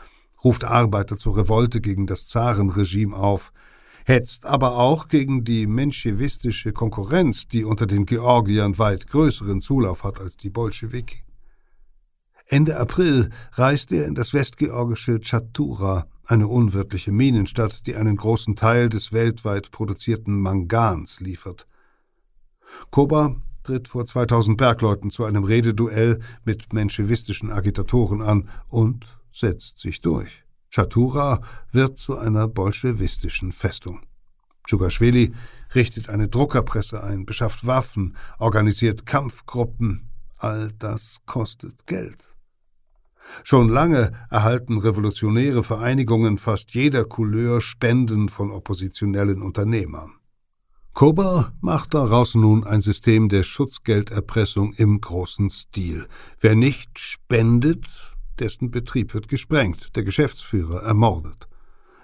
ruft 0.42 0.64
Arbeiter 0.64 1.16
zur 1.16 1.36
Revolte 1.36 1.80
gegen 1.80 2.06
das 2.06 2.26
Zarenregime 2.26 3.16
auf, 3.16 3.52
hetzt 4.04 4.44
aber 4.44 4.76
auch 4.76 5.08
gegen 5.08 5.44
die 5.44 5.66
menschewistische 5.66 6.72
Konkurrenz, 6.72 7.48
die 7.48 7.64
unter 7.64 7.86
den 7.86 8.06
Georgiern 8.06 8.78
weit 8.78 9.06
größeren 9.06 9.60
Zulauf 9.60 10.04
hat 10.04 10.20
als 10.20 10.36
die 10.36 10.50
Bolschewiki. 10.50 11.23
Ende 12.46 12.78
April 12.78 13.30
reist 13.52 13.90
er 13.92 14.06
in 14.06 14.14
das 14.14 14.34
westgeorgische 14.34 15.20
Chatura, 15.20 16.06
eine 16.26 16.46
unwirtliche 16.46 17.12
Minenstadt, 17.12 17.86
die 17.86 17.96
einen 17.96 18.16
großen 18.16 18.56
Teil 18.56 18.88
des 18.88 19.12
weltweit 19.12 19.70
produzierten 19.70 20.40
Mangans 20.40 21.20
liefert. 21.20 21.66
Koba 22.90 23.36
tritt 23.62 23.88
vor 23.88 24.04
2000 24.04 24.58
Bergleuten 24.58 25.10
zu 25.10 25.24
einem 25.24 25.44
Rededuell 25.44 26.20
mit 26.44 26.72
menschewistischen 26.72 27.50
Agitatoren 27.50 28.20
an 28.20 28.48
und 28.68 29.06
setzt 29.32 29.80
sich 29.80 30.00
durch. 30.00 30.44
Chatura 30.70 31.40
wird 31.72 31.98
zu 31.98 32.18
einer 32.18 32.46
bolschewistischen 32.48 33.52
Festung. 33.52 34.00
Djugaschwili 34.66 35.34
richtet 35.74 36.08
eine 36.08 36.28
Druckerpresse 36.28 37.02
ein, 37.02 37.26
beschafft 37.26 37.66
Waffen, 37.66 38.16
organisiert 38.38 39.06
Kampfgruppen. 39.06 40.10
All 40.36 40.72
das 40.78 41.20
kostet 41.26 41.86
Geld. 41.86 42.33
Schon 43.42 43.68
lange 43.68 44.12
erhalten 44.30 44.78
revolutionäre 44.78 45.64
Vereinigungen 45.64 46.38
fast 46.38 46.72
jeder 46.72 47.04
Couleur 47.04 47.60
Spenden 47.60 48.28
von 48.28 48.50
oppositionellen 48.50 49.42
Unternehmern. 49.42 50.12
Kober 50.94 51.52
macht 51.60 51.92
daraus 51.94 52.36
nun 52.36 52.62
ein 52.62 52.80
System 52.80 53.28
der 53.28 53.42
Schutzgelderpressung 53.42 54.74
im 54.74 55.00
großen 55.00 55.50
Stil. 55.50 56.06
Wer 56.40 56.54
nicht 56.54 57.00
spendet, 57.00 57.86
dessen 58.38 58.70
Betrieb 58.70 59.12
wird 59.12 59.26
gesprengt, 59.26 59.96
der 59.96 60.04
Geschäftsführer 60.04 60.82
ermordet. 60.82 61.48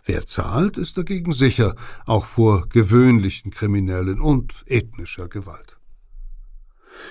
Wer 0.05 0.27
zahlt, 0.27 0.77
ist 0.77 0.99
dagegen 0.99 1.33
sicher, 1.33 1.77
auch 2.07 2.27
vor 2.27 2.69
gewöhnlichen 2.69 3.53
Kriminellen 3.53 4.21
und 4.21 4.65
ethnischer 4.67 5.29
Gewalt. 5.29 5.79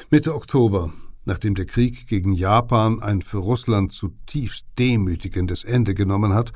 Mitte 0.10 0.36
Oktober, 0.36 0.92
nachdem 1.30 1.56
der 1.56 1.66
Krieg 1.66 2.08
gegen 2.08 2.34
Japan 2.34 3.02
ein 3.02 3.22
für 3.22 3.38
Russland 3.38 3.94
zutiefst 3.94 4.66
demütigendes 4.78 5.64
Ende 5.64 5.94
genommen 5.94 6.34
hat, 6.34 6.52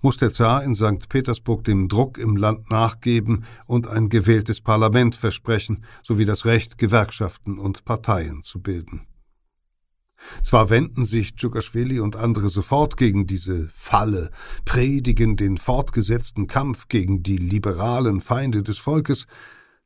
muss 0.00 0.16
der 0.16 0.32
Zar 0.32 0.62
in 0.62 0.74
St. 0.74 1.08
Petersburg 1.08 1.64
dem 1.64 1.88
Druck 1.88 2.18
im 2.18 2.36
Land 2.36 2.70
nachgeben 2.70 3.44
und 3.66 3.88
ein 3.88 4.08
gewähltes 4.08 4.60
Parlament 4.60 5.16
versprechen, 5.16 5.84
sowie 6.02 6.24
das 6.24 6.44
Recht, 6.44 6.78
Gewerkschaften 6.78 7.58
und 7.58 7.84
Parteien 7.84 8.42
zu 8.42 8.60
bilden. 8.60 9.06
Zwar 10.42 10.70
wenden 10.70 11.04
sich 11.04 11.34
Djugaschwili 11.34 11.98
und 11.98 12.14
andere 12.14 12.48
sofort 12.48 12.96
gegen 12.96 13.26
diese 13.26 13.68
Falle, 13.72 14.30
predigen 14.64 15.36
den 15.36 15.56
fortgesetzten 15.56 16.46
Kampf 16.46 16.86
gegen 16.86 17.24
die 17.24 17.38
liberalen 17.38 18.20
Feinde 18.20 18.62
des 18.62 18.78
Volkes, 18.78 19.26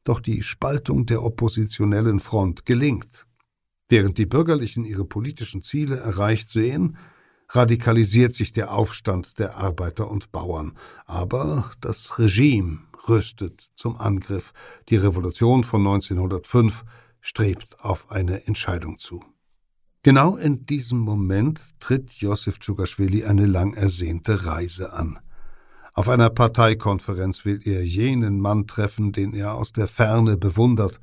doch 0.04 0.20
die 0.20 0.42
Spaltung 0.42 1.06
der 1.06 1.22
oppositionellen 1.22 2.20
Front 2.20 2.66
gelingt. 2.66 3.25
Während 3.88 4.18
die 4.18 4.26
Bürgerlichen 4.26 4.84
ihre 4.84 5.04
politischen 5.04 5.62
Ziele 5.62 5.96
erreicht 5.96 6.50
sehen, 6.50 6.96
radikalisiert 7.50 8.34
sich 8.34 8.52
der 8.52 8.72
Aufstand 8.72 9.38
der 9.38 9.56
Arbeiter 9.56 10.10
und 10.10 10.32
Bauern. 10.32 10.76
Aber 11.04 11.70
das 11.80 12.18
Regime 12.18 12.80
rüstet 13.08 13.68
zum 13.76 13.96
Angriff. 13.96 14.52
Die 14.88 14.96
Revolution 14.96 15.62
von 15.62 15.86
1905 15.86 16.84
strebt 17.20 17.80
auf 17.80 18.10
eine 18.10 18.46
Entscheidung 18.46 18.98
zu. 18.98 19.22
Genau 20.02 20.36
in 20.36 20.66
diesem 20.66 20.98
Moment 20.98 21.60
tritt 21.80 22.12
Josef 22.12 22.58
Tschugaschwili 22.58 23.24
eine 23.24 23.46
lang 23.46 23.74
ersehnte 23.74 24.46
Reise 24.46 24.92
an. 24.92 25.18
Auf 25.94 26.08
einer 26.08 26.30
Parteikonferenz 26.30 27.44
will 27.44 27.60
er 27.64 27.84
jenen 27.84 28.40
Mann 28.40 28.66
treffen, 28.66 29.12
den 29.12 29.32
er 29.32 29.54
aus 29.54 29.72
der 29.72 29.88
Ferne 29.88 30.36
bewundert 30.36 31.00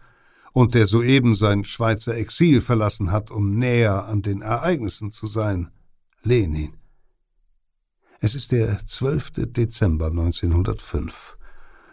und 0.54 0.76
der 0.76 0.88
soeben 0.88 1.34
sein 1.34 1.66
Schweizer 1.66 2.16
Exil 2.16 2.62
verlassen 2.62 3.12
hat, 3.12 3.32
um 3.32 3.58
näher 3.58 4.06
an 4.06 4.22
den 4.22 4.42
Ereignissen 4.42 5.12
zu 5.12 5.28
sein, 5.28 5.72
Lenin. 6.22 6.78
Es 8.22 8.36
ist 8.36 8.54
der 8.54 8.86
12. 8.86 9.32
Dezember 9.48 10.08
1905. 10.08 11.38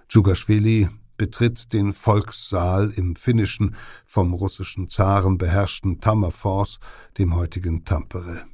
Djugaschwili 0.09 0.89
betritt 1.17 1.73
den 1.73 1.93
Volkssaal 1.93 2.91
im 2.91 3.17
finnischen, 3.17 3.75
vom 4.05 4.33
russischen 4.33 4.89
Zaren 4.89 5.39
beherrschten 5.39 6.01
Tammerfors, 6.01 6.79
dem 7.19 7.35
heutigen 7.35 7.85
Tampere. 7.85 8.45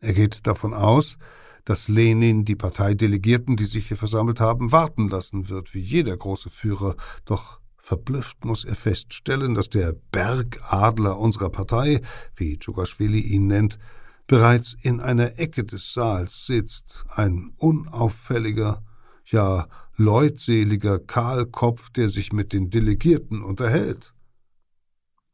Er 0.00 0.14
geht 0.14 0.46
davon 0.46 0.72
aus, 0.72 1.18
dass 1.64 1.88
Lenin 1.88 2.44
die 2.44 2.56
Parteidelegierten, 2.56 3.56
die 3.56 3.66
sich 3.66 3.88
hier 3.88 3.96
versammelt 3.96 4.40
haben, 4.40 4.72
warten 4.72 5.08
lassen 5.08 5.48
wird, 5.48 5.74
wie 5.74 5.80
jeder 5.80 6.16
große 6.16 6.48
Führer, 6.48 6.96
doch 7.24 7.60
verblüfft 7.86 8.44
muss 8.44 8.64
er 8.64 8.74
feststellen, 8.74 9.54
dass 9.54 9.68
der 9.68 9.92
Bergadler 10.10 11.18
unserer 11.18 11.50
Partei, 11.50 12.02
wie 12.34 12.56
Djugaschwili 12.58 13.20
ihn 13.20 13.46
nennt, 13.46 13.78
bereits 14.26 14.76
in 14.82 15.00
einer 15.00 15.38
Ecke 15.38 15.62
des 15.62 15.92
Saals 15.92 16.46
sitzt, 16.46 17.04
ein 17.10 17.52
unauffälliger, 17.56 18.84
ja 19.24 19.68
leutseliger 19.94 20.98
Kahlkopf, 20.98 21.90
der 21.90 22.10
sich 22.10 22.32
mit 22.32 22.52
den 22.52 22.70
Delegierten 22.70 23.40
unterhält. 23.40 24.14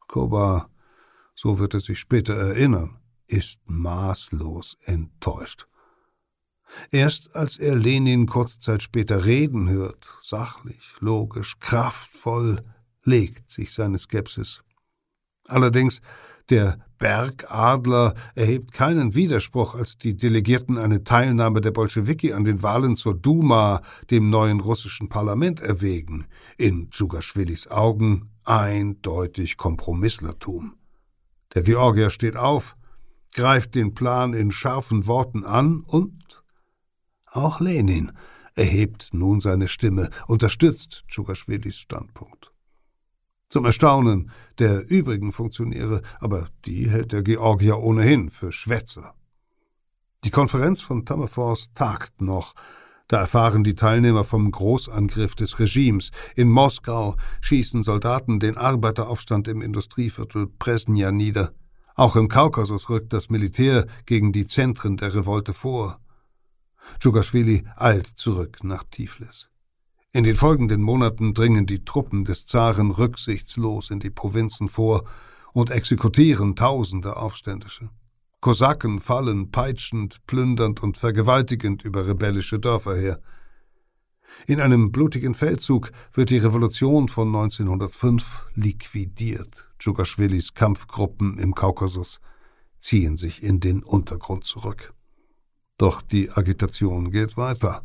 Koba, 0.07 0.69
so 1.33 1.57
wird 1.57 1.73
er 1.73 1.79
sich 1.79 1.99
später 1.99 2.35
erinnern, 2.35 2.99
ist 3.25 3.61
maßlos 3.65 4.77
enttäuscht. 4.85 5.67
Erst 6.91 7.35
als 7.35 7.57
er 7.57 7.75
Lenin 7.75 8.25
kurze 8.25 8.59
Zeit 8.59 8.83
später 8.83 9.25
reden 9.25 9.69
hört, 9.69 10.17
sachlich, 10.21 10.93
logisch, 10.99 11.59
kraftvoll, 11.59 12.63
legt 13.03 13.51
sich 13.51 13.73
seine 13.73 13.99
Skepsis. 13.99 14.61
Allerdings 15.45 16.01
der 16.49 16.79
Bergadler 16.97 18.13
erhebt 18.35 18.73
keinen 18.73 19.15
Widerspruch, 19.15 19.75
als 19.75 19.97
die 19.97 20.15
Delegierten 20.15 20.77
eine 20.77 21.03
Teilnahme 21.03 21.61
der 21.61 21.71
Bolschewiki 21.71 22.33
an 22.33 22.43
den 22.43 22.61
Wahlen 22.63 22.95
zur 22.95 23.13
Duma, 23.13 23.81
dem 24.11 24.29
neuen 24.29 24.59
russischen 24.59 25.09
Parlament, 25.09 25.61
erwägen. 25.61 26.25
In 26.57 26.89
Djugaschwilis 26.89 27.67
Augen 27.67 28.29
eindeutig 28.43 29.57
Kompromisslertum. 29.57 30.75
Der 31.55 31.63
Georgier 31.63 32.09
steht 32.09 32.35
auf, 32.35 32.75
greift 33.33 33.75
den 33.75 33.93
Plan 33.93 34.33
in 34.33 34.51
scharfen 34.51 35.07
Worten 35.07 35.43
an 35.43 35.83
und 35.85 36.42
auch 37.35 37.59
Lenin 37.59 38.11
erhebt 38.55 39.09
nun 39.13 39.39
seine 39.39 39.67
Stimme, 39.67 40.09
unterstützt 40.27 41.03
Djugaschwilis 41.09 41.77
Standpunkt. 41.77 42.51
Zum 43.49 43.65
Erstaunen 43.65 44.31
der 44.59 44.89
übrigen 44.89 45.31
Funktionäre, 45.31 46.01
aber 46.19 46.47
die 46.65 46.89
hält 46.89 47.11
der 47.11 47.23
Georgier 47.23 47.77
ohnehin 47.77 48.29
für 48.29 48.51
Schwätzer. 48.51 49.13
Die 50.23 50.31
Konferenz 50.31 50.81
von 50.81 51.05
Tammerfors 51.05 51.69
tagt 51.73 52.21
noch. 52.21 52.55
Da 53.07 53.19
erfahren 53.19 53.63
die 53.63 53.75
Teilnehmer 53.75 54.23
vom 54.23 54.49
Großangriff 54.49 55.35
des 55.35 55.59
Regimes. 55.59 56.11
In 56.35 56.49
Moskau 56.49 57.15
schießen 57.41 57.83
Soldaten 57.83 58.39
den 58.39 58.57
Arbeiteraufstand 58.57 59.47
im 59.47 59.61
Industrieviertel 59.61 60.47
Presnja 60.47 61.11
nieder. 61.11 61.51
Auch 61.95 62.15
im 62.15 62.29
Kaukasus 62.29 62.89
rückt 62.89 63.13
das 63.13 63.29
Militär 63.29 63.85
gegen 64.05 64.31
die 64.31 64.47
Zentren 64.47 64.97
der 64.97 65.13
Revolte 65.13 65.53
vor. 65.53 65.99
Djugaschwili 66.99 67.65
eilt 67.75 68.07
zurück 68.07 68.63
nach 68.63 68.83
Tiflis. 68.89 69.49
In 70.11 70.23
den 70.23 70.35
folgenden 70.35 70.81
Monaten 70.81 71.33
dringen 71.33 71.65
die 71.65 71.83
Truppen 71.83 72.23
des 72.23 72.45
Zaren 72.45 72.91
rücksichtslos 72.91 73.89
in 73.89 73.99
die 73.99 74.11
Provinzen 74.11 74.67
vor 74.67 75.05
und 75.53 75.71
exekutieren 75.71 76.55
tausende 76.55 77.17
Aufständische. 77.17 77.89
Kosaken 78.39 78.99
fallen 78.99 79.51
peitschend, 79.51 80.19
plündernd 80.27 80.83
und 80.83 80.97
vergewaltigend 80.97 81.83
über 81.83 82.05
rebellische 82.05 82.59
Dörfer 82.59 82.95
her. 82.95 83.21
In 84.45 84.59
einem 84.59 84.91
blutigen 84.91 85.33
Feldzug 85.33 85.91
wird 86.11 86.29
die 86.29 86.39
Revolution 86.39 87.07
von 87.07 87.29
1905 87.29 88.45
liquidiert. 88.55 89.65
Djugaschwilis 89.79 90.53
Kampfgruppen 90.53 91.37
im 91.37 91.55
Kaukasus 91.55 92.19
ziehen 92.79 93.15
sich 93.15 93.41
in 93.41 93.59
den 93.59 93.81
Untergrund 93.81 94.43
zurück. 94.43 94.92
Doch 95.83 96.01
die 96.01 96.31
Agitation 96.31 97.11
geht 97.11 97.35
weiter. 97.35 97.83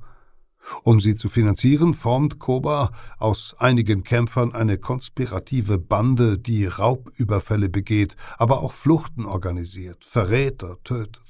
Um 0.85 1.01
sie 1.01 1.17
zu 1.17 1.29
finanzieren, 1.29 1.95
formt 1.95 2.39
Koba 2.39 2.93
aus 3.19 3.57
einigen 3.59 4.05
Kämpfern 4.05 4.53
eine 4.53 4.79
konspirative 4.79 5.79
Bande, 5.79 6.39
die 6.39 6.67
Raubüberfälle 6.67 7.69
begeht, 7.69 8.15
aber 8.37 8.63
auch 8.63 8.73
Fluchten 8.73 9.27
organisiert, 9.27 10.05
Verräter 10.05 10.77
tötet. 10.85 11.25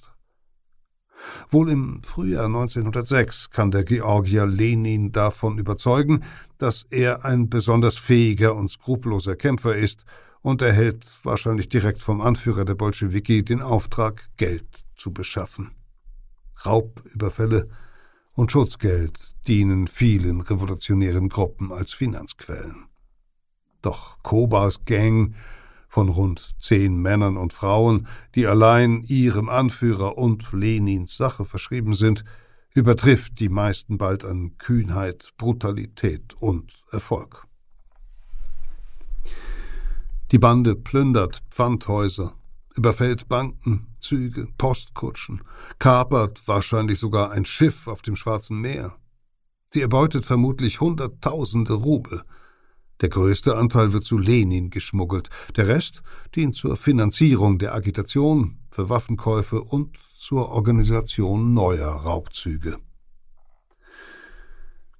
Wohl 1.49 1.71
im 1.71 2.03
Frühjahr 2.03 2.45
1906 2.45 3.49
kann 3.49 3.71
der 3.71 3.85
Georgier 3.85 4.45
Lenin 4.45 5.11
davon 5.11 5.57
überzeugen, 5.57 6.23
dass 6.59 6.87
er 6.91 7.25
ein 7.25 7.49
besonders 7.49 7.97
fähiger 7.97 8.55
und 8.55 8.69
skrupelloser 8.69 9.37
Kämpfer 9.37 9.75
ist 9.75 10.05
und 10.43 10.61
erhält 10.61 11.07
wahrscheinlich 11.23 11.71
direkt 11.71 12.03
vom 12.03 12.21
Anführer 12.21 12.67
der 12.67 12.75
Bolschewiki 12.75 13.43
den 13.43 13.63
Auftrag, 13.63 14.29
Geld 14.37 14.67
zu 14.97 15.15
beschaffen. 15.15 15.78
Raubüberfälle 16.65 17.69
und 18.33 18.53
Schutzgeld 18.53 19.35
dienen 19.47 19.87
vielen 19.87 20.41
revolutionären 20.41 21.29
Gruppen 21.29 21.73
als 21.73 21.93
Finanzquellen. 21.93 22.87
Doch 23.83 24.23
Kobas 24.23 24.85
Gang 24.85 25.35
von 25.89 26.09
rund 26.09 26.55
zehn 26.61 27.01
Männern 27.01 27.37
und 27.37 27.53
Frauen, 27.53 28.07
die 28.35 28.47
allein 28.47 29.03
ihrem 29.03 29.49
Anführer 29.49 30.19
und 30.19 30.53
Lenins 30.53 31.17
Sache 31.17 31.45
verschrieben 31.45 31.95
sind, 31.95 32.25
übertrifft 32.75 33.41
die 33.41 33.49
meisten 33.49 33.99
bald 33.99 34.25
an 34.25 34.57
Kühnheit, 34.59 35.33
Brutalität 35.37 36.35
und 36.35 36.73
Erfolg. 36.93 37.47
Die 40.31 40.39
Bande 40.39 40.77
plündert 40.77 41.43
Pfandhäuser, 41.51 42.35
überfällt 42.77 43.29
Banken, 43.29 43.89
Züge, 44.01 44.47
Postkutschen, 44.57 45.43
kapert 45.79 46.47
wahrscheinlich 46.47 46.99
sogar 46.99 47.31
ein 47.31 47.45
Schiff 47.45 47.87
auf 47.87 48.03
dem 48.03 48.17
Schwarzen 48.17 48.61
Meer. 48.61 48.97
Sie 49.71 49.83
erbeutet 49.83 50.25
vermutlich 50.25 50.81
Hunderttausende 50.81 51.75
Rubel. 51.75 52.23
Der 53.01 53.09
größte 53.09 53.57
Anteil 53.57 53.93
wird 53.93 54.05
zu 54.05 54.19
Lenin 54.19 54.71
geschmuggelt, 54.71 55.29
der 55.57 55.69
Rest 55.69 56.03
dient 56.35 56.57
zur 56.57 56.77
Finanzierung 56.77 57.59
der 57.59 57.75
Agitation, 57.75 58.59
für 58.71 58.89
Waffenkäufe 58.89 59.61
und 59.61 59.99
zur 60.19 60.51
Organisation 60.51 61.53
neuer 61.53 61.91
Raubzüge. 61.91 62.79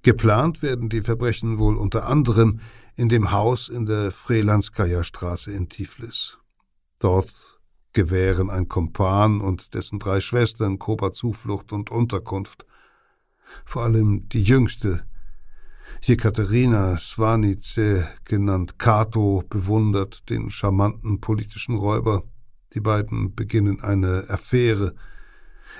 Geplant 0.01 0.61
werden 0.61 0.89
die 0.89 1.01
Verbrechen 1.01 1.59
wohl 1.59 1.77
unter 1.77 2.07
anderem 2.07 2.59
in 2.95 3.09
dem 3.09 3.31
Haus 3.31 3.69
in 3.69 3.85
der 3.85 4.11
Frelandskaya 4.11 5.03
Straße 5.03 5.51
in 5.51 5.69
Tiflis. 5.69 6.37
Dort 6.99 7.48
gewähren 7.99 8.49
ein 8.49 8.69
Kompan 8.69 9.41
und 9.41 9.73
dessen 9.73 9.99
drei 9.99 10.21
Schwestern 10.21 10.79
Koba 10.79 11.11
Zuflucht 11.11 11.73
und 11.73 11.91
Unterkunft. 11.91 12.65
Vor 13.65 13.83
allem 13.83 14.29
die 14.29 14.41
jüngste, 14.41 15.03
Jekaterina 16.03 16.97
Swanice, 16.97 18.05
genannt 18.23 18.79
Kato, 18.79 19.43
bewundert 19.49 20.29
den 20.29 20.49
charmanten 20.49 21.19
politischen 21.19 21.75
Räuber. 21.75 22.23
Die 22.73 22.79
beiden 22.79 23.35
beginnen 23.35 23.81
eine 23.81 24.23
Affäre. 24.29 24.95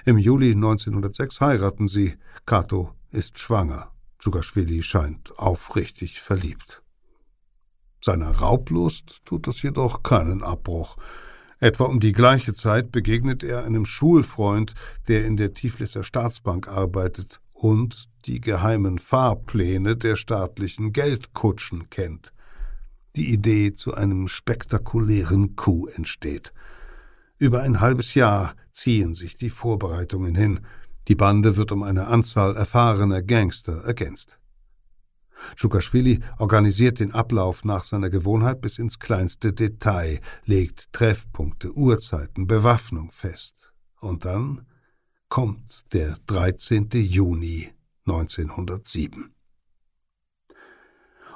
Im 0.03 0.17
Juli 0.17 0.51
1906 0.51 1.39
heiraten 1.39 1.87
sie. 1.87 2.17
Kato 2.45 2.91
ist 3.11 3.39
schwanger. 3.39 3.93
Djugaschwili 4.19 4.83
scheint 4.83 5.39
aufrichtig 5.39 6.19
verliebt. 6.19 6.83
Seiner 8.03 8.31
Raublust 8.31 9.21
tut 9.23 9.47
das 9.47 9.61
jedoch 9.61 10.03
keinen 10.03 10.43
Abbruch. 10.43 10.97
Etwa 11.59 11.85
um 11.85 11.99
die 11.99 12.13
gleiche 12.13 12.53
Zeit 12.53 12.91
begegnet 12.91 13.43
er 13.43 13.65
einem 13.65 13.85
Schulfreund, 13.85 14.73
der 15.09 15.25
in 15.25 15.35
der 15.35 15.53
Tiflisser 15.53 16.03
Staatsbank 16.03 16.69
arbeitet 16.69 17.41
und 17.51 18.07
die 18.25 18.39
geheimen 18.39 18.97
Fahrpläne 18.97 19.97
der 19.97 20.15
staatlichen 20.15 20.93
Geldkutschen 20.93 21.89
kennt. 21.89 22.33
Die 23.17 23.33
Idee 23.33 23.73
zu 23.73 23.93
einem 23.93 24.29
spektakulären 24.29 25.57
Coup 25.57 25.89
entsteht. 25.93 26.53
Über 27.37 27.61
ein 27.61 27.81
halbes 27.81 28.13
Jahr 28.13 28.55
ziehen 28.71 29.13
sich 29.13 29.35
die 29.35 29.49
Vorbereitungen 29.49 30.35
hin. 30.35 30.61
Die 31.09 31.15
Bande 31.15 31.57
wird 31.57 31.73
um 31.73 31.83
eine 31.83 32.07
Anzahl 32.07 32.55
erfahrener 32.55 33.21
Gangster 33.21 33.83
ergänzt. 33.83 34.38
Tschukaschwili 35.55 36.19
organisiert 36.37 36.99
den 36.99 37.13
Ablauf 37.13 37.63
nach 37.63 37.83
seiner 37.83 38.09
Gewohnheit 38.09 38.61
bis 38.61 38.79
ins 38.79 38.99
kleinste 38.99 39.53
Detail, 39.53 40.19
legt 40.45 40.91
Treffpunkte, 40.93 41.71
Uhrzeiten, 41.73 42.47
Bewaffnung 42.47 43.11
fest. 43.11 43.71
Und 43.99 44.25
dann 44.25 44.65
kommt 45.27 45.85
der 45.93 46.17
13. 46.27 46.89
Juni 46.91 47.69
1907. 48.05 49.33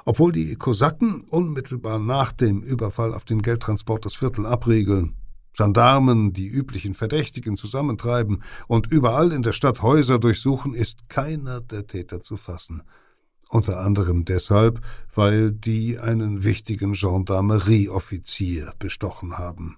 Obwohl 0.06 0.32
die 0.32 0.56
Kosaken 0.56 1.22
unmittelbar 1.22 1.98
nach 1.98 2.32
dem 2.32 2.62
Überfall 2.62 3.14
auf 3.14 3.24
den 3.24 3.40
Geldtransport 3.40 4.04
das 4.04 4.16
Viertel 4.16 4.44
abriegeln, 4.44 5.16
Gendarmen 5.56 6.32
die 6.32 6.48
üblichen 6.48 6.94
Verdächtigen 6.94 7.56
zusammentreiben 7.56 8.42
und 8.66 8.88
überall 8.88 9.32
in 9.32 9.42
der 9.42 9.52
Stadt 9.52 9.82
Häuser 9.82 10.18
durchsuchen, 10.18 10.74
ist 10.74 11.08
keiner 11.08 11.60
der 11.60 11.86
Täter 11.86 12.20
zu 12.20 12.36
fassen– 12.36 12.82
unter 13.48 13.80
anderem 13.80 14.24
deshalb, 14.24 14.80
weil 15.14 15.52
die 15.52 15.98
einen 15.98 16.44
wichtigen 16.44 16.92
Gendarmerieoffizier 16.92 18.72
bestochen 18.78 19.38
haben. 19.38 19.76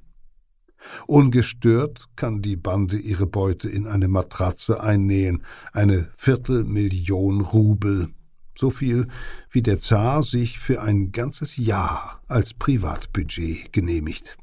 Ungestört 1.07 2.07
kann 2.17 2.43
die 2.43 2.57
Bande 2.57 2.97
ihre 2.97 3.27
Beute 3.27 3.69
in 3.69 3.87
eine 3.87 4.09
Matratze 4.09 4.83
einnähen, 4.83 5.43
eine 5.73 6.09
Viertelmillion 6.17 7.41
Rubel, 7.41 8.11
so 8.57 8.71
viel 8.71 9.09
wie 9.51 9.63
der 9.63 9.79
Zar 9.79 10.23
sich 10.23 10.59
für 10.59 10.83
ein 10.83 11.13
ganzes 11.13 11.57
Jahr 11.57 12.23
als 12.27 12.55
Privatbudget 12.55 13.73
genehmigt. 13.73 14.37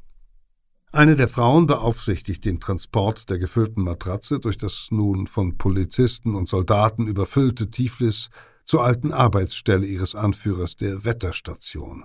Eine 0.92 1.16
der 1.16 1.26
Frauen 1.26 1.66
beaufsichtigt 1.66 2.44
den 2.44 2.60
Transport 2.60 3.28
der 3.28 3.40
gefüllten 3.40 3.82
Matratze 3.82 4.38
durch 4.38 4.56
das 4.56 4.88
nun 4.90 5.26
von 5.26 5.58
Polizisten 5.58 6.36
und 6.36 6.46
Soldaten 6.46 7.08
überfüllte 7.08 7.68
Tiflis 7.68 8.30
zur 8.64 8.84
alten 8.84 9.12
Arbeitsstelle 9.12 9.86
ihres 9.86 10.14
Anführers, 10.14 10.76
der 10.76 11.04
Wetterstation. 11.04 12.04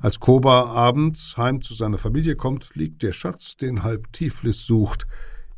Als 0.00 0.20
Koba 0.20 0.64
abends 0.64 1.36
heim 1.36 1.62
zu 1.62 1.74
seiner 1.74 1.98
Familie 1.98 2.36
kommt, 2.36 2.74
liegt 2.74 3.02
der 3.02 3.12
Schatz, 3.12 3.56
den 3.56 3.82
halb 3.82 4.12
Tiflis 4.12 4.66
sucht, 4.66 5.06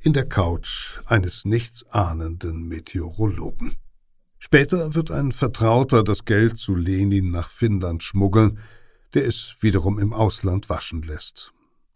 in 0.00 0.12
der 0.12 0.28
Couch 0.28 0.98
eines 1.06 1.44
nichtsahnenden 1.44 2.68
Meteorologen. 2.68 3.76
Später 4.38 4.94
wird 4.94 5.10
ein 5.10 5.32
Vertrauter 5.32 6.04
das 6.04 6.24
Geld 6.24 6.58
zu 6.58 6.76
Lenin 6.76 7.30
nach 7.30 7.50
Finnland 7.50 8.02
schmuggeln, 8.02 8.60
der 9.14 9.26
es 9.26 9.56
wiederum 9.60 9.98
im 9.98 10.12
Ausland 10.12 10.68
waschen 10.68 11.02
lässt. 11.02 11.52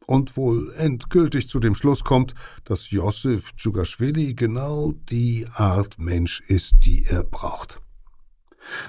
Und 0.07 0.37
wohl 0.37 0.73
endgültig 0.73 1.49
zu 1.49 1.61
dem 1.61 1.77
Schluss 1.77 2.03
kommt, 2.03 2.35
dass 2.65 2.91
Josef 2.91 3.53
Djugaschwili 3.53 4.35
genau 4.35 4.93
die 5.11 5.47
Art 5.53 5.99
Mensch 5.99 6.41
ist, 6.41 6.85
die 6.85 7.05
er 7.05 7.23
braucht. 7.23 7.82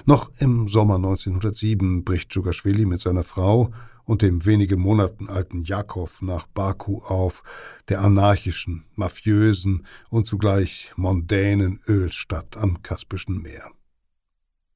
Noch 0.04 0.30
im 0.38 0.68
Sommer 0.68 0.96
1907 0.96 2.04
bricht 2.04 2.32
Djugaschwili 2.32 2.86
mit 2.86 3.00
seiner 3.00 3.24
Frau 3.24 3.72
und 4.04 4.22
dem 4.22 4.44
wenige 4.44 4.76
Monaten 4.76 5.28
alten 5.28 5.62
Jakow 5.62 6.10
nach 6.20 6.46
Baku 6.46 6.98
auf, 7.02 7.42
der 7.88 8.02
anarchischen, 8.02 8.84
mafiösen 8.94 9.86
und 10.10 10.26
zugleich 10.26 10.92
mondänen 10.96 11.80
Ölstadt 11.88 12.56
am 12.56 12.82
Kaspischen 12.82 13.42
Meer. 13.42 13.70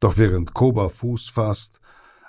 Doch 0.00 0.16
während 0.16 0.54
Koba 0.54 0.88
Fuß 0.88 1.28
fasst, 1.28 1.80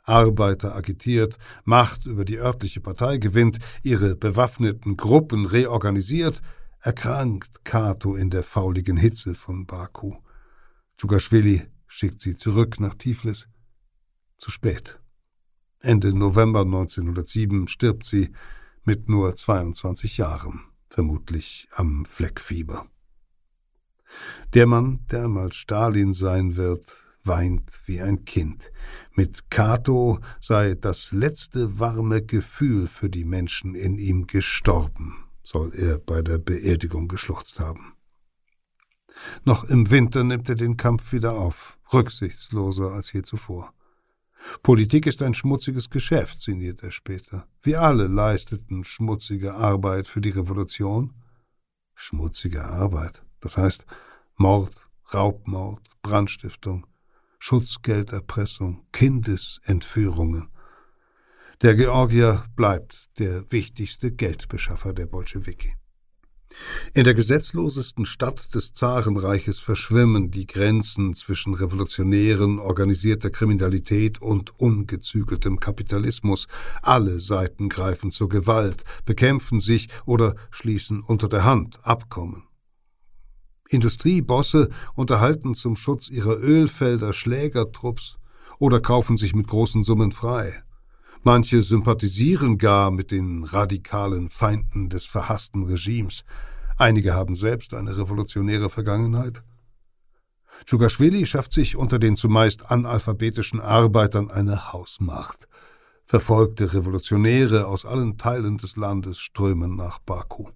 Arbeiter 0.04 0.76
agitiert, 0.76 1.38
Macht 1.64 2.06
über 2.08 2.26
die 2.26 2.38
örtliche 2.38 2.82
Partei 2.82 3.18
gewinnt, 3.18 3.60
ihre 3.84 4.16
bewaffneten 4.16 4.98
Gruppen 4.98 5.46
reorganisiert, 5.46 6.42
erkrankt 6.82 7.64
Kato 7.64 8.16
in 8.16 8.30
der 8.30 8.44
fauligen 8.44 8.98
Hitze 8.98 9.36
von 9.36 9.66
Baku. 9.66 10.16
Djugaschwili 10.98 11.68
schickt 11.90 12.22
sie 12.22 12.38
zurück 12.38 12.80
nach 12.80 12.94
Tiflis. 12.94 13.50
Zu 14.38 14.52
spät. 14.52 15.02
Ende 15.82 16.14
November 16.14 16.62
1907 16.62 17.68
stirbt 17.68 18.06
sie 18.06 18.32
mit 18.86 19.10
nur 19.10 19.36
22 19.36 20.18
Jahren, 20.18 20.62
vermutlich 20.90 21.68
am 21.74 22.06
Fleckfieber. 22.06 22.88
Der 24.54 24.66
Mann, 24.66 25.06
der 25.12 25.26
einmal 25.26 25.52
Stalin 25.52 26.14
sein 26.14 26.56
wird, 26.56 27.06
weint 27.24 27.82
wie 27.86 28.02
ein 28.02 28.24
Kind. 28.26 28.72
Mit 29.14 29.52
Cato 29.52 30.20
sei 30.40 30.76
das 30.76 31.12
letzte 31.12 31.80
warme 31.80 32.22
Gefühl 32.22 32.88
für 32.88 33.10
die 33.10 33.26
Menschen 33.26 33.76
in 33.76 33.98
ihm 33.98 34.28
gestorben, 34.28 35.16
soll 35.44 35.74
er 35.76 36.00
bei 36.00 36.22
der 36.22 36.40
Beerdigung 36.40 37.08
geschluchzt 37.08 37.60
haben. 37.60 37.94
Noch 39.44 39.64
im 39.66 39.90
Winter 39.90 40.24
nimmt 40.24 40.50
er 40.50 40.56
den 40.56 40.78
Kampf 40.78 41.12
wieder 41.12 41.34
auf 41.34 41.78
rücksichtsloser 41.92 42.92
als 42.92 43.12
je 43.12 43.22
zuvor. 43.22 43.74
Politik 44.64 45.06
ist 45.06 45.22
ein 45.22 45.34
schmutziges 45.34 45.90
Geschäft, 45.90 46.42
sinniert 46.42 46.82
er 46.84 46.92
später. 46.92 47.48
Wir 47.62 47.82
alle 47.82 48.08
leisteten 48.08 48.84
schmutzige 48.84 49.56
Arbeit 49.56 50.08
für 50.08 50.22
die 50.22 50.30
Revolution. 50.30 51.14
Schmutzige 51.96 52.64
Arbeit, 52.64 53.24
das 53.42 53.58
heißt 53.58 53.86
Mord, 54.38 54.88
Raubmord, 55.14 55.82
Brandstiftung, 56.02 56.88
Schutzgelderpressung, 57.40 58.86
Kindesentführungen. 58.94 60.50
Der 61.62 61.76
Georgier 61.76 62.46
bleibt 62.56 63.10
der 63.20 63.52
wichtigste 63.52 64.12
Geldbeschaffer 64.12 64.94
der 64.94 65.08
Bolschewiki. 65.08 65.76
In 66.94 67.04
der 67.04 67.14
gesetzlosesten 67.14 68.06
Stadt 68.06 68.54
des 68.56 68.74
Zarenreiches 68.74 69.60
verschwimmen 69.60 70.32
die 70.32 70.48
Grenzen 70.48 71.14
zwischen 71.14 71.54
Revolutionären, 71.54 72.60
organisierter 72.60 73.30
Kriminalität 73.30 74.22
und 74.22 74.60
ungezügeltem 74.60 75.60
Kapitalismus. 75.60 76.48
Alle 76.82 77.20
Seiten 77.20 77.70
greifen 77.70 78.12
zur 78.12 78.30
Gewalt, 78.30 78.84
bekämpfen 79.06 79.60
sich 79.60 79.90
oder 80.06 80.36
schließen 80.50 81.02
unter 81.02 81.30
der 81.30 81.46
Hand 81.46 81.80
Abkommen. 81.84 82.44
Industriebosse 83.70 84.70
unterhalten 84.96 85.54
zum 85.54 85.76
Schutz 85.76 86.10
ihrer 86.10 86.40
Ölfelder 86.40 87.14
Schlägertrupps 87.14 88.18
oder 88.58 88.80
kaufen 88.80 89.16
sich 89.16 89.36
mit 89.36 89.48
großen 89.48 89.84
Summen 89.84 90.12
frei. 90.12 90.64
Manche 91.24 91.62
sympathisieren 91.64 92.58
gar 92.58 92.92
mit 92.92 93.12
den 93.12 93.44
radikalen 93.44 94.30
Feinden 94.30 94.90
des 94.90 95.06
verhassten 95.06 95.64
Regimes. 95.64 96.24
Einige 96.78 97.14
haben 97.14 97.36
selbst 97.36 97.74
eine 97.74 97.98
revolutionäre 97.98 98.70
Vergangenheit. 98.70 99.44
Djugaschwili 100.66 101.26
schafft 101.26 101.52
sich 101.52 101.76
unter 101.76 102.00
den 102.00 102.16
zumeist 102.16 102.72
analphabetischen 102.72 103.60
Arbeitern 103.60 104.32
eine 104.32 104.72
Hausmacht. 104.72 105.48
Verfolgte 106.06 106.74
Revolutionäre 106.74 107.68
aus 107.68 107.86
allen 107.86 108.18
Teilen 108.18 108.58
des 108.58 108.78
Landes 108.78 109.20
strömen 109.20 109.76
nach 109.76 110.00
Baku. 110.00 110.50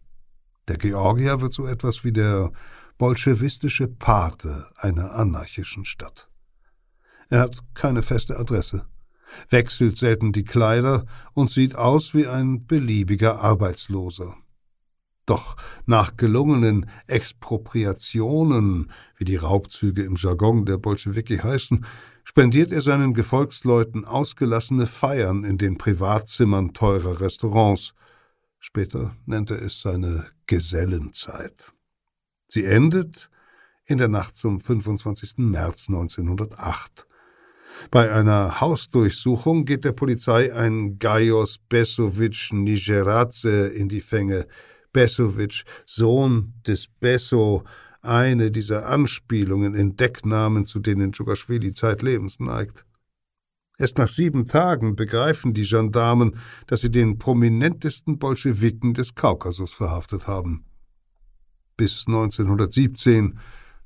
Der 0.70 0.78
Georgier 0.78 1.42
wird 1.42 1.54
so 1.54 1.68
etwas 1.68 2.06
wie 2.06 2.14
der 2.14 2.52
bolschewistische 2.98 3.88
Pate 3.88 4.70
einer 4.78 5.14
anarchischen 5.14 5.84
Stadt. 5.84 6.30
Er 7.30 7.42
hat 7.42 7.58
keine 7.74 8.02
feste 8.02 8.40
Adresse, 8.40 8.86
wechselt 9.50 9.98
selten 9.98 10.32
die 10.32 10.44
Kleider 10.44 11.06
und 11.34 11.50
sieht 11.50 11.76
aus 11.76 12.14
wie 12.14 12.28
ein 12.28 12.66
beliebiger 12.66 13.40
Arbeitsloser. 13.40 14.36
Doch 15.26 15.56
nach 15.86 16.18
gelungenen 16.18 16.90
Expropriationen, 17.08 18.92
wie 19.18 19.26
die 19.26 19.38
Raubzüge 19.38 20.04
im 20.04 20.16
Jargon 20.16 20.66
der 20.66 20.78
Bolschewiki 20.78 21.38
heißen, 21.38 21.86
spendiert 22.24 22.72
er 22.72 22.82
seinen 22.82 23.14
Gefolgsleuten 23.14 24.06
ausgelassene 24.06 24.88
Feiern 24.88 25.44
in 25.44 25.58
den 25.58 25.78
Privatzimmern 25.78 26.74
teurer 26.74 27.22
Restaurants. 27.22 27.94
Später 28.60 29.16
nennt 29.26 29.52
er 29.52 29.62
es 29.62 29.82
seine 29.82 30.26
Gesellenzeit. 30.48 31.74
Sie 32.48 32.66
endet 32.66 33.30
in 33.86 33.98
der 33.98 34.08
Nacht 34.08 34.38
zum 34.38 34.60
25. 34.60 35.38
März 35.38 35.90
1908. 35.90 37.08
Bei 37.92 38.12
einer 38.12 38.62
Hausdurchsuchung 38.62 39.66
geht 39.66 39.86
der 39.86 39.92
Polizei 39.92 40.54
ein 40.54 41.00
Gaios 41.00 41.58
Besovic 41.58 42.50
Nigeradze 42.52 43.68
in 43.68 43.90
die 43.90 44.02
Fänge. 44.02 44.48
Besovic, 44.92 45.64
Sohn 45.86 46.54
des 46.68 46.88
Besso, 46.88 47.64
eine 48.02 48.52
dieser 48.52 48.88
Anspielungen 48.88 49.76
in 49.76 49.96
Decknamen, 49.96 50.66
zu 50.66 50.80
denen 50.80 51.12
Djugaschwili 51.12 51.72
zeitlebens 51.72 52.40
neigt. 52.40 52.86
Erst 53.80 53.98
nach 53.98 54.08
sieben 54.08 54.46
Tagen 54.46 54.96
begreifen 54.96 55.54
die 55.54 55.66
Gendarmen, 55.66 56.38
dass 56.68 56.82
sie 56.82 56.92
den 56.92 57.18
prominentesten 57.18 58.20
Bolschewiken 58.20 58.94
des 58.94 59.16
Kaukasus 59.16 59.74
verhaftet 59.74 60.28
haben. 60.28 60.66
Bis 61.76 62.06
1917 62.06 63.40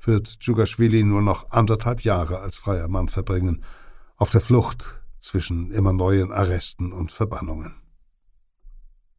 wird 0.07 0.39
Djugaschwili 0.39 1.03
nur 1.03 1.21
noch 1.21 1.51
anderthalb 1.51 2.01
Jahre 2.01 2.39
als 2.39 2.57
freier 2.57 2.87
Mann 2.87 3.09
verbringen, 3.09 3.63
auf 4.15 4.29
der 4.29 4.41
Flucht 4.41 5.01
zwischen 5.19 5.71
immer 5.71 5.93
neuen 5.93 6.31
Arresten 6.31 6.93
und 6.93 7.11
Verbannungen. 7.11 7.75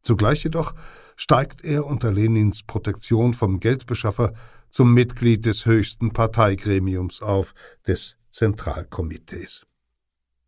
Zugleich 0.01 0.43
jedoch 0.43 0.73
steigt 1.15 1.63
er 1.63 1.85
unter 1.85 2.11
Lenins 2.11 2.63
Protektion 2.63 3.33
vom 3.33 3.59
Geldbeschaffer 3.59 4.33
zum 4.69 4.93
Mitglied 4.93 5.45
des 5.45 5.65
höchsten 5.65 6.11
Parteigremiums 6.11 7.21
auf, 7.21 7.53
des 7.87 8.17
Zentralkomitees. 8.31 9.65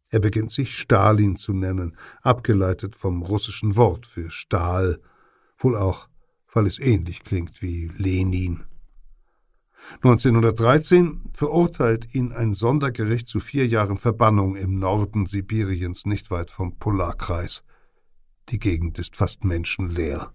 Er 0.10 0.20
beginnt 0.20 0.52
sich 0.52 0.78
Stalin 0.78 1.38
zu 1.38 1.54
nennen, 1.54 1.98
abgeleitet 2.22 2.96
vom 2.96 3.22
russischen 3.22 3.76
Wort 3.76 4.06
für 4.06 4.30
Stahl, 4.30 5.00
wohl 5.58 5.76
auch, 5.78 6.10
weil 6.54 6.66
es 6.66 6.80
ähnlich 6.80 7.24
klingt 7.24 7.62
wie 7.62 7.92
Lenin. 7.98 8.66
1913 9.98 11.32
verurteilt 11.34 12.16
ihn 12.16 12.32
ein 12.32 12.54
Sondergericht 12.54 13.28
zu 13.28 13.40
vier 13.40 13.68
Jahren 13.68 13.98
Verbannung 13.98 14.56
im 14.56 14.80
Norden 14.80 15.26
Sibiriens, 15.26 16.06
nicht 16.06 16.32
weit 16.32 16.52
vom 16.52 16.78
Polarkreis. 16.78 17.64
Die 18.50 18.60
Gegend 18.60 18.98
ist 19.00 19.16
fast 19.16 19.44
menschenleer. 19.44 20.34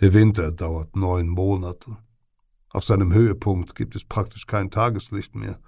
Der 0.00 0.12
Winter 0.12 0.52
dauert 0.52 0.96
neun 0.96 1.28
Monate. 1.28 1.98
Auf 2.70 2.84
seinem 2.84 3.12
Höhepunkt 3.12 3.74
gibt 3.74 3.96
es 3.96 4.04
praktisch 4.04 4.46
kein 4.46 4.70
Tageslicht 4.70 5.34
mehr. 5.34 5.58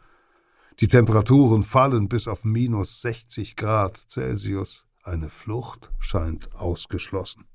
Die 0.80 0.88
Temperaturen 0.88 1.62
fallen 1.62 2.08
bis 2.08 2.28
auf 2.28 2.44
minus 2.44 3.00
60 3.02 3.56
Grad 3.56 3.96
Celsius. 4.08 4.84
Eine 5.02 5.28
Flucht 5.28 5.90
scheint 5.98 6.54
ausgeschlossen. 6.54 7.46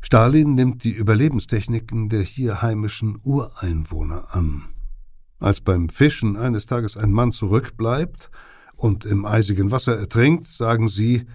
Stalin 0.00 0.54
nimmt 0.54 0.84
die 0.84 0.92
Überlebenstechniken 0.92 2.08
der 2.08 2.22
hier 2.22 2.62
heimischen 2.62 3.20
Ureinwohner 3.22 4.34
an. 4.34 4.64
Als 5.40 5.60
beim 5.60 5.88
Fischen 5.88 6.36
eines 6.36 6.66
Tages 6.66 6.96
ein 6.96 7.10
Mann 7.10 7.32
zurückbleibt 7.32 8.30
und 8.76 9.04
im 9.04 9.24
eisigen 9.24 9.70
Wasser 9.70 9.98
ertrinkt, 9.98 10.46
sagen 10.46 10.86
sie, 10.86 11.26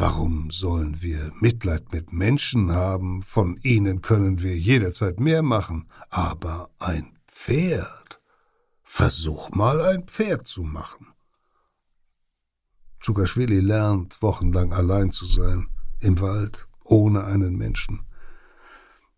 Warum 0.00 0.52
sollen 0.52 1.02
wir 1.02 1.32
Mitleid 1.40 1.92
mit 1.92 2.12
Menschen 2.12 2.70
haben? 2.70 3.20
Von 3.22 3.58
ihnen 3.64 4.00
können 4.00 4.40
wir 4.42 4.56
jederzeit 4.56 5.18
mehr 5.18 5.42
machen. 5.42 5.88
Aber 6.08 6.70
ein 6.78 7.18
Pferd. 7.26 8.20
Versuch 8.84 9.50
mal 9.50 9.82
ein 9.82 10.04
Pferd 10.04 10.46
zu 10.46 10.62
machen. 10.62 11.08
Tschukaschwili 13.00 13.58
lernt, 13.58 14.22
wochenlang 14.22 14.72
allein 14.72 15.10
zu 15.10 15.26
sein, 15.26 15.66
im 15.98 16.20
Wald, 16.20 16.68
ohne 16.84 17.24
einen 17.24 17.56
Menschen. 17.56 18.02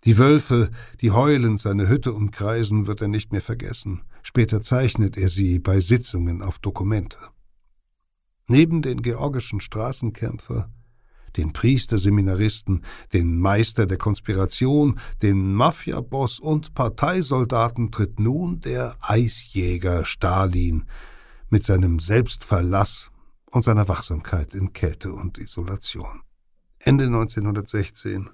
Die 0.05 0.17
Wölfe, 0.17 0.71
die 1.03 1.11
heulend 1.11 1.61
seine 1.61 1.89
Hütte 1.89 2.15
umkreisen, 2.15 2.87
wird 2.87 3.03
er 3.03 3.09
nicht 3.09 3.33
mehr 3.33 3.43
vergessen. 3.43 4.03
Später 4.23 4.63
zeichnet 4.63 5.17
er 5.17 5.29
sie 5.29 5.59
bei 5.59 5.81
Sitzungen 5.81 6.43
auf 6.43 6.59
Dokumente. 6.59 7.19
Neben 8.47 8.83
den 8.83 9.03
georgischen 9.03 9.61
Straßenkämpfer, 9.61 10.71
den 11.37 11.53
Priesterseminaristen, 11.53 12.85
den 13.13 13.39
Meister 13.39 13.87
der 13.87 13.99
Konspiration, 13.99 14.99
den 15.23 15.55
Mafiaboss 15.55 16.41
und 16.41 16.75
Parteisoldaten 16.75 17.93
tritt 17.93 18.19
nun 18.19 18.61
der 18.61 18.97
Eisjäger 19.01 20.05
Stalin 20.05 20.85
mit 21.49 21.65
seinem 21.65 22.01
Selbstverlass 22.01 23.11
und 23.51 23.63
seiner 23.63 23.89
Wachsamkeit 23.89 24.55
in 24.55 24.73
Kälte 24.73 25.13
und 25.13 25.39
Isolation. 25.39 26.23
Ende 26.79 27.05
1916. 27.05 28.31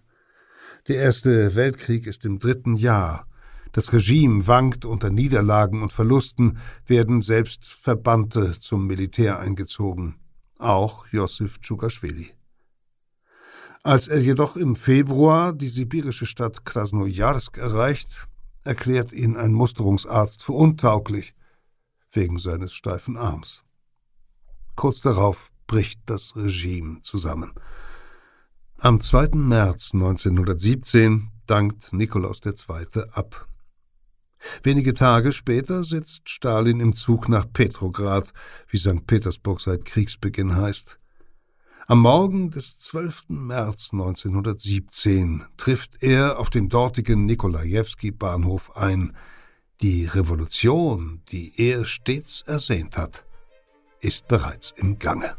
Der 0.89 0.97
Erste 0.97 1.55
Weltkrieg 1.55 2.07
ist 2.07 2.24
im 2.24 2.39
dritten 2.39 2.76
Jahr 2.76 3.26
das 3.73 3.93
Regime 3.93 4.47
wankt 4.47 4.85
unter 4.85 5.11
Niederlagen 5.11 5.83
und 5.83 5.93
Verlusten, 5.93 6.59
werden 6.87 7.23
selbst 7.23 7.67
Verbannte 7.67 8.59
zum 8.59 8.87
Militär 8.87 9.39
eingezogen, 9.39 10.17
auch 10.59 11.07
Josif 11.11 11.59
Tschukaschwili. 11.61 12.33
Als 13.83 14.09
er 14.09 14.21
jedoch 14.21 14.57
im 14.57 14.75
Februar 14.75 15.53
die 15.53 15.69
sibirische 15.69 16.27
Stadt 16.27 16.64
Krasnojarsk 16.64 17.59
erreicht, 17.59 18.27
erklärt 18.64 19.12
ihn 19.12 19.37
ein 19.37 19.53
Musterungsarzt 19.53 20.43
für 20.43 20.53
untauglich 20.53 21.35
wegen 22.11 22.39
seines 22.39 22.73
steifen 22.73 23.17
Arms. 23.17 23.62
Kurz 24.75 25.01
darauf 25.01 25.53
bricht 25.67 26.01
das 26.07 26.35
Regime 26.35 27.01
zusammen. 27.03 27.53
Am 28.79 29.01
2. 29.01 29.29
März 29.35 29.93
1917 29.95 31.31
dankt 31.47 31.93
Nikolaus 31.93 32.41
II. 32.45 33.03
ab. 33.12 33.47
Wenige 34.62 34.94
Tage 34.94 35.32
später 35.32 35.84
sitzt 35.84 36.28
Stalin 36.28 36.80
im 36.80 36.92
Zug 36.92 37.28
nach 37.28 37.47
Petrograd, 37.53 38.32
wie 38.68 38.78
St. 38.78 39.07
Petersburg 39.07 39.61
seit 39.61 39.84
Kriegsbeginn 39.84 40.57
heißt. 40.57 40.99
Am 41.88 42.01
Morgen 42.01 42.51
des 42.51 42.80
12. 42.80 43.26
März 43.28 43.90
1917 43.92 45.44
trifft 45.57 46.03
er 46.03 46.40
auf 46.40 46.51
dem 46.51 46.68
dortigen 46.68 47.26
Nikolajewski-Bahnhof 47.26 48.76
ein. 48.76 49.16
Die 49.82 50.07
Revolution, 50.07 51.22
die 51.28 51.53
er 51.57 51.84
stets 51.84 52.42
ersehnt 52.42 52.97
hat, 52.97 53.24
ist 54.01 54.26
bereits 54.26 54.72
im 54.76 54.99
Gange. 54.99 55.36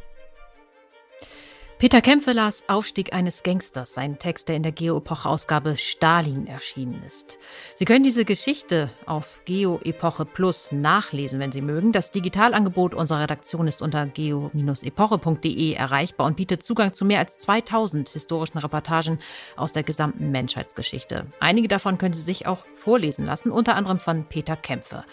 Peter 1.79 2.01
Kämpfe 2.01 2.31
las 2.31 2.63
Aufstieg 2.67 3.13
eines 3.13 3.43
Gangsters, 3.43 3.93
sein 3.93 4.17
Text, 4.17 4.47
der 4.47 4.55
in 4.55 4.63
der 4.63 4.71
Geo-Epoche-Ausgabe 4.71 5.77
Stalin 5.77 6.47
erschienen 6.47 7.03
ist. 7.05 7.37
Sie 7.75 7.85
können 7.85 8.03
diese 8.03 8.25
Geschichte 8.25 8.89
auf 9.05 9.41
Geo-Epoche 9.45 10.25
Plus 10.25 10.71
nachlesen, 10.71 11.39
wenn 11.39 11.51
Sie 11.51 11.61
mögen. 11.61 11.91
Das 11.91 12.09
Digitalangebot 12.09 12.95
unserer 12.95 13.19
Redaktion 13.19 13.67
ist 13.67 13.83
unter 13.83 14.07
geo-epoche.de 14.07 15.73
erreichbar 15.73 16.25
und 16.25 16.35
bietet 16.35 16.65
Zugang 16.65 16.95
zu 16.95 17.05
mehr 17.05 17.19
als 17.19 17.37
2000 17.37 18.09
historischen 18.09 18.57
Reportagen 18.57 19.19
aus 19.55 19.71
der 19.71 19.83
gesamten 19.83 20.31
Menschheitsgeschichte. 20.31 21.27
Einige 21.39 21.67
davon 21.67 21.99
können 21.99 22.15
Sie 22.15 22.23
sich 22.23 22.47
auch 22.47 22.65
vorlesen 22.73 23.23
lassen, 23.23 23.51
unter 23.51 23.75
anderem 23.75 23.99
von 23.99 24.25
Peter 24.25 24.55
Kämpfe. 24.55 25.05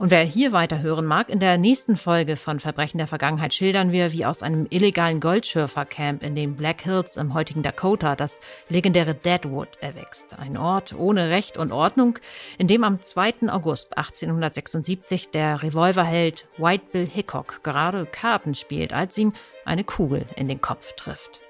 Und 0.00 0.10
wer 0.10 0.24
hier 0.24 0.52
weiter 0.52 0.80
hören 0.80 1.04
mag, 1.04 1.28
in 1.28 1.40
der 1.40 1.58
nächsten 1.58 1.94
Folge 1.94 2.36
von 2.36 2.58
Verbrechen 2.58 2.96
der 2.96 3.06
Vergangenheit 3.06 3.52
schildern 3.52 3.92
wir, 3.92 4.12
wie 4.12 4.24
aus 4.24 4.42
einem 4.42 4.66
illegalen 4.70 5.20
Goldschürfercamp 5.20 6.22
in 6.22 6.34
den 6.34 6.56
Black 6.56 6.80
Hills 6.80 7.18
im 7.18 7.34
heutigen 7.34 7.62
Dakota 7.62 8.16
das 8.16 8.40
legendäre 8.70 9.14
Deadwood 9.14 9.68
erwächst. 9.82 10.38
Ein 10.38 10.56
Ort 10.56 10.94
ohne 10.94 11.28
Recht 11.28 11.58
und 11.58 11.70
Ordnung, 11.70 12.18
in 12.56 12.66
dem 12.66 12.82
am 12.82 13.02
2. 13.02 13.50
August 13.50 13.98
1876 13.98 15.32
der 15.32 15.62
Revolverheld 15.62 16.46
White 16.56 16.84
Bill 16.92 17.06
Hickok 17.06 17.62
gerade 17.62 18.06
Karten 18.06 18.54
spielt, 18.54 18.94
als 18.94 19.18
ihn 19.18 19.34
eine 19.66 19.84
Kugel 19.84 20.24
in 20.34 20.48
den 20.48 20.62
Kopf 20.62 20.94
trifft. 20.94 21.40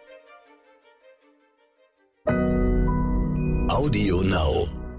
Audio 3.69 4.23
Now. 4.23 4.90